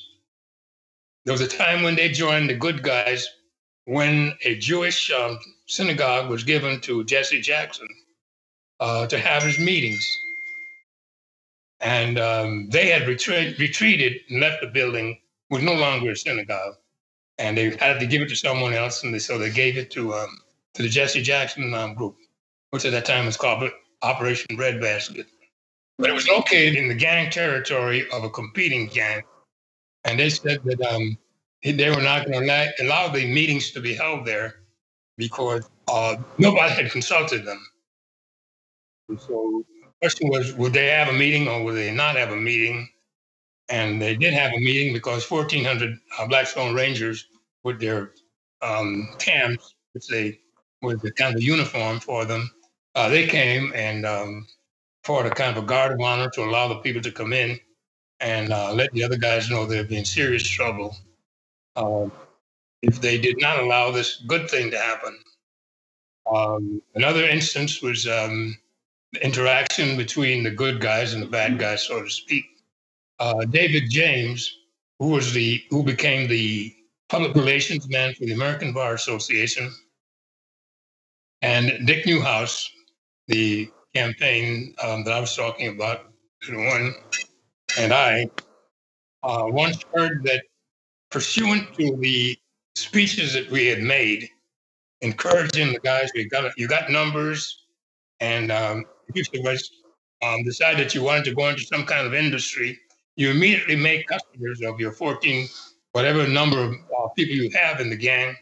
There 1.26 1.34
was 1.34 1.42
a 1.42 1.48
time 1.48 1.84
when 1.84 1.96
they 1.96 2.10
joined 2.10 2.50
the 2.50 2.56
good 2.56 2.84
guys 2.84 3.28
when 3.86 4.34
a 4.44 4.56
Jewish 4.56 5.12
um, 5.12 5.40
synagogue 5.68 6.30
was 6.30 6.44
given 6.44 6.82
to 6.82 7.04
Jesse 7.04 7.42
Jackson 7.42 7.88
uh, 8.80 9.08
to 9.08 9.18
have 9.18 9.44
his 9.44 9.60
meetings. 9.60 10.06
And 11.84 12.18
um, 12.18 12.70
they 12.70 12.88
had 12.88 13.08
retreat, 13.08 13.60
retreated 13.60 14.14
and 14.30 14.40
left 14.40 14.62
the 14.62 14.68
building, 14.68 15.20
was 15.50 15.62
no 15.62 15.74
longer 15.74 16.12
a 16.12 16.16
synagogue. 16.16 16.76
And 17.38 17.58
they 17.58 17.76
had 17.76 18.00
to 18.00 18.08
give 18.08 18.22
it 18.22 18.30
to 18.30 18.36
someone 18.36 18.74
else. 18.74 19.04
And 19.04 19.14
they, 19.14 19.20
so 19.20 19.38
they 19.38 19.52
gave 19.52 19.78
it 19.78 19.92
to, 19.92 20.14
um, 20.14 20.40
to 20.76 20.82
the 20.82 20.90
Jesse 20.90 21.22
Jackson 21.22 21.74
um, 21.74 21.94
group, 21.94 22.16
which 22.70 22.86
at 22.86 22.92
that 22.92 23.06
time 23.06 23.26
was 23.26 23.36
called 23.36 23.70
Operation 24.02 24.56
Breadbasket. 24.56 25.28
But 25.98 26.10
it 26.10 26.14
was 26.14 26.28
located 26.28 26.76
in 26.76 26.88
the 26.88 26.96
gang 26.96 27.30
territory 27.30 28.10
of 28.12 28.24
a 28.24 28.30
competing 28.30 28.88
gang. 28.88 29.22
And 30.06 30.18
they 30.20 30.30
said 30.30 30.64
that 30.64 30.82
um, 30.82 31.18
they 31.64 31.90
were 31.90 32.02
not 32.02 32.26
going 32.26 32.48
to 32.48 32.74
allow 32.82 33.10
the 33.10 33.26
meetings 33.26 33.72
to 33.72 33.82
be 33.82 33.94
held 33.94 34.26
there 34.26 34.62
because 35.18 35.70
uh, 35.90 36.16
nobody 36.38 36.74
had 36.74 36.92
consulted 36.92 37.46
them. 37.46 37.66
So 39.18 39.64
question 40.04 40.28
was, 40.28 40.52
would 40.56 40.74
they 40.74 40.88
have 40.88 41.08
a 41.08 41.14
meeting 41.14 41.48
or 41.48 41.64
would 41.64 41.76
they 41.76 41.90
not 41.90 42.18
have 42.18 42.32
a 42.32 42.36
meeting? 42.36 42.90
And 43.70 44.02
they 44.02 44.18
did 44.18 44.34
have 44.34 44.52
a 44.52 44.60
meeting 44.60 44.92
because 44.92 45.32
1,400 45.32 45.98
uh, 46.20 46.28
Blackstone 46.28 46.76
Rangers 46.76 47.28
with 47.64 47.80
their 47.80 48.12
um, 48.62 49.08
TAMs, 49.18 49.76
which 49.94 50.08
they 50.08 50.40
was 50.82 51.00
the 51.00 51.12
kind 51.14 51.34
of 51.34 51.42
uniform 51.42 52.02
for 52.02 52.26
them, 52.26 52.52
uh, 52.96 53.08
they 53.08 53.26
came 53.28 53.72
and 53.74 54.06
um, 54.06 54.46
a 55.08 55.30
kind 55.30 55.58
of 55.58 55.64
a 55.64 55.66
guard 55.66 55.94
of 55.94 56.02
honor 56.02 56.30
to 56.32 56.44
allow 56.44 56.68
the 56.68 56.76
people 56.76 57.02
to 57.02 57.12
come 57.12 57.32
in 57.32 57.58
and 58.20 58.52
uh, 58.52 58.74
let 58.74 58.92
the 58.92 59.06
other 59.06 59.16
guys 59.18 59.50
know 59.50 59.66
they'd 59.66 59.88
be 59.88 59.98
in 59.98 60.04
serious 60.04 60.44
trouble 60.44 60.98
um, 61.78 62.12
if 62.82 63.00
they 63.00 63.18
did 63.18 63.40
not 63.40 63.60
allow 63.60 63.90
this 63.90 64.18
good 64.28 64.50
thing 64.50 64.70
to 64.70 64.78
happen. 64.78 65.18
Um, 66.30 66.82
another 66.94 67.24
instance 67.24 67.82
was 67.82 68.06
um, 68.06 68.58
interaction 69.22 69.98
between 69.98 70.44
the 70.44 70.52
good 70.52 70.80
guys 70.80 71.14
and 71.14 71.22
the 71.22 71.28
bad 71.28 71.60
guys, 71.60 71.84
so 71.84 72.04
to 72.04 72.10
speak. 72.10 72.46
Uh, 73.20 73.46
David 73.46 73.90
James, 73.90 74.58
who 75.00 75.10
was 75.10 75.34
the 75.34 75.64
who 75.70 75.84
became 75.84 76.28
the 76.28 76.76
public 77.10 77.36
relations 77.36 77.88
man 77.90 78.14
for 78.14 78.26
the 78.26 78.34
American 78.34 78.74
Bar 78.74 78.94
Association, 78.96 79.72
and 81.42 81.86
Dick 81.86 82.06
Newhouse, 82.06 82.70
the 83.28 83.70
campaign 83.94 84.74
um, 84.84 85.04
that 85.04 85.14
I 85.14 85.20
was 85.20 85.36
talking 85.36 85.68
about, 85.68 86.08
one, 86.50 86.96
and 87.78 87.94
I 87.94 88.28
uh, 89.22 89.46
once 89.48 89.84
heard 89.94 90.24
that 90.24 90.44
pursuant 91.12 91.74
to 91.76 91.96
the 91.98 92.38
speeches 92.76 93.34
that 93.34 93.50
we 93.52 93.68
had 93.68 93.82
made, 93.82 94.28
encouraging 95.02 95.74
the 95.74 95.80
guys, 95.80 96.10
you 96.16 96.28
got 96.28 96.52
you 96.58 96.68
got 96.68 96.90
numbers, 96.90 97.66
and 98.20 98.52
um, 98.52 98.86
was 99.44 99.72
um, 100.24 100.44
decide 100.44 100.78
that 100.78 100.96
you 100.96 101.04
wanted 101.04 101.26
to 101.26 101.36
go 101.36 101.50
into 101.50 101.64
some 101.64 101.86
kind 101.86 102.08
of 102.08 102.14
industry, 102.14 102.80
you 103.16 103.30
immediately 103.30 103.76
make 103.76 104.08
customers 104.08 104.62
of 104.62 104.80
your 104.80 104.92
14, 104.92 105.48
whatever 105.92 106.28
number 106.28 106.60
of 106.60 106.74
uh, 106.74 107.08
people 107.10 107.36
you 107.36 107.50
have 107.52 107.80
in 107.80 107.90
the 107.90 107.96
gang, 107.96 108.36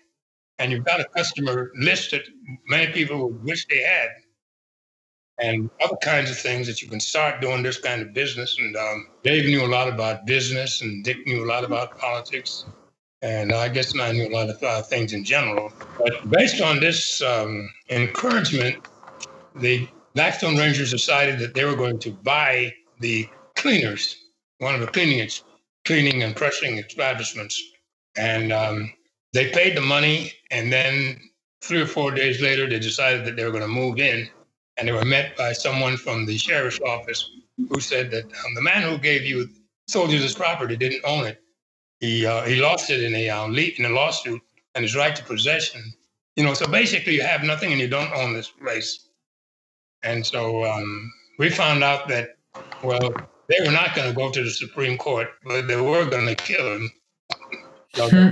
and 0.59 0.71
you've 0.71 0.85
got 0.85 0.99
a 0.99 1.05
customer 1.05 1.71
list 1.75 2.11
that 2.11 2.23
many 2.67 2.91
people 2.91 3.29
wish 3.29 3.65
they 3.67 3.81
had, 3.81 4.09
and 5.39 5.69
other 5.83 5.97
kinds 5.97 6.29
of 6.29 6.37
things 6.37 6.67
that 6.67 6.81
you 6.81 6.87
can 6.87 6.99
start 6.99 7.41
doing 7.41 7.63
this 7.63 7.79
kind 7.79 8.01
of 8.01 8.13
business. 8.13 8.57
And 8.59 8.75
um, 8.75 9.07
Dave 9.23 9.45
knew 9.45 9.65
a 9.65 9.67
lot 9.67 9.89
about 9.89 10.25
business, 10.25 10.81
and 10.81 11.03
Dick 11.03 11.25
knew 11.25 11.43
a 11.43 11.47
lot 11.47 11.63
about 11.63 11.97
politics. 11.97 12.65
And 13.23 13.51
I 13.51 13.69
guess 13.69 13.97
I 13.97 14.11
knew 14.11 14.27
a 14.27 14.33
lot 14.33 14.49
of 14.49 14.61
uh, 14.63 14.81
things 14.81 15.13
in 15.13 15.23
general. 15.23 15.71
But 15.97 16.29
based 16.29 16.61
on 16.61 16.79
this 16.79 17.21
um, 17.21 17.69
encouragement, 17.89 18.87
the 19.55 19.87
Blackstone 20.13 20.57
Rangers 20.57 20.91
decided 20.91 21.39
that 21.39 21.53
they 21.53 21.65
were 21.65 21.75
going 21.75 21.99
to 21.99 22.11
buy 22.11 22.73
the 22.99 23.27
cleaners, 23.55 24.15
one 24.59 24.75
of 24.75 24.81
the 24.81 24.87
cleaning, 24.87 25.29
cleaning 25.85 26.23
and 26.23 26.35
pressing 26.35 26.77
establishments. 26.77 27.61
And 28.17 28.51
um, 28.51 28.91
they 29.33 29.49
paid 29.51 29.77
the 29.77 29.81
money. 29.81 30.33
And 30.51 30.71
then 30.71 31.19
three 31.61 31.81
or 31.81 31.87
four 31.87 32.11
days 32.11 32.41
later, 32.41 32.67
they 32.67 32.79
decided 32.79 33.25
that 33.25 33.35
they 33.35 33.45
were 33.45 33.51
going 33.51 33.61
to 33.61 33.67
move 33.67 33.99
in 33.99 34.29
and 34.77 34.87
they 34.87 34.91
were 34.91 35.05
met 35.05 35.37
by 35.37 35.53
someone 35.53 35.97
from 35.97 36.25
the 36.25 36.37
sheriff's 36.37 36.79
office 36.81 37.29
who 37.69 37.79
said 37.79 38.11
that 38.11 38.25
um, 38.25 38.55
the 38.55 38.61
man 38.61 38.81
who 38.81 38.97
gave 38.97 39.23
you 39.23 39.47
sold 39.87 40.11
you 40.11 40.19
this 40.19 40.33
property 40.33 40.75
didn't 40.75 41.03
own 41.05 41.25
it. 41.25 41.41
He 41.99 42.25
uh, 42.25 42.43
he 42.43 42.55
lost 42.55 42.89
it 42.89 43.03
in 43.03 43.13
a 43.13 43.29
uh, 43.29 43.47
in 43.47 43.85
a 43.85 43.89
lawsuit 43.89 44.41
and 44.73 44.83
his 44.83 44.95
right 44.95 45.15
to 45.15 45.23
possession. 45.23 45.81
You 46.35 46.43
know, 46.43 46.53
so 46.53 46.65
basically 46.67 47.13
you 47.13 47.21
have 47.21 47.43
nothing 47.43 47.71
and 47.71 47.79
you 47.79 47.87
don't 47.87 48.11
own 48.13 48.33
this 48.33 48.49
place. 48.49 49.07
And 50.03 50.25
so 50.25 50.65
um, 50.65 51.11
we 51.37 51.49
found 51.49 51.83
out 51.83 52.07
that, 52.07 52.37
well, 52.83 53.13
they 53.47 53.57
were 53.65 53.71
not 53.71 53.95
going 53.95 54.09
to 54.09 54.15
go 54.15 54.31
to 54.31 54.43
the 54.43 54.49
Supreme 54.49 54.97
Court, 54.97 55.29
but 55.43 55.67
they 55.67 55.79
were 55.79 56.05
going 56.05 56.27
to 56.27 56.35
kill 56.35 56.75
him. 56.75 56.91
So 57.93 58.09
Hmm. 58.09 58.29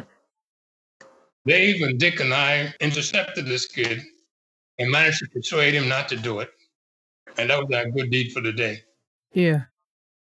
Dave 1.45 1.81
and 1.81 1.99
Dick 1.99 2.19
and 2.19 2.33
I 2.33 2.73
intercepted 2.79 3.45
this 3.45 3.65
kid 3.65 4.01
and 4.77 4.91
managed 4.91 5.19
to 5.19 5.27
persuade 5.29 5.73
him 5.73 5.87
not 5.87 6.07
to 6.09 6.15
do 6.15 6.39
it. 6.39 6.51
And 7.37 7.49
that 7.49 7.59
was 7.59 7.75
our 7.75 7.89
good 7.89 8.11
deed 8.11 8.31
for 8.33 8.41
the 8.41 8.51
day. 8.51 8.83
Yeah. 9.33 9.63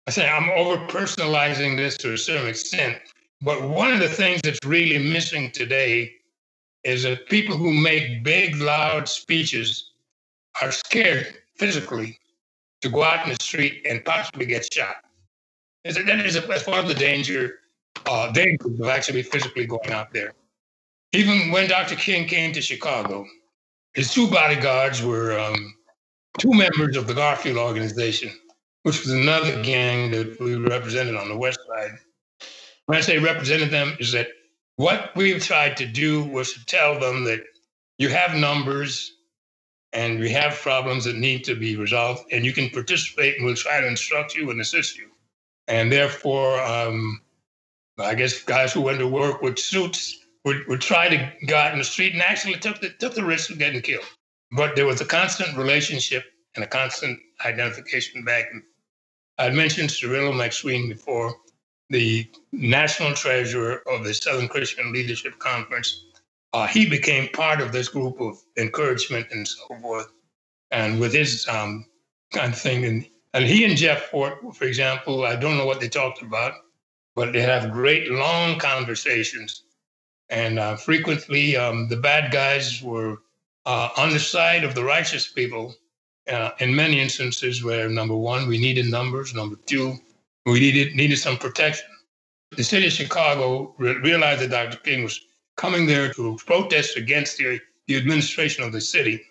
I 0.07 0.11
say 0.11 0.27
I'm 0.27 0.49
over 0.49 0.85
personalizing 0.87 1.77
this 1.77 1.97
to 1.97 2.13
a 2.13 2.17
certain 2.17 2.47
extent, 2.47 2.97
but 3.41 3.61
one 3.61 3.93
of 3.93 3.99
the 3.99 4.09
things 4.09 4.41
that's 4.41 4.59
really 4.65 4.97
missing 4.97 5.51
today 5.51 6.13
is 6.83 7.03
that 7.03 7.29
people 7.29 7.55
who 7.55 7.71
make 7.73 8.23
big, 8.23 8.57
loud 8.57 9.07
speeches 9.07 9.92
are 10.61 10.71
scared 10.71 11.35
physically 11.55 12.19
to 12.81 12.89
go 12.89 13.03
out 13.03 13.25
in 13.25 13.33
the 13.33 13.43
street 13.43 13.85
and 13.89 14.03
possibly 14.05 14.45
get 14.45 14.71
shot. 14.73 14.97
That 15.83 16.25
is 16.25 16.35
that's 16.47 16.63
part 16.63 16.79
of 16.79 16.87
the 16.87 16.93
danger, 16.93 17.59
uh, 18.05 18.31
danger 18.31 18.67
of 18.67 18.87
actually 18.87 19.23
physically 19.23 19.65
going 19.65 19.91
out 19.91 20.13
there. 20.13 20.33
Even 21.11 21.51
when 21.51 21.69
Dr. 21.69 21.95
King 21.95 22.27
came 22.27 22.53
to 22.53 22.61
Chicago, 22.61 23.25
his 23.93 24.13
two 24.13 24.29
bodyguards 24.29 25.03
were 25.03 25.37
um, 25.39 25.75
two 26.39 26.53
members 26.53 26.95
of 26.97 27.07
the 27.07 27.13
Garfield 27.13 27.57
organization 27.57 28.31
which 28.83 28.99
was 29.01 29.11
another 29.11 29.61
gang 29.63 30.11
that 30.11 30.39
we 30.39 30.55
represented 30.55 31.15
on 31.15 31.29
the 31.29 31.37
west 31.37 31.59
side. 31.67 31.91
When 32.85 32.97
I 32.97 33.01
say 33.01 33.17
represented 33.17 33.71
them, 33.71 33.95
is 33.99 34.11
that 34.11 34.27
what 34.75 35.11
we've 35.15 35.41
tried 35.41 35.77
to 35.77 35.85
do 35.85 36.23
was 36.25 36.53
to 36.53 36.65
tell 36.65 36.99
them 36.99 37.23
that 37.23 37.41
you 37.97 38.09
have 38.09 38.35
numbers 38.35 39.13
and 39.93 40.19
we 40.19 40.29
have 40.31 40.55
problems 40.55 41.05
that 41.05 41.15
need 41.15 41.43
to 41.45 41.55
be 41.55 41.75
resolved, 41.75 42.25
and 42.31 42.45
you 42.45 42.53
can 42.53 42.69
participate, 42.69 43.35
and 43.37 43.45
we'll 43.45 43.55
try 43.55 43.79
to 43.79 43.87
instruct 43.87 44.35
you 44.35 44.49
and 44.49 44.59
assist 44.59 44.97
you. 44.97 45.09
And 45.67 45.91
therefore, 45.91 46.61
um, 46.61 47.21
I 47.97 48.15
guess 48.15 48.43
guys 48.43 48.73
who 48.73 48.81
went 48.81 48.99
to 48.99 49.07
work 49.07 49.41
with 49.41 49.59
suits 49.59 50.19
would, 50.45 50.67
would 50.67 50.81
try 50.81 51.09
to 51.09 51.31
go 51.45 51.55
out 51.55 51.73
in 51.73 51.77
the 51.77 51.85
street 51.85 52.13
and 52.13 52.21
actually 52.21 52.55
took 52.55 52.81
the, 52.81 52.89
took 52.89 53.13
the 53.13 53.23
risk 53.23 53.49
of 53.49 53.59
getting 53.59 53.81
killed. 53.81 54.05
But 54.51 54.75
there 54.75 54.85
was 54.85 54.99
a 54.99 55.05
constant 55.05 55.55
relationship 55.57 56.25
and 56.55 56.63
a 56.63 56.67
constant 56.67 57.19
identification 57.45 58.23
back 58.23 58.51
I'd 59.39 59.55
mentioned 59.55 59.89
Cirilo 59.89 60.31
McSween 60.31 60.89
before, 60.89 61.35
the 61.89 62.29
national 62.51 63.13
treasurer 63.13 63.81
of 63.87 64.03
the 64.03 64.13
Southern 64.13 64.47
Christian 64.47 64.93
Leadership 64.93 65.39
Conference. 65.39 66.05
Uh, 66.53 66.67
he 66.67 66.87
became 66.87 67.27
part 67.29 67.61
of 67.61 67.71
this 67.71 67.89
group 67.89 68.21
of 68.21 68.37
encouragement 68.57 69.27
and 69.31 69.47
so 69.47 69.75
forth, 69.81 70.07
and 70.71 70.99
with 70.99 71.13
his 71.13 71.47
um, 71.47 71.85
kind 72.31 72.53
of 72.53 72.59
thing. 72.59 72.85
And, 72.85 73.05
and 73.33 73.45
he 73.45 73.65
and 73.65 73.75
Jeff 73.75 74.03
Fort, 74.09 74.37
for 74.55 74.65
example, 74.65 75.25
I 75.25 75.35
don't 75.35 75.57
know 75.57 75.65
what 75.65 75.79
they 75.79 75.89
talked 75.89 76.21
about, 76.21 76.53
but 77.15 77.33
they 77.33 77.41
have 77.41 77.71
great 77.71 78.09
long 78.11 78.59
conversations. 78.59 79.63
And 80.29 80.59
uh, 80.59 80.75
frequently, 80.75 81.57
um, 81.57 81.89
the 81.89 81.97
bad 81.97 82.31
guys 82.31 82.81
were 82.81 83.17
uh, 83.65 83.89
on 83.97 84.11
the 84.11 84.19
side 84.19 84.63
of 84.63 84.75
the 84.75 84.83
righteous 84.83 85.27
people 85.31 85.75
uh, 86.29 86.51
in 86.59 86.75
many 86.75 87.01
instances 87.01 87.63
where 87.63 87.89
number 87.89 88.15
one, 88.15 88.47
we 88.47 88.57
needed 88.57 88.89
numbers, 88.89 89.33
number 89.33 89.57
two, 89.65 89.95
we 90.45 90.59
needed 90.59 90.95
needed 90.95 91.17
some 91.17 91.37
protection. 91.37 91.87
The 92.55 92.63
city 92.63 92.87
of 92.87 92.93
Chicago 92.93 93.73
re- 93.77 93.97
realized 93.97 94.41
that 94.41 94.51
Dr. 94.51 94.77
King 94.77 95.03
was 95.03 95.19
coming 95.55 95.85
there 95.85 96.11
to 96.13 96.37
protest 96.45 96.97
against 96.97 97.37
the, 97.37 97.59
the 97.87 97.97
administration 97.97 98.63
of 98.63 98.71
the 98.71 98.81
city 98.81 99.21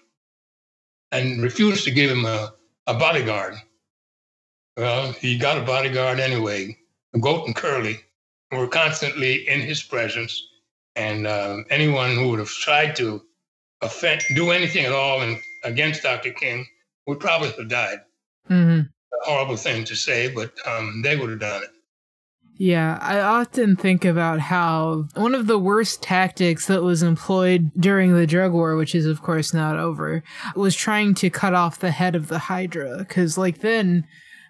and 1.10 1.42
refused 1.42 1.84
to 1.84 1.90
give 1.90 2.10
him 2.10 2.24
a, 2.24 2.54
a 2.86 2.94
bodyguard. 2.94 3.54
Well, 4.76 5.12
he 5.12 5.36
got 5.36 5.58
a 5.58 5.62
bodyguard 5.62 6.18
anyway. 6.18 6.78
Goat 7.20 7.46
and 7.46 7.54
Curly 7.54 8.00
were 8.50 8.66
constantly 8.66 9.46
in 9.48 9.60
his 9.60 9.82
presence, 9.82 10.42
and 10.96 11.26
um, 11.26 11.66
anyone 11.70 12.14
who 12.14 12.30
would 12.30 12.38
have 12.38 12.48
tried 12.48 12.96
to 12.96 13.22
offend, 13.82 14.22
do 14.34 14.50
anything 14.50 14.86
at 14.86 14.92
all 14.92 15.20
in, 15.20 15.38
against 15.64 16.02
Dr. 16.02 16.32
King 16.32 16.66
would 17.06 17.20
probably 17.20 17.50
have 17.50 17.68
died. 17.68 18.00
hmm 18.46 18.80
A 18.80 19.24
horrible 19.24 19.56
thing 19.56 19.84
to 19.84 19.94
say, 19.94 20.32
but 20.32 20.54
um, 20.66 21.02
they 21.02 21.16
would 21.16 21.30
have 21.30 21.40
done 21.40 21.62
it. 21.62 21.70
Yeah, 22.58 22.98
I 23.00 23.20
often 23.20 23.76
think 23.76 24.04
about 24.04 24.40
how 24.40 25.06
one 25.14 25.34
of 25.34 25.46
the 25.46 25.58
worst 25.58 26.02
tactics 26.02 26.66
that 26.66 26.82
was 26.82 27.02
employed 27.02 27.70
during 27.76 28.14
the 28.14 28.26
drug 28.26 28.52
war, 28.52 28.76
which 28.76 28.94
is 28.94 29.06
of 29.06 29.22
course 29.22 29.52
not 29.52 29.78
over, 29.78 30.22
was 30.54 30.76
trying 30.76 31.14
to 31.14 31.30
cut 31.30 31.54
off 31.54 31.80
the 31.80 31.90
head 31.90 32.14
of 32.14 32.28
the 32.28 32.38
Hydra. 32.38 32.98
Because, 32.98 33.36
like, 33.38 33.58
then 33.58 34.04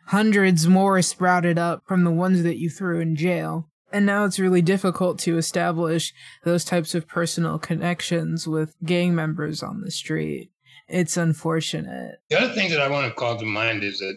hundreds 0.08 0.66
more 0.66 1.00
sprouted 1.00 1.58
up 1.58 1.82
from 1.86 2.04
the 2.04 2.10
ones 2.10 2.42
that 2.42 2.58
you 2.58 2.68
threw 2.68 3.00
in 3.00 3.16
jail. 3.16 3.70
And 3.92 4.04
now 4.04 4.24
it's 4.24 4.38
really 4.38 4.62
difficult 4.62 5.18
to 5.20 5.38
establish 5.38 6.12
those 6.44 6.64
types 6.64 6.94
of 6.94 7.06
personal 7.06 7.58
connections 7.58 8.48
with 8.48 8.74
gang 8.84 9.14
members 9.14 9.62
on 9.62 9.80
the 9.82 9.90
street. 9.90 10.50
It's 10.88 11.16
unfortunate. 11.16 12.16
The 12.30 12.40
other 12.40 12.54
thing 12.54 12.70
that 12.70 12.80
I 12.80 12.88
want 12.88 13.06
to 13.06 13.14
call 13.14 13.38
to 13.38 13.44
mind 13.44 13.84
is 13.84 13.98
that 14.00 14.16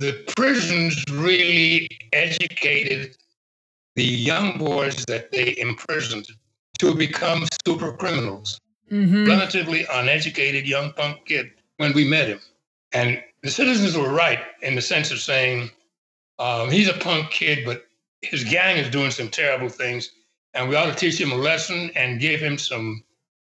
the 0.00 0.24
prisons 0.34 1.04
really 1.12 1.86
educated 2.14 3.16
the 3.96 4.02
young 4.04 4.56
boys 4.58 5.04
that 5.06 5.30
they 5.30 5.54
imprisoned 5.58 6.26
to 6.78 6.94
become 6.94 7.46
super 7.66 7.92
criminals. 7.92 8.58
hmm 8.88 9.26
Relatively 9.26 9.84
uneducated 9.92 10.66
young 10.66 10.92
punk 10.94 11.26
kid 11.26 11.50
when 11.76 11.92
we 11.92 12.04
met 12.08 12.28
him. 12.28 12.40
And 12.92 13.22
the 13.42 13.50
citizens 13.50 13.96
were 13.96 14.12
right 14.12 14.40
in 14.62 14.74
the 14.74 14.82
sense 14.82 15.10
of 15.12 15.20
saying, 15.20 15.70
um, 16.38 16.70
he's 16.70 16.88
a 16.88 16.94
punk 16.94 17.30
kid, 17.30 17.66
but 17.66 17.84
his 18.22 18.42
gang 18.44 18.78
is 18.78 18.88
doing 18.88 19.10
some 19.10 19.28
terrible 19.28 19.68
things, 19.68 20.10
and 20.54 20.68
we 20.68 20.76
ought 20.76 20.86
to 20.86 20.94
teach 20.94 21.20
him 21.20 21.30
a 21.30 21.36
lesson 21.36 21.90
and 21.94 22.20
give 22.20 22.40
him 22.40 22.56
some 22.56 23.04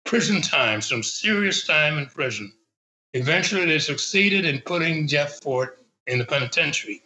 prison 0.05 0.41
time, 0.41 0.81
some 0.81 1.03
serious 1.03 1.67
time 1.67 1.99
in 1.99 2.07
prison. 2.07 2.51
Eventually, 3.13 3.65
they 3.65 3.79
succeeded 3.79 4.45
in 4.45 4.59
putting 4.61 5.07
Jeff 5.07 5.39
Fort 5.41 5.80
in 6.11 6.19
the 6.19 6.25
penitentiary. 6.25 7.01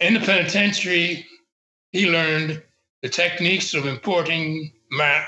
In 0.00 0.14
the 0.14 0.20
penitentiary, 0.20 1.26
he 1.90 2.08
learned 2.08 2.62
the 3.02 3.08
techniques 3.08 3.74
of 3.74 3.84
importing 3.84 4.72
ma- 4.92 5.24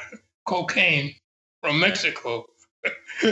cocaine 0.47 1.15
from 1.61 1.81
Mexico, 1.81 2.47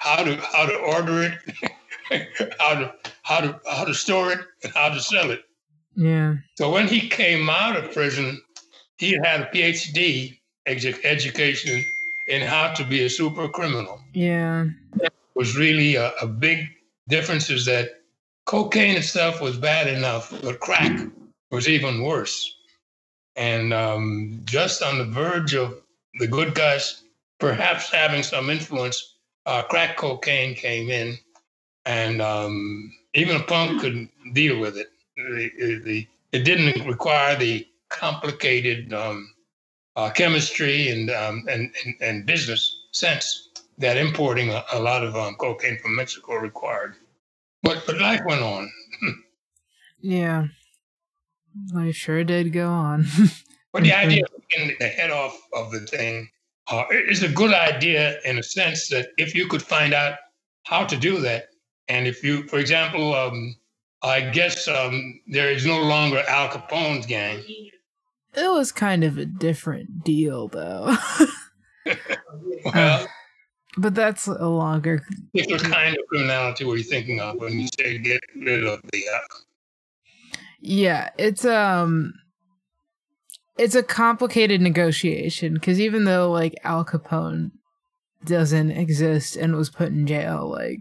how 0.00 0.24
to 0.24 0.36
how 0.36 0.66
to 0.66 0.76
order 0.76 1.22
it, 1.22 2.54
how 2.58 2.74
to 2.74 2.94
how 3.22 3.40
to 3.40 3.60
how 3.70 3.84
to 3.84 3.94
store 3.94 4.32
it, 4.32 4.40
and 4.64 4.72
how 4.74 4.88
to 4.88 5.00
sell 5.00 5.30
it. 5.30 5.42
Yeah. 5.94 6.36
So 6.58 6.70
when 6.70 6.88
he 6.88 7.08
came 7.08 7.48
out 7.48 7.76
of 7.76 7.92
prison, 7.92 8.40
he 8.98 9.12
had 9.24 9.42
a 9.42 9.50
PhD 9.54 10.38
edu- 10.66 11.04
education 11.04 11.84
in 12.28 12.42
how 12.42 12.72
to 12.74 12.84
be 12.84 13.04
a 13.04 13.10
super 13.10 13.48
criminal. 13.48 14.00
Yeah. 14.14 14.66
Was 15.34 15.56
really 15.56 15.94
a, 15.94 16.12
a 16.20 16.26
big 16.26 16.66
difference 17.08 17.50
is 17.50 17.64
that 17.66 18.01
cocaine 18.46 18.96
itself 18.96 19.40
was 19.40 19.56
bad 19.56 19.86
enough, 19.88 20.32
but 20.42 20.60
crack 20.60 21.00
was 21.50 21.68
even 21.68 22.02
worse. 22.02 22.56
And 23.36 23.72
um, 23.72 24.40
just 24.44 24.82
on 24.82 24.98
the 24.98 25.04
verge 25.04 25.54
of 25.54 25.80
the 26.18 26.26
good 26.26 26.54
guys 26.54 27.02
perhaps 27.42 27.90
having 27.90 28.22
some 28.22 28.48
influence, 28.50 29.16
uh, 29.46 29.62
crack 29.64 29.96
cocaine 29.96 30.54
came 30.54 30.90
in, 30.90 31.18
and 31.84 32.22
um, 32.22 32.92
even 33.14 33.34
a 33.34 33.42
punk 33.42 33.80
could 33.80 34.08
deal 34.32 34.60
with 34.60 34.76
it. 34.76 34.92
The, 35.16 35.80
the, 35.84 36.06
it 36.30 36.44
didn't 36.44 36.86
require 36.86 37.36
the 37.36 37.66
complicated 37.88 38.94
um, 38.94 39.34
uh, 39.96 40.10
chemistry 40.10 40.88
and, 40.90 41.10
um, 41.10 41.44
and, 41.50 41.74
and 41.84 41.94
and 42.00 42.26
business 42.26 42.86
sense 42.92 43.48
that 43.76 43.96
importing 43.96 44.50
a, 44.50 44.64
a 44.72 44.80
lot 44.80 45.02
of 45.02 45.16
um, 45.16 45.34
cocaine 45.34 45.78
from 45.80 45.96
Mexico 45.96 46.36
required. 46.36 46.94
But 47.62 47.84
but 47.86 47.98
life 48.00 48.20
went 48.26 48.42
on. 48.42 48.70
Yeah. 50.00 50.46
I 51.76 51.92
sure 51.92 52.24
did 52.24 52.52
go 52.52 52.68
on. 52.68 53.06
But 53.72 53.84
the 53.84 53.92
idea 53.94 54.24
of 54.24 54.48
getting 54.50 54.76
the 54.78 54.88
head 54.88 55.10
off 55.10 55.34
of 55.54 55.70
the 55.72 55.80
thing 55.80 56.28
uh, 56.70 56.84
is 56.90 57.22
a 57.22 57.28
good 57.28 57.54
idea 57.54 58.18
in 58.22 58.38
a 58.38 58.42
sense 58.42 58.88
that 58.90 59.08
if 59.16 59.34
you 59.34 59.46
could 59.46 59.62
find 59.62 59.94
out 59.94 60.18
how 60.64 60.84
to 60.84 60.94
do 60.94 61.20
that, 61.20 61.46
and 61.88 62.06
if 62.06 62.22
you, 62.22 62.46
for 62.48 62.58
example, 62.58 63.14
um, 63.14 63.56
I 64.02 64.20
guess 64.20 64.68
um, 64.68 65.18
there 65.26 65.50
is 65.50 65.64
no 65.64 65.80
longer 65.80 66.22
Al 66.28 66.50
Capone's 66.50 67.06
gang. 67.06 67.42
it 68.34 68.52
was 68.52 68.72
kind 68.72 69.04
of 69.04 69.16
a 69.16 69.24
different 69.24 70.04
deal, 70.04 70.48
though. 70.48 70.94
Well, 72.66 73.08
but 73.78 73.94
that's 73.94 74.26
a 74.26 74.48
longer. 74.48 75.04
what 75.32 75.62
kind 75.62 75.96
of 75.96 76.02
criminality 76.08 76.64
were 76.64 76.76
you 76.76 76.82
thinking 76.84 77.20
of 77.20 77.36
when 77.36 77.60
you 77.60 77.68
say 77.78 77.98
get 77.98 78.20
rid 78.36 78.64
of 78.64 78.80
the? 78.92 79.04
Uh, 79.08 80.38
Yeah, 80.60 81.10
it's 81.18 81.44
um. 81.44 82.14
it's 83.58 83.74
a 83.74 83.82
complicated 83.82 84.60
negotiation 84.60 85.54
because 85.54 85.80
even 85.80 86.04
though 86.04 86.30
like 86.30 86.54
Al 86.64 86.84
Capone 86.84 87.50
doesn't 88.24 88.70
exist 88.70 89.36
and 89.36 89.56
was 89.56 89.70
put 89.70 89.88
in 89.88 90.06
jail, 90.06 90.48
like 90.48 90.80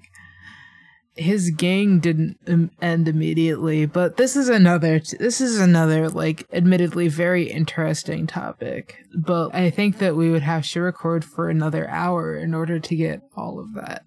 his 1.16 1.50
gang 1.52 2.00
didn't 2.00 2.38
um, 2.48 2.72
end 2.82 3.08
immediately. 3.08 3.86
But 3.86 4.18
this 4.18 4.36
is 4.36 4.50
another 4.50 5.00
this 5.20 5.42
is 5.42 5.60
another 5.60 6.10
like 6.10 6.48
admittedly 6.54 7.08
very 7.08 7.50
interesting 7.50 8.28
topic. 8.28 8.98
But 9.16 9.54
I 9.54 9.70
think 9.70 9.98
that 9.98 10.16
we 10.16 10.30
would 10.30 10.44
have 10.44 10.68
to 10.70 10.82
record 10.82 11.26
for 11.26 11.50
another 11.50 11.90
hour 11.90 12.38
in 12.38 12.54
order 12.54 12.80
to 12.80 12.96
get 12.96 13.22
all 13.36 13.60
of 13.60 13.74
that. 13.74 14.04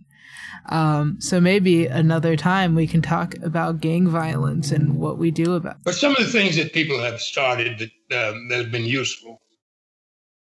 Um, 0.70 1.20
so 1.20 1.40
maybe 1.40 1.86
another 1.86 2.36
time 2.36 2.74
we 2.74 2.86
can 2.86 3.02
talk 3.02 3.34
about 3.42 3.80
gang 3.80 4.08
violence 4.08 4.70
and 4.70 4.96
what 4.96 5.18
we 5.18 5.30
do 5.30 5.54
about. 5.54 5.76
But 5.84 5.94
some 5.94 6.12
of 6.12 6.18
the 6.18 6.32
things 6.32 6.56
that 6.56 6.72
people 6.72 6.98
have 7.00 7.20
started 7.20 7.90
that 8.08 8.30
um, 8.30 8.48
that 8.48 8.58
have 8.58 8.72
been 8.72 8.86
useful. 8.86 9.40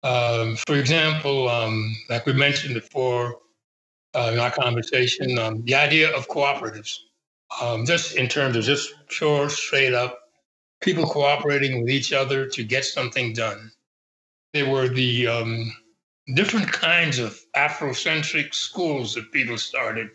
Um, 0.03 0.57
for 0.66 0.76
example, 0.76 1.49
um, 1.49 1.97
like 2.11 2.26
we 2.26 2.34
mentioned 2.34 2.74
before 2.74 3.38
uh, 4.15 4.31
in 4.33 4.39
our 4.39 4.51
conversation, 4.51 5.39
um, 5.39 5.62
the 5.65 5.75
idea 5.75 6.15
of 6.15 6.29
cooperatives, 6.29 6.97
um, 7.61 7.85
just 7.87 8.17
in 8.17 8.29
terms 8.29 8.57
of 8.57 8.65
just 8.65 8.93
pure, 9.09 9.49
straight 9.49 9.95
up 9.95 10.19
people 10.81 11.07
cooperating 11.07 11.81
with 11.81 11.91
each 11.91 12.12
other 12.12 12.47
to 12.47 12.62
get 12.62 12.85
something 12.85 13.33
done. 13.33 13.71
There 14.53 14.71
were 14.71 14.89
the 14.89 15.27
different 16.35 16.71
kinds 16.71 17.19
of 17.19 17.39
Afrocentric 17.57 18.55
schools 18.55 19.15
that 19.15 19.33
people 19.33 19.59
started 19.59 20.11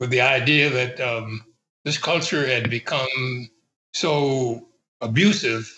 with 0.00 0.10
the 0.10 0.20
idea 0.20 0.70
that 0.70 1.00
um, 1.00 1.44
this 1.84 1.98
culture 1.98 2.46
had 2.46 2.70
become 2.70 3.48
so 3.92 4.68
abusive 5.00 5.70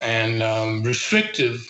and 0.00 0.42
um, 0.42 0.82
restrictive 0.82 1.66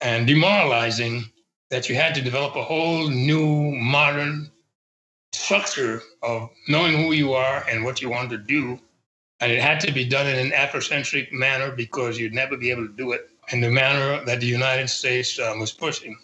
and 0.00 0.26
demoralizing 0.26 1.24
that 1.70 1.88
you 1.88 1.94
had 1.94 2.14
to 2.14 2.22
develop 2.22 2.54
a 2.56 2.62
whole 2.62 3.08
new 3.08 3.72
modern 3.72 4.50
structure 5.32 6.02
of 6.22 6.50
knowing 6.68 6.96
who 6.96 7.12
you 7.12 7.32
are 7.32 7.64
and 7.68 7.84
what 7.84 8.00
you 8.00 8.08
want 8.08 8.30
to 8.30 8.38
do. 8.38 8.78
And 9.40 9.52
it 9.52 9.60
had 9.60 9.80
to 9.80 9.92
be 9.92 10.04
done 10.04 10.26
in 10.26 10.38
an 10.38 10.52
Afrocentric 10.52 11.32
manner 11.32 11.70
because 11.70 12.18
you'd 12.18 12.32
never 12.32 12.56
be 12.56 12.70
able 12.70 12.86
to 12.86 12.92
do 12.92 13.12
it 13.12 13.28
in 13.52 13.60
the 13.60 13.70
manner 13.70 14.24
that 14.24 14.40
the 14.40 14.46
United 14.46 14.88
States 14.88 15.38
um, 15.38 15.60
was 15.60 15.72
pushing. 15.72 16.16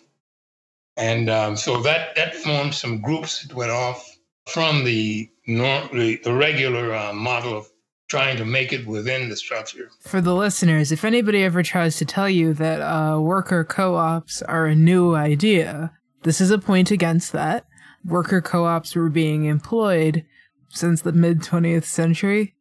And 0.97 1.28
um, 1.28 1.57
so 1.57 1.82
that, 1.82 2.14
that 2.16 2.34
formed 2.36 2.74
some 2.74 3.01
groups 3.01 3.43
that 3.43 3.55
went 3.55 3.70
off 3.70 4.16
from 4.47 4.84
the, 4.84 5.30
the, 5.47 6.20
the 6.22 6.32
regular 6.32 6.95
uh, 6.95 7.12
model 7.12 7.57
of 7.57 7.71
trying 8.12 8.36
to 8.36 8.44
make 8.44 8.74
it 8.74 8.86
within 8.86 9.30
the 9.30 9.36
structure. 9.36 9.90
For 10.00 10.20
the 10.20 10.34
listeners, 10.34 10.92
if 10.92 11.02
anybody 11.02 11.42
ever 11.42 11.62
tries 11.62 11.96
to 11.96 12.04
tell 12.04 12.28
you 12.28 12.52
that 12.52 12.82
uh, 12.82 13.18
worker 13.18 13.64
co 13.64 13.94
ops 13.94 14.42
are 14.42 14.66
a 14.66 14.74
new 14.74 15.14
idea, 15.14 15.92
this 16.22 16.38
is 16.38 16.50
a 16.50 16.58
point 16.58 16.90
against 16.90 17.32
that. 17.32 17.64
Worker 18.04 18.42
co 18.42 18.66
ops 18.66 18.94
were 18.94 19.08
being 19.08 19.46
employed 19.46 20.26
since 20.68 21.00
the 21.00 21.12
mid 21.12 21.40
20th 21.40 21.84
century 21.84 22.54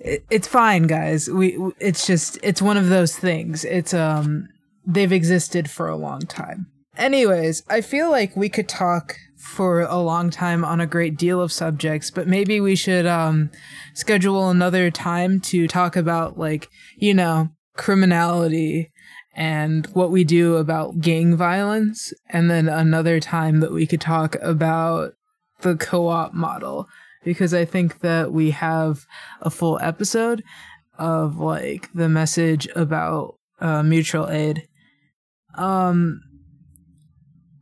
it, 0.00 0.24
it's 0.30 0.48
fine, 0.48 0.84
guys. 0.84 1.28
We 1.28 1.58
it's 1.78 2.06
just 2.06 2.38
it's 2.42 2.62
one 2.62 2.76
of 2.76 2.88
those 2.88 3.16
things. 3.16 3.64
It's 3.64 3.94
um 3.94 4.48
they've 4.86 5.12
existed 5.12 5.70
for 5.70 5.88
a 5.88 5.96
long 5.96 6.20
time. 6.20 6.66
Anyways, 6.96 7.62
I 7.68 7.80
feel 7.80 8.10
like 8.10 8.36
we 8.36 8.48
could 8.48 8.68
talk 8.68 9.16
for 9.38 9.82
a 9.82 9.98
long 9.98 10.30
time 10.30 10.64
on 10.64 10.80
a 10.80 10.86
great 10.86 11.16
deal 11.16 11.40
of 11.40 11.52
subjects, 11.52 12.10
but 12.10 12.26
maybe 12.26 12.60
we 12.60 12.74
should 12.74 13.06
um 13.06 13.50
schedule 13.94 14.50
another 14.50 14.90
time 14.90 15.40
to 15.40 15.66
talk 15.68 15.96
about 15.96 16.38
like, 16.38 16.68
you 16.96 17.14
know, 17.14 17.48
criminality 17.76 18.90
and 19.34 19.86
what 19.88 20.10
we 20.10 20.24
do 20.24 20.56
about 20.56 21.00
gang 21.00 21.36
violence 21.36 22.12
and 22.28 22.50
then 22.50 22.68
another 22.68 23.20
time 23.20 23.60
that 23.60 23.72
we 23.72 23.86
could 23.86 24.00
talk 24.00 24.34
about 24.42 25.12
the 25.60 25.76
co-op 25.76 26.34
model 26.34 26.88
because 27.24 27.54
I 27.54 27.64
think 27.64 28.00
that 28.00 28.32
we 28.32 28.50
have 28.50 29.06
a 29.40 29.50
full 29.50 29.78
episode 29.80 30.42
of 30.98 31.38
like 31.38 31.88
the 31.94 32.08
message 32.08 32.68
about 32.74 33.36
uh, 33.60 33.82
mutual 33.82 34.28
aid. 34.28 34.66
Um, 35.54 36.20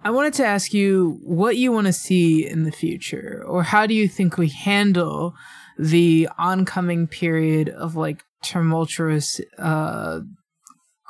I 0.07 0.11
wanted 0.11 0.35
to 0.35 0.47
ask 0.47 0.73
you 0.73 1.19
what 1.25 1.57
you 1.57 1.73
want 1.73 1.89
to 1.89 1.93
see 1.93 2.47
in 2.47 2.63
the 2.63 2.71
future, 2.71 3.43
or 3.45 3.65
how 3.65 3.87
do 3.87 3.95
you 3.95 4.07
think 4.07 4.39
we 4.39 4.49
handle 4.49 5.35
the 5.77 6.29
oncoming 6.39 7.09
period 7.09 7.71
of 7.71 7.97
like 7.97 8.23
tumultuous 8.41 9.41
uh, 9.59 10.21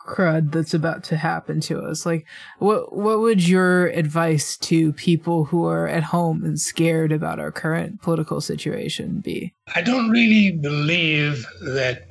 crud 0.07 0.51
that's 0.51 0.73
about 0.73 1.05
to 1.05 1.17
happen 1.19 1.61
to 1.61 1.79
us. 1.81 2.07
Like, 2.07 2.25
what 2.59 2.97
what 2.97 3.21
would 3.21 3.47
your 3.47 3.89
advice 3.89 4.57
to 4.59 4.95
people 4.95 5.45
who 5.45 5.67
are 5.67 5.87
at 5.87 6.05
home 6.05 6.43
and 6.43 6.59
scared 6.59 7.13
about 7.13 7.39
our 7.39 7.53
current 7.53 8.01
political 8.01 8.41
situation 8.41 9.21
be? 9.21 9.53
I 9.75 9.83
don't 9.83 10.09
really 10.09 10.53
believe 10.53 11.45
that 11.61 12.09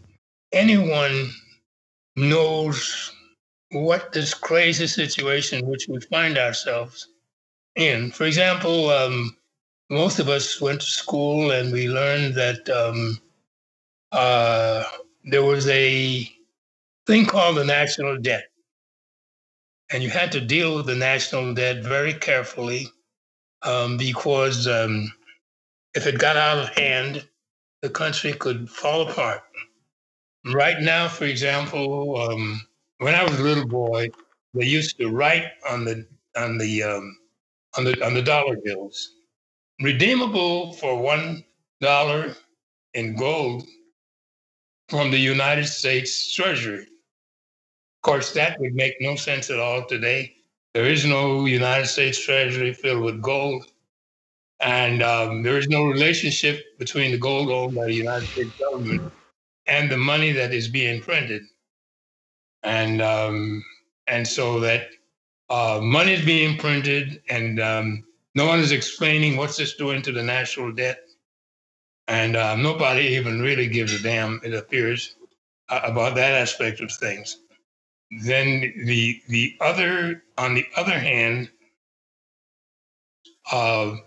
anyone 0.51 1.31
knows 2.15 3.11
what 3.71 4.11
this 4.11 4.33
crazy 4.33 4.87
situation 4.87 5.65
which 5.67 5.87
we 5.87 5.99
find 5.99 6.37
ourselves 6.37 7.07
in. 7.75 8.11
For 8.11 8.25
example, 8.25 8.89
um, 8.89 9.35
most 9.89 10.19
of 10.19 10.29
us 10.29 10.61
went 10.61 10.81
to 10.81 10.87
school 10.87 11.51
and 11.51 11.71
we 11.71 11.89
learned 11.89 12.35
that 12.35 12.69
um, 12.69 13.19
uh, 14.11 14.83
there 15.23 15.43
was 15.43 15.67
a 15.67 16.31
thing 17.07 17.25
called 17.25 17.57
the 17.57 17.65
national 17.65 18.17
debt. 18.17 18.45
And 19.91 20.01
you 20.01 20.09
had 20.09 20.31
to 20.31 20.41
deal 20.41 20.75
with 20.75 20.87
the 20.87 20.95
national 20.95 21.53
debt 21.53 21.83
very 21.83 22.13
carefully 22.13 22.87
um, 23.61 23.97
because 23.97 24.67
um, 24.67 25.13
if 25.93 26.07
it 26.07 26.17
got 26.17 26.37
out 26.37 26.57
of 26.57 26.69
hand, 26.69 27.27
the 27.81 27.89
country 27.89 28.33
could 28.33 28.69
fall 28.69 29.07
apart. 29.07 29.43
Right 30.45 30.79
now, 30.79 31.07
for 31.07 31.25
example, 31.25 32.17
um, 32.19 32.61
when 32.99 33.15
I 33.15 33.23
was 33.23 33.39
a 33.39 33.43
little 33.43 33.67
boy, 33.67 34.09
they 34.53 34.65
used 34.65 34.97
to 34.99 35.09
write 35.09 35.45
on 35.69 35.85
the 35.85 36.07
on 36.37 36.57
the 36.57 36.83
um, 36.83 37.17
on 37.77 37.85
the 37.85 38.05
on 38.05 38.13
the 38.13 38.21
dollar 38.21 38.57
bills, 38.63 39.15
redeemable 39.81 40.73
for 40.73 41.01
one 41.01 41.43
dollar 41.81 42.35
in 42.93 43.15
gold 43.15 43.63
from 44.89 45.11
the 45.11 45.19
United 45.19 45.65
States 45.67 46.33
Treasury 46.33 46.87
Of 47.99 48.03
course, 48.03 48.31
that 48.33 48.59
would 48.61 48.75
make 48.75 48.95
no 49.01 49.15
sense 49.17 49.49
at 49.49 49.59
all 49.59 49.85
today. 49.85 50.35
There 50.73 50.85
is 50.85 51.05
no 51.05 51.45
United 51.45 51.87
States 51.87 52.19
Treasury 52.23 52.73
filled 52.73 53.03
with 53.03 53.21
gold, 53.21 53.65
and 54.61 55.03
um, 55.03 55.43
there 55.43 55.57
is 55.57 55.67
no 55.67 55.85
relationship 55.85 56.63
between 56.79 57.11
the 57.11 57.17
gold 57.17 57.49
owned 57.51 57.75
by 57.75 57.85
the 57.85 57.93
United 57.95 58.27
States 58.27 58.51
government 58.59 59.03
and 59.67 59.91
the 59.91 59.97
money 59.97 60.31
that 60.33 60.53
is 60.53 60.67
being 60.67 61.01
printed. 61.01 61.43
And 62.65 63.01
um, 63.01 63.63
and 64.07 64.27
so 64.27 64.59
that 64.61 64.89
uh, 65.49 65.79
money 65.81 66.13
is 66.13 66.25
being 66.25 66.57
printed, 66.57 67.21
and 67.29 67.61
um, 67.61 68.03
no 68.33 68.47
one 68.47 68.59
is 68.59 68.71
explaining 68.71 69.37
what's 69.37 69.57
this 69.57 69.75
doing 69.75 70.01
to 70.01 70.11
the 70.11 70.23
national 70.23 70.73
debt, 70.73 70.99
and 72.07 72.35
uh, 72.35 72.55
nobody 72.55 73.03
even 73.15 73.41
really 73.41 73.67
gives 73.67 73.93
a 73.93 74.01
damn. 74.01 74.41
It 74.43 74.53
appears 74.53 75.15
uh, 75.69 75.81
about 75.83 76.15
that 76.15 76.33
aspect 76.33 76.81
of 76.81 76.91
things. 76.91 77.37
Then 78.23 78.73
the 78.85 79.21
the 79.29 79.55
other 79.61 80.23
on 80.37 80.55
the 80.55 80.65
other 80.75 80.97
hand, 80.99 81.51
uh, 83.51 83.97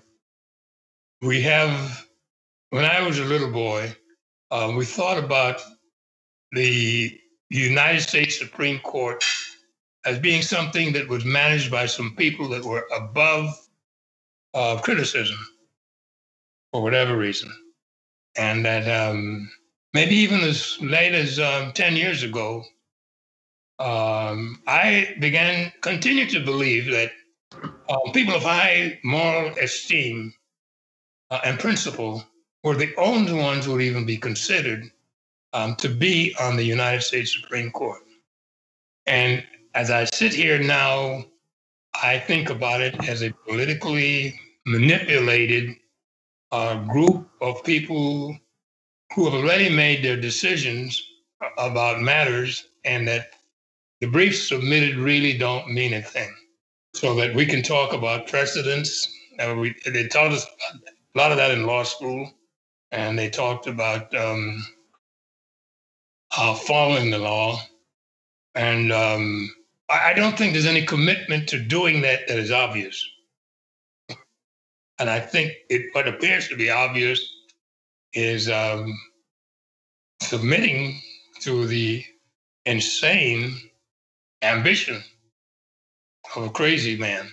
we 1.22 1.42
have 1.42 2.06
when 2.70 2.84
I 2.84 3.02
was 3.06 3.18
a 3.18 3.24
little 3.24 3.50
boy, 3.50 3.96
uh, 4.50 4.72
we 4.76 4.84
thought 4.84 5.18
about 5.22 5.62
the 6.52 7.20
United 7.50 8.00
States 8.00 8.38
Supreme 8.38 8.78
Court 8.80 9.24
as 10.04 10.18
being 10.18 10.42
something 10.42 10.92
that 10.92 11.08
was 11.08 11.24
managed 11.24 11.70
by 11.70 11.86
some 11.86 12.14
people 12.16 12.48
that 12.48 12.64
were 12.64 12.86
above 12.94 13.58
uh, 14.54 14.78
criticism 14.82 15.38
for 16.72 16.82
whatever 16.82 17.16
reason. 17.16 17.50
And 18.36 18.64
that 18.64 18.88
um, 18.88 19.50
maybe 19.94 20.14
even 20.16 20.40
as 20.40 20.78
late 20.80 21.14
as 21.14 21.38
um, 21.38 21.72
10 21.72 21.96
years 21.96 22.22
ago, 22.22 22.64
um, 23.78 24.60
I 24.66 25.16
began, 25.20 25.72
continue 25.80 26.26
to 26.26 26.44
believe 26.44 26.86
that 26.86 27.12
uh, 27.88 28.10
people 28.12 28.34
of 28.34 28.42
high 28.42 28.98
moral 29.04 29.54
esteem 29.58 30.34
uh, 31.30 31.40
and 31.44 31.58
principle 31.58 32.24
were 32.64 32.74
the 32.74 32.94
only 32.96 33.32
ones 33.32 33.64
who 33.64 33.72
would 33.72 33.82
even 33.82 34.04
be 34.04 34.16
considered 34.16 34.90
um, 35.52 35.74
to 35.76 35.88
be 35.88 36.34
on 36.40 36.56
the 36.56 36.64
United 36.64 37.02
States 37.02 37.32
Supreme 37.32 37.70
Court. 37.70 38.00
And 39.06 39.44
as 39.74 39.90
I 39.90 40.04
sit 40.04 40.34
here 40.34 40.58
now, 40.58 41.24
I 42.02 42.18
think 42.18 42.50
about 42.50 42.80
it 42.80 43.08
as 43.08 43.22
a 43.22 43.32
politically 43.46 44.38
manipulated 44.66 45.76
uh, 46.52 46.84
group 46.84 47.28
of 47.40 47.64
people 47.64 48.36
who 49.14 49.24
have 49.24 49.34
already 49.34 49.68
made 49.74 50.04
their 50.04 50.16
decisions 50.20 51.02
about 51.56 52.00
matters 52.00 52.68
and 52.84 53.06
that 53.08 53.30
the 54.00 54.06
briefs 54.06 54.48
submitted 54.48 54.96
really 54.96 55.36
don't 55.36 55.72
mean 55.72 55.94
a 55.94 56.02
thing. 56.02 56.34
So 56.94 57.14
that 57.16 57.34
we 57.34 57.46
can 57.46 57.62
talk 57.62 57.92
about 57.92 58.28
precedents. 58.28 59.08
We, 59.38 59.74
they 59.86 60.08
taught 60.08 60.32
us 60.32 60.46
a 60.74 61.18
lot 61.18 61.30
of 61.30 61.36
that 61.36 61.50
in 61.50 61.66
law 61.66 61.84
school, 61.84 62.32
and 62.90 63.18
they 63.18 63.28
talked 63.28 63.66
about 63.66 64.14
um, 64.16 64.64
uh, 66.38 66.54
following 66.54 67.10
the 67.10 67.18
law. 67.18 67.60
And 68.54 68.92
um, 68.92 69.50
I, 69.90 70.10
I 70.10 70.14
don't 70.14 70.38
think 70.38 70.52
there's 70.52 70.66
any 70.66 70.86
commitment 70.86 71.48
to 71.48 71.58
doing 71.58 72.00
that 72.02 72.28
that 72.28 72.38
is 72.38 72.52
obvious. 72.52 73.04
And 75.00 75.10
I 75.10 75.20
think 75.20 75.52
it, 75.68 75.94
what 75.94 76.08
appears 76.08 76.48
to 76.48 76.56
be 76.56 76.70
obvious 76.70 77.24
is 78.14 78.48
um, 78.48 78.98
submitting 80.22 81.00
to 81.40 81.66
the 81.66 82.04
insane 82.66 83.56
ambition 84.42 85.02
of 86.36 86.44
a 86.44 86.50
crazy 86.50 86.96
man. 86.96 87.28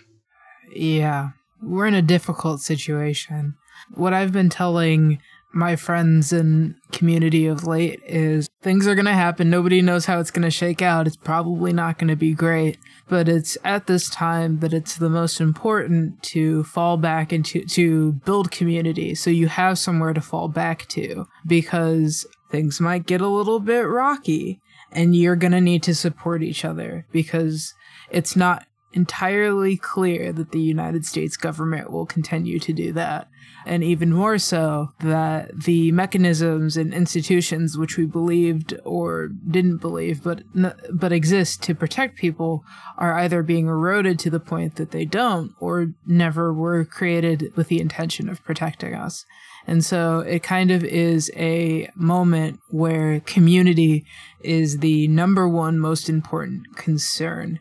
Yeah, 0.73 1.29
we're 1.61 1.87
in 1.87 1.93
a 1.93 2.01
difficult 2.01 2.61
situation. 2.61 3.55
What 3.93 4.13
I've 4.13 4.31
been 4.31 4.49
telling 4.49 5.19
my 5.55 5.77
friends 5.77 6.33
and 6.33 6.75
community 6.91 7.47
of 7.47 7.65
late 7.65 8.01
is 8.05 8.49
things 8.61 8.85
are 8.87 8.93
going 8.93 9.05
to 9.05 9.13
happen. 9.13 9.49
Nobody 9.49 9.81
knows 9.81 10.05
how 10.05 10.19
it's 10.19 10.29
going 10.29 10.43
to 10.43 10.51
shake 10.51 10.81
out. 10.81 11.07
It's 11.07 11.15
probably 11.15 11.71
not 11.71 11.97
going 11.97 12.09
to 12.09 12.15
be 12.17 12.33
great, 12.33 12.77
but 13.07 13.29
it's 13.29 13.57
at 13.63 13.87
this 13.87 14.09
time 14.09 14.59
that 14.59 14.73
it's 14.73 14.97
the 14.97 15.09
most 15.09 15.39
important 15.39 16.21
to 16.23 16.65
fall 16.65 16.97
back 16.97 17.31
into 17.31 17.63
to 17.67 18.11
build 18.25 18.51
community 18.51 19.15
so 19.15 19.29
you 19.29 19.47
have 19.47 19.79
somewhere 19.79 20.13
to 20.13 20.21
fall 20.21 20.49
back 20.49 20.87
to 20.89 21.25
because 21.47 22.27
things 22.51 22.81
might 22.81 23.05
get 23.05 23.21
a 23.21 23.27
little 23.27 23.61
bit 23.61 23.87
rocky 23.87 24.59
and 24.91 25.15
you're 25.15 25.37
going 25.37 25.53
to 25.53 25.61
need 25.61 25.83
to 25.83 25.95
support 25.95 26.43
each 26.43 26.65
other 26.65 27.05
because 27.11 27.73
it's 28.11 28.35
not 28.35 28.65
entirely 28.95 29.75
clear 29.77 30.31
that 30.31 30.51
the 30.51 30.61
United 30.61 31.05
States 31.05 31.37
government 31.37 31.91
will 31.91 32.05
continue 32.05 32.59
to 32.59 32.73
do 32.73 32.93
that. 32.93 33.29
And 33.65 33.83
even 33.83 34.13
more 34.13 34.37
so, 34.37 34.93
that 34.99 35.63
the 35.63 35.91
mechanisms 35.91 36.77
and 36.77 36.93
institutions 36.93 37.77
which 37.77 37.97
we 37.97 38.05
believed 38.05 38.73
or 38.83 39.29
didn't 39.49 39.77
believe, 39.77 40.23
but 40.23 40.43
but 40.91 41.11
exist 41.11 41.63
to 41.63 41.75
protect 41.75 42.17
people, 42.17 42.63
are 42.97 43.17
either 43.19 43.43
being 43.43 43.67
eroded 43.67 44.19
to 44.19 44.29
the 44.29 44.39
point 44.39 44.75
that 44.75 44.91
they 44.91 45.05
don't, 45.05 45.51
or 45.59 45.93
never 46.05 46.53
were 46.53 46.85
created 46.85 47.51
with 47.55 47.67
the 47.67 47.81
intention 47.81 48.29
of 48.29 48.43
protecting 48.43 48.93
us. 48.93 49.25
And 49.67 49.83
so 49.83 50.19
it 50.19 50.43
kind 50.43 50.69
of 50.69 50.83
is 50.83 51.31
a 51.35 51.89
moment 51.95 52.59
where 52.69 53.19
community 53.21 54.05
is 54.41 54.77
the 54.77 55.07
number 55.07 55.49
one 55.49 55.79
most 55.79 56.07
important 56.07 56.75
concern 56.75 57.59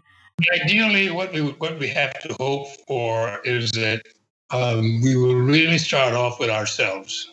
Ideally, 0.53 1.11
what 1.11 1.33
we 1.33 1.43
what 1.43 1.79
we 1.79 1.89
have 1.89 2.19
to 2.23 2.35
hope 2.35 2.67
for 2.89 3.41
is 3.45 3.71
that 3.73 4.03
um, 4.51 5.01
we 5.03 5.17
will 5.17 5.35
really 5.35 5.79
start 5.79 6.15
off 6.15 6.39
with 6.39 6.51
ourselves 6.51 7.33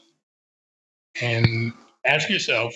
and 1.22 1.74
ask 2.06 2.30
yourself, 2.30 2.74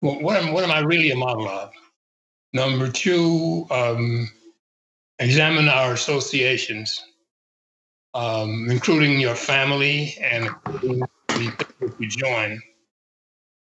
well, 0.00 0.20
what 0.20 0.36
am 0.36 0.52
what 0.52 0.64
am 0.64 0.70
I 0.70 0.80
really 0.80 1.10
a 1.10 1.16
model 1.16 1.48
of? 1.48 1.70
Number 2.52 2.90
two, 2.90 3.66
um, 3.70 4.28
examine 5.18 5.68
our 5.68 5.92
associations, 5.92 7.04
um, 8.14 8.68
including 8.70 9.20
your 9.20 9.36
family 9.36 10.16
and 10.20 10.46
the 10.66 11.06
people 11.28 11.94
you 11.98 12.08
join, 12.08 12.60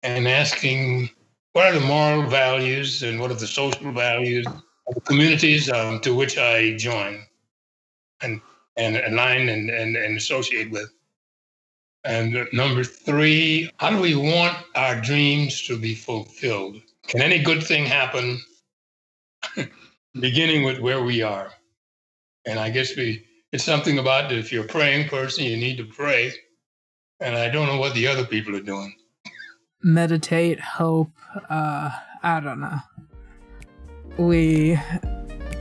and 0.03 0.27
asking 0.27 1.11
what 1.53 1.67
are 1.67 1.79
the 1.79 1.87
moral 1.87 2.29
values 2.29 3.03
and 3.03 3.21
what 3.21 3.31
are 3.31 3.35
the 3.35 3.47
social 3.47 3.93
values 3.93 4.47
of 4.47 4.95
the 4.95 5.01
communities 5.03 5.71
um, 5.71 6.01
to 6.01 6.15
which 6.15 6.39
I 6.39 6.77
join 6.77 7.25
and 8.23 8.41
and 8.77 8.97
align 8.97 9.49
and, 9.49 9.71
and, 9.71 9.97
and 9.97 10.17
associate 10.17 10.71
with. 10.71 10.91
And 12.05 12.49
number 12.53 12.83
three, 12.83 13.71
how 13.77 13.91
do 13.91 14.01
we 14.01 14.15
want 14.15 14.57
our 14.75 15.01
dreams 15.01 15.63
to 15.67 15.79
be 15.79 15.95
fulfilled? 15.95 16.81
Can 17.07 17.23
any 17.23 17.39
good 17.39 17.63
thing 17.63 17.85
happen 17.85 18.41
beginning 20.21 20.65
with 20.65 20.81
where 20.81 21.03
we 21.03 21.23
are? 21.23 21.53
And 22.45 22.59
I 22.59 22.71
guess 22.71 22.97
we 22.97 23.25
it's 23.53 23.65
something 23.65 23.99
about 23.99 24.33
if 24.33 24.51
you're 24.51 24.65
a 24.65 24.69
praying 24.69 25.09
person, 25.09 25.45
you 25.45 25.57
need 25.57 25.77
to 25.77 25.85
pray. 25.85 26.33
And 27.21 27.37
I 27.37 27.51
don't 27.51 27.67
know 27.67 27.79
what 27.79 27.95
the 27.95 28.07
other 28.07 28.25
people 28.25 28.57
are 28.57 28.63
doing. 28.63 28.95
Meditate, 29.83 30.59
hope, 30.59 31.11
uh, 31.51 31.91
I 32.23 32.41
don't 32.41 32.61
know 32.61 32.81
we 34.19 34.79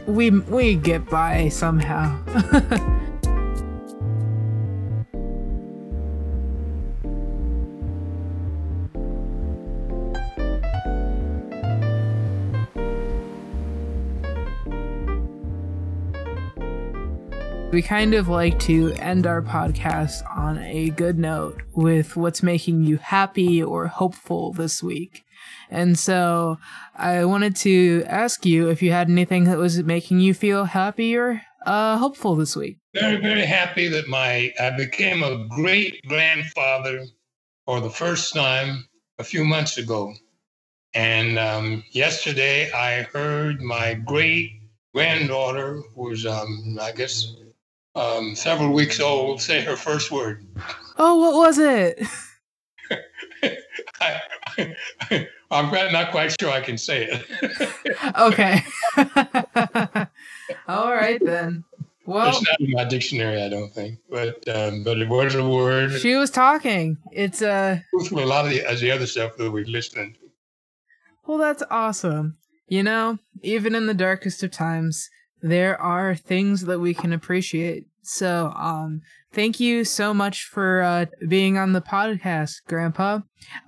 we 0.07 0.29
we 0.29 0.75
get 0.75 1.09
by 1.09 1.49
somehow. 1.49 2.17
We 17.71 17.81
kind 17.81 18.13
of 18.13 18.27
like 18.27 18.59
to 18.61 18.91
end 18.95 19.25
our 19.25 19.41
podcast 19.41 20.23
on 20.35 20.57
a 20.57 20.89
good 20.89 21.17
note 21.17 21.61
with 21.73 22.17
what's 22.17 22.43
making 22.43 22.83
you 22.83 22.97
happy 22.97 23.63
or 23.63 23.87
hopeful 23.87 24.51
this 24.51 24.83
week. 24.83 25.23
And 25.71 25.97
so 25.97 26.57
I 26.95 27.23
wanted 27.25 27.55
to 27.57 28.03
ask 28.05 28.45
you 28.45 28.69
if 28.69 28.81
you 28.81 28.91
had 28.91 29.09
anything 29.09 29.45
that 29.45 29.57
was 29.57 29.81
making 29.81 30.19
you 30.19 30.33
feel 30.33 30.65
happy 30.65 31.15
or 31.15 31.41
uh, 31.65 31.97
hopeful 31.97 32.35
this 32.35 32.55
week. 32.55 32.77
Very, 32.93 33.15
very 33.21 33.45
happy 33.45 33.87
that 33.87 34.09
my 34.09 34.53
I 34.59 34.71
became 34.71 35.23
a 35.23 35.47
great 35.47 36.05
grandfather 36.07 37.05
for 37.65 37.79
the 37.79 37.89
first 37.89 38.33
time 38.33 38.87
a 39.17 39.23
few 39.23 39.45
months 39.45 39.77
ago. 39.77 40.13
And 40.93 41.39
um, 41.39 41.83
yesterday 41.91 42.69
I 42.73 43.03
heard 43.03 43.61
my 43.61 43.93
great 43.93 44.51
granddaughter, 44.93 45.81
who 45.95 46.09
was, 46.09 46.25
um, 46.25 46.77
I 46.81 46.91
guess, 46.91 47.33
um, 47.95 48.35
several 48.35 48.73
weeks 48.73 48.99
old, 48.99 49.41
say 49.41 49.61
her 49.61 49.77
first 49.77 50.11
word. 50.11 50.45
Oh, 50.97 51.15
what 51.17 51.33
was 51.35 51.57
it? 51.57 52.03
I, 54.01 55.27
am 55.59 55.91
not 55.91 56.11
quite 56.11 56.35
sure 56.39 56.49
I 56.49 56.61
can 56.61 56.77
say 56.77 57.07
it. 57.09 58.15
okay. 58.19 58.63
All 60.67 60.91
right 60.91 61.23
then. 61.23 61.63
Well, 62.05 62.29
it's 62.29 62.41
not 62.41 62.59
in 62.59 62.71
my 62.71 62.83
dictionary, 62.83 63.41
I 63.41 63.47
don't 63.47 63.71
think, 63.71 63.99
but 64.09 64.47
um, 64.49 64.83
but 64.83 64.97
it 64.97 65.07
was 65.07 65.35
a 65.35 65.47
word. 65.47 65.91
She 65.99 66.15
was 66.15 66.31
talking. 66.31 66.97
It's 67.11 67.41
a. 67.41 67.83
uh, 67.93 68.15
a 68.19 68.25
lot 68.25 68.45
of 68.45 68.51
the, 68.51 68.67
as 68.67 68.81
the 68.81 68.91
other 68.91 69.05
stuff 69.05 69.37
that 69.37 69.51
we've 69.51 69.67
listened. 69.67 70.17
Well, 71.27 71.37
that's 71.37 71.63
awesome. 71.69 72.37
You 72.67 72.83
know, 72.83 73.19
even 73.43 73.75
in 73.75 73.85
the 73.85 73.93
darkest 73.93 74.41
of 74.43 74.51
times, 74.51 75.09
there 75.41 75.79
are 75.79 76.15
things 76.15 76.61
that 76.61 76.79
we 76.79 76.93
can 76.93 77.13
appreciate. 77.13 77.85
So, 78.03 78.51
um, 78.55 79.01
thank 79.33 79.59
you 79.59 79.83
so 79.83 80.13
much 80.13 80.45
for 80.45 80.81
uh, 80.81 81.05
being 81.27 81.57
on 81.57 81.73
the 81.73 81.81
podcast, 81.81 82.55
Grandpa. 82.67 83.19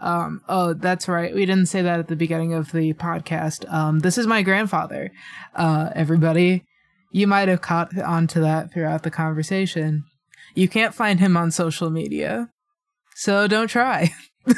Um, 0.02 0.42
oh, 0.48 0.74
that's 0.74 1.08
right. 1.08 1.34
We 1.34 1.46
didn't 1.46 1.68
say 1.68 1.82
that 1.82 2.00
at 2.00 2.08
the 2.08 2.16
beginning 2.16 2.54
of 2.54 2.72
the 2.72 2.94
podcast. 2.94 3.72
Um, 3.72 4.00
this 4.00 4.18
is 4.18 4.28
my 4.28 4.42
grandfather. 4.42 5.12
Uh, 5.56 5.90
everybody, 5.96 6.66
you 7.12 7.28
might 7.28 7.48
have 7.48 7.62
caught 7.62 7.98
on 8.00 8.28
to 8.28 8.40
that 8.42 8.74
throughout 8.74 9.04
the 9.04 9.12
conversation. 9.12 10.04
You 10.56 10.68
can't 10.68 10.94
find 10.94 11.20
him 11.20 11.36
on 11.38 11.52
social 11.52 11.90
media, 11.90 12.50
so 13.16 13.48
don't 13.48 13.68
try. 13.68 14.12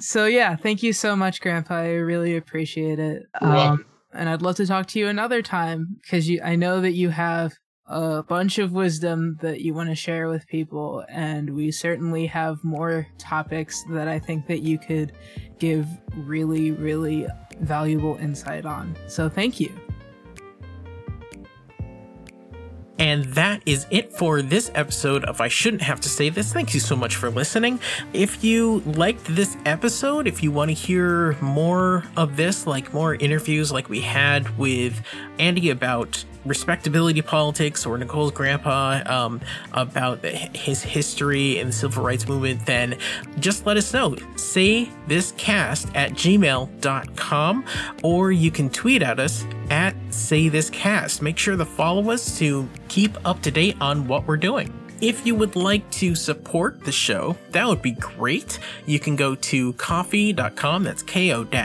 so 0.00 0.26
yeah, 0.26 0.56
thank 0.56 0.82
you 0.82 0.92
so 0.92 1.16
much, 1.16 1.40
Grandpa. 1.40 1.74
I 1.74 1.94
really 1.94 2.36
appreciate 2.36 2.98
it. 2.98 3.22
Um, 3.40 3.86
and 4.12 4.28
I'd 4.28 4.42
love 4.42 4.56
to 4.56 4.66
talk 4.66 4.86
to 4.88 4.98
you 4.98 5.08
another 5.08 5.42
time 5.42 5.96
because 6.02 6.30
I 6.42 6.54
know 6.56 6.80
that 6.80 6.92
you 6.92 7.10
have 7.10 7.54
a 7.86 8.22
bunch 8.22 8.58
of 8.58 8.72
wisdom 8.72 9.36
that 9.42 9.60
you 9.60 9.74
want 9.74 9.90
to 9.90 9.94
share 9.94 10.28
with 10.28 10.46
people 10.46 11.04
and 11.08 11.50
we 11.50 11.70
certainly 11.70 12.26
have 12.26 12.62
more 12.64 13.06
topics 13.18 13.84
that 13.90 14.08
I 14.08 14.18
think 14.18 14.46
that 14.46 14.60
you 14.60 14.78
could 14.78 15.12
give 15.58 15.86
really 16.16 16.70
really 16.70 17.26
valuable 17.60 18.16
insight 18.16 18.64
on. 18.64 18.96
So 19.06 19.28
thank 19.28 19.60
you. 19.60 19.72
And 22.98 23.24
that 23.34 23.60
is 23.66 23.86
it 23.90 24.12
for 24.12 24.40
this 24.40 24.70
episode 24.74 25.24
of 25.24 25.40
I 25.40 25.48
Shouldn't 25.48 25.82
Have 25.82 26.00
to 26.02 26.08
Say 26.08 26.28
This. 26.28 26.52
Thank 26.52 26.74
you 26.74 26.80
so 26.80 26.94
much 26.94 27.16
for 27.16 27.28
listening. 27.28 27.80
If 28.12 28.44
you 28.44 28.80
liked 28.86 29.24
this 29.26 29.56
episode, 29.66 30.28
if 30.28 30.42
you 30.42 30.52
want 30.52 30.70
to 30.70 30.74
hear 30.74 31.36
more 31.40 32.04
of 32.16 32.36
this, 32.36 32.66
like 32.68 32.94
more 32.94 33.16
interviews 33.16 33.72
like 33.72 33.88
we 33.88 34.00
had 34.00 34.56
with 34.56 35.02
Andy 35.38 35.70
about 35.70 36.24
respectability 36.44 37.22
politics 37.22 37.86
or 37.86 37.98
Nicole's 37.98 38.32
grandpa 38.32 39.02
um, 39.06 39.40
about 39.72 40.24
his 40.24 40.82
history 40.82 41.58
in 41.58 41.68
the 41.68 41.72
civil 41.72 42.02
rights 42.02 42.28
movement, 42.28 42.64
then 42.66 42.98
just 43.38 43.66
let 43.66 43.76
us 43.76 43.92
know. 43.92 44.16
Say 44.36 44.90
this 45.06 45.32
cast 45.32 45.88
at 45.94 46.12
gmail.com 46.12 47.64
or 48.02 48.32
you 48.32 48.50
can 48.50 48.70
tweet 48.70 49.02
at 49.02 49.18
us 49.18 49.46
at 49.70 49.94
say 50.10 50.48
this 50.48 50.70
cast. 50.70 51.22
Make 51.22 51.38
sure 51.38 51.56
to 51.56 51.64
follow 51.64 52.10
us 52.10 52.38
to 52.38 52.68
keep 52.88 53.16
up 53.26 53.42
to 53.42 53.50
date 53.50 53.76
on 53.80 54.06
what 54.06 54.26
we're 54.26 54.36
doing. 54.36 54.83
If 55.04 55.26
you 55.26 55.34
would 55.34 55.54
like 55.54 55.90
to 55.90 56.14
support 56.14 56.82
the 56.82 56.90
show, 56.90 57.36
that 57.50 57.68
would 57.68 57.82
be 57.82 57.90
great. 57.90 58.58
You 58.86 58.98
can 58.98 59.16
go 59.16 59.34
to 59.34 59.74
ko-fi.com, 59.74 60.82
that's 60.82 61.02
ko-fi.com 61.02 61.58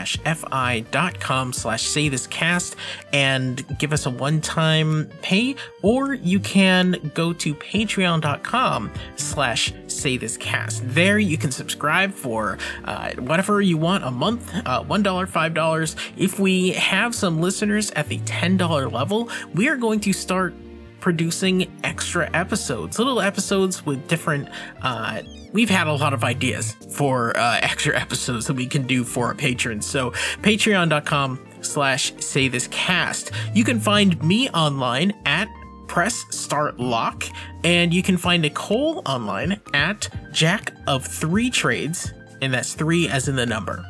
slash 1.53 1.83
say 1.83 2.09
this 2.09 2.27
cast 2.27 2.75
and 3.13 3.65
give 3.79 3.93
us 3.93 4.05
a 4.05 4.09
one-time 4.09 5.09
pay, 5.21 5.55
or 5.81 6.15
you 6.15 6.41
can 6.41 7.11
go 7.13 7.31
to 7.31 7.55
patreon.com 7.55 8.91
slash 9.15 9.71
say 9.87 10.17
this 10.17 10.35
cast. 10.35 10.81
There 10.93 11.17
you 11.17 11.37
can 11.37 11.53
subscribe 11.53 12.11
for 12.11 12.57
uh, 12.83 13.13
whatever 13.19 13.61
you 13.61 13.77
want 13.77 14.03
a 14.03 14.11
month, 14.11 14.53
uh, 14.53 14.83
$1, 14.83 15.01
$5. 15.01 15.95
If 16.17 16.41
we 16.41 16.71
have 16.71 17.15
some 17.15 17.39
listeners 17.39 17.89
at 17.91 18.09
the 18.09 18.19
$10 18.19 18.91
level, 18.91 19.29
we 19.53 19.69
are 19.69 19.77
going 19.77 20.01
to 20.01 20.11
start 20.11 20.53
producing 20.99 21.71
extra 21.83 22.29
episodes, 22.33 22.97
little 22.99 23.21
episodes 23.21 23.85
with 23.85 24.07
different. 24.07 24.49
Uh, 24.81 25.21
we've 25.53 25.69
had 25.69 25.87
a 25.87 25.93
lot 25.93 26.13
of 26.13 26.23
ideas 26.23 26.73
for 26.91 27.37
uh, 27.37 27.59
extra 27.61 27.97
episodes 27.99 28.47
that 28.47 28.53
we 28.53 28.67
can 28.67 28.85
do 28.85 29.03
for 29.03 29.27
our 29.27 29.35
patrons. 29.35 29.85
So 29.85 30.11
patreon.com 30.41 31.47
slash 31.61 32.13
say 32.19 32.47
this 32.47 32.67
cast. 32.67 33.31
You 33.53 33.63
can 33.63 33.79
find 33.79 34.21
me 34.23 34.49
online 34.49 35.13
at 35.25 35.47
press 35.87 36.25
start 36.29 36.79
lock 36.79 37.25
and 37.63 37.93
you 37.93 38.03
can 38.03 38.15
find 38.15 38.43
Nicole 38.43 39.01
online 39.05 39.59
at 39.73 40.07
jack 40.31 40.73
of 40.87 41.05
three 41.05 41.49
trades 41.49 42.13
and 42.41 42.53
that's 42.53 42.73
three 42.73 43.09
as 43.09 43.27
in 43.27 43.35
the 43.35 43.45
number. 43.45 43.85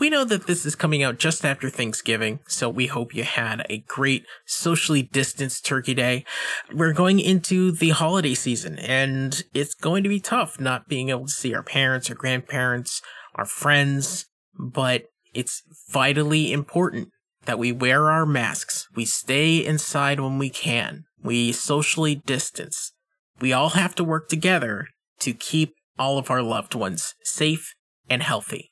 We 0.00 0.08
know 0.08 0.24
that 0.24 0.46
this 0.46 0.64
is 0.64 0.74
coming 0.74 1.02
out 1.02 1.18
just 1.18 1.44
after 1.44 1.68
Thanksgiving, 1.68 2.40
so 2.48 2.70
we 2.70 2.86
hope 2.86 3.14
you 3.14 3.22
had 3.22 3.66
a 3.68 3.84
great 3.86 4.24
socially 4.46 5.02
distanced 5.02 5.66
Turkey 5.66 5.92
Day. 5.92 6.24
We're 6.72 6.94
going 6.94 7.20
into 7.20 7.70
the 7.70 7.90
holiday 7.90 8.32
season, 8.32 8.78
and 8.78 9.44
it's 9.52 9.74
going 9.74 10.02
to 10.02 10.08
be 10.08 10.18
tough 10.18 10.58
not 10.58 10.88
being 10.88 11.10
able 11.10 11.26
to 11.26 11.32
see 11.32 11.54
our 11.54 11.62
parents, 11.62 12.08
our 12.08 12.16
grandparents, 12.16 13.02
our 13.34 13.44
friends, 13.44 14.24
but 14.58 15.02
it's 15.34 15.62
vitally 15.90 16.50
important 16.50 17.10
that 17.44 17.58
we 17.58 17.70
wear 17.70 18.10
our 18.10 18.24
masks. 18.24 18.88
We 18.96 19.04
stay 19.04 19.58
inside 19.58 20.18
when 20.18 20.38
we 20.38 20.48
can. 20.48 21.04
We 21.22 21.52
socially 21.52 22.14
distance. 22.14 22.92
We 23.38 23.52
all 23.52 23.70
have 23.70 23.94
to 23.96 24.04
work 24.04 24.30
together 24.30 24.86
to 25.18 25.34
keep 25.34 25.74
all 25.98 26.16
of 26.16 26.30
our 26.30 26.42
loved 26.42 26.74
ones 26.74 27.14
safe 27.22 27.74
and 28.08 28.22
healthy. 28.22 28.70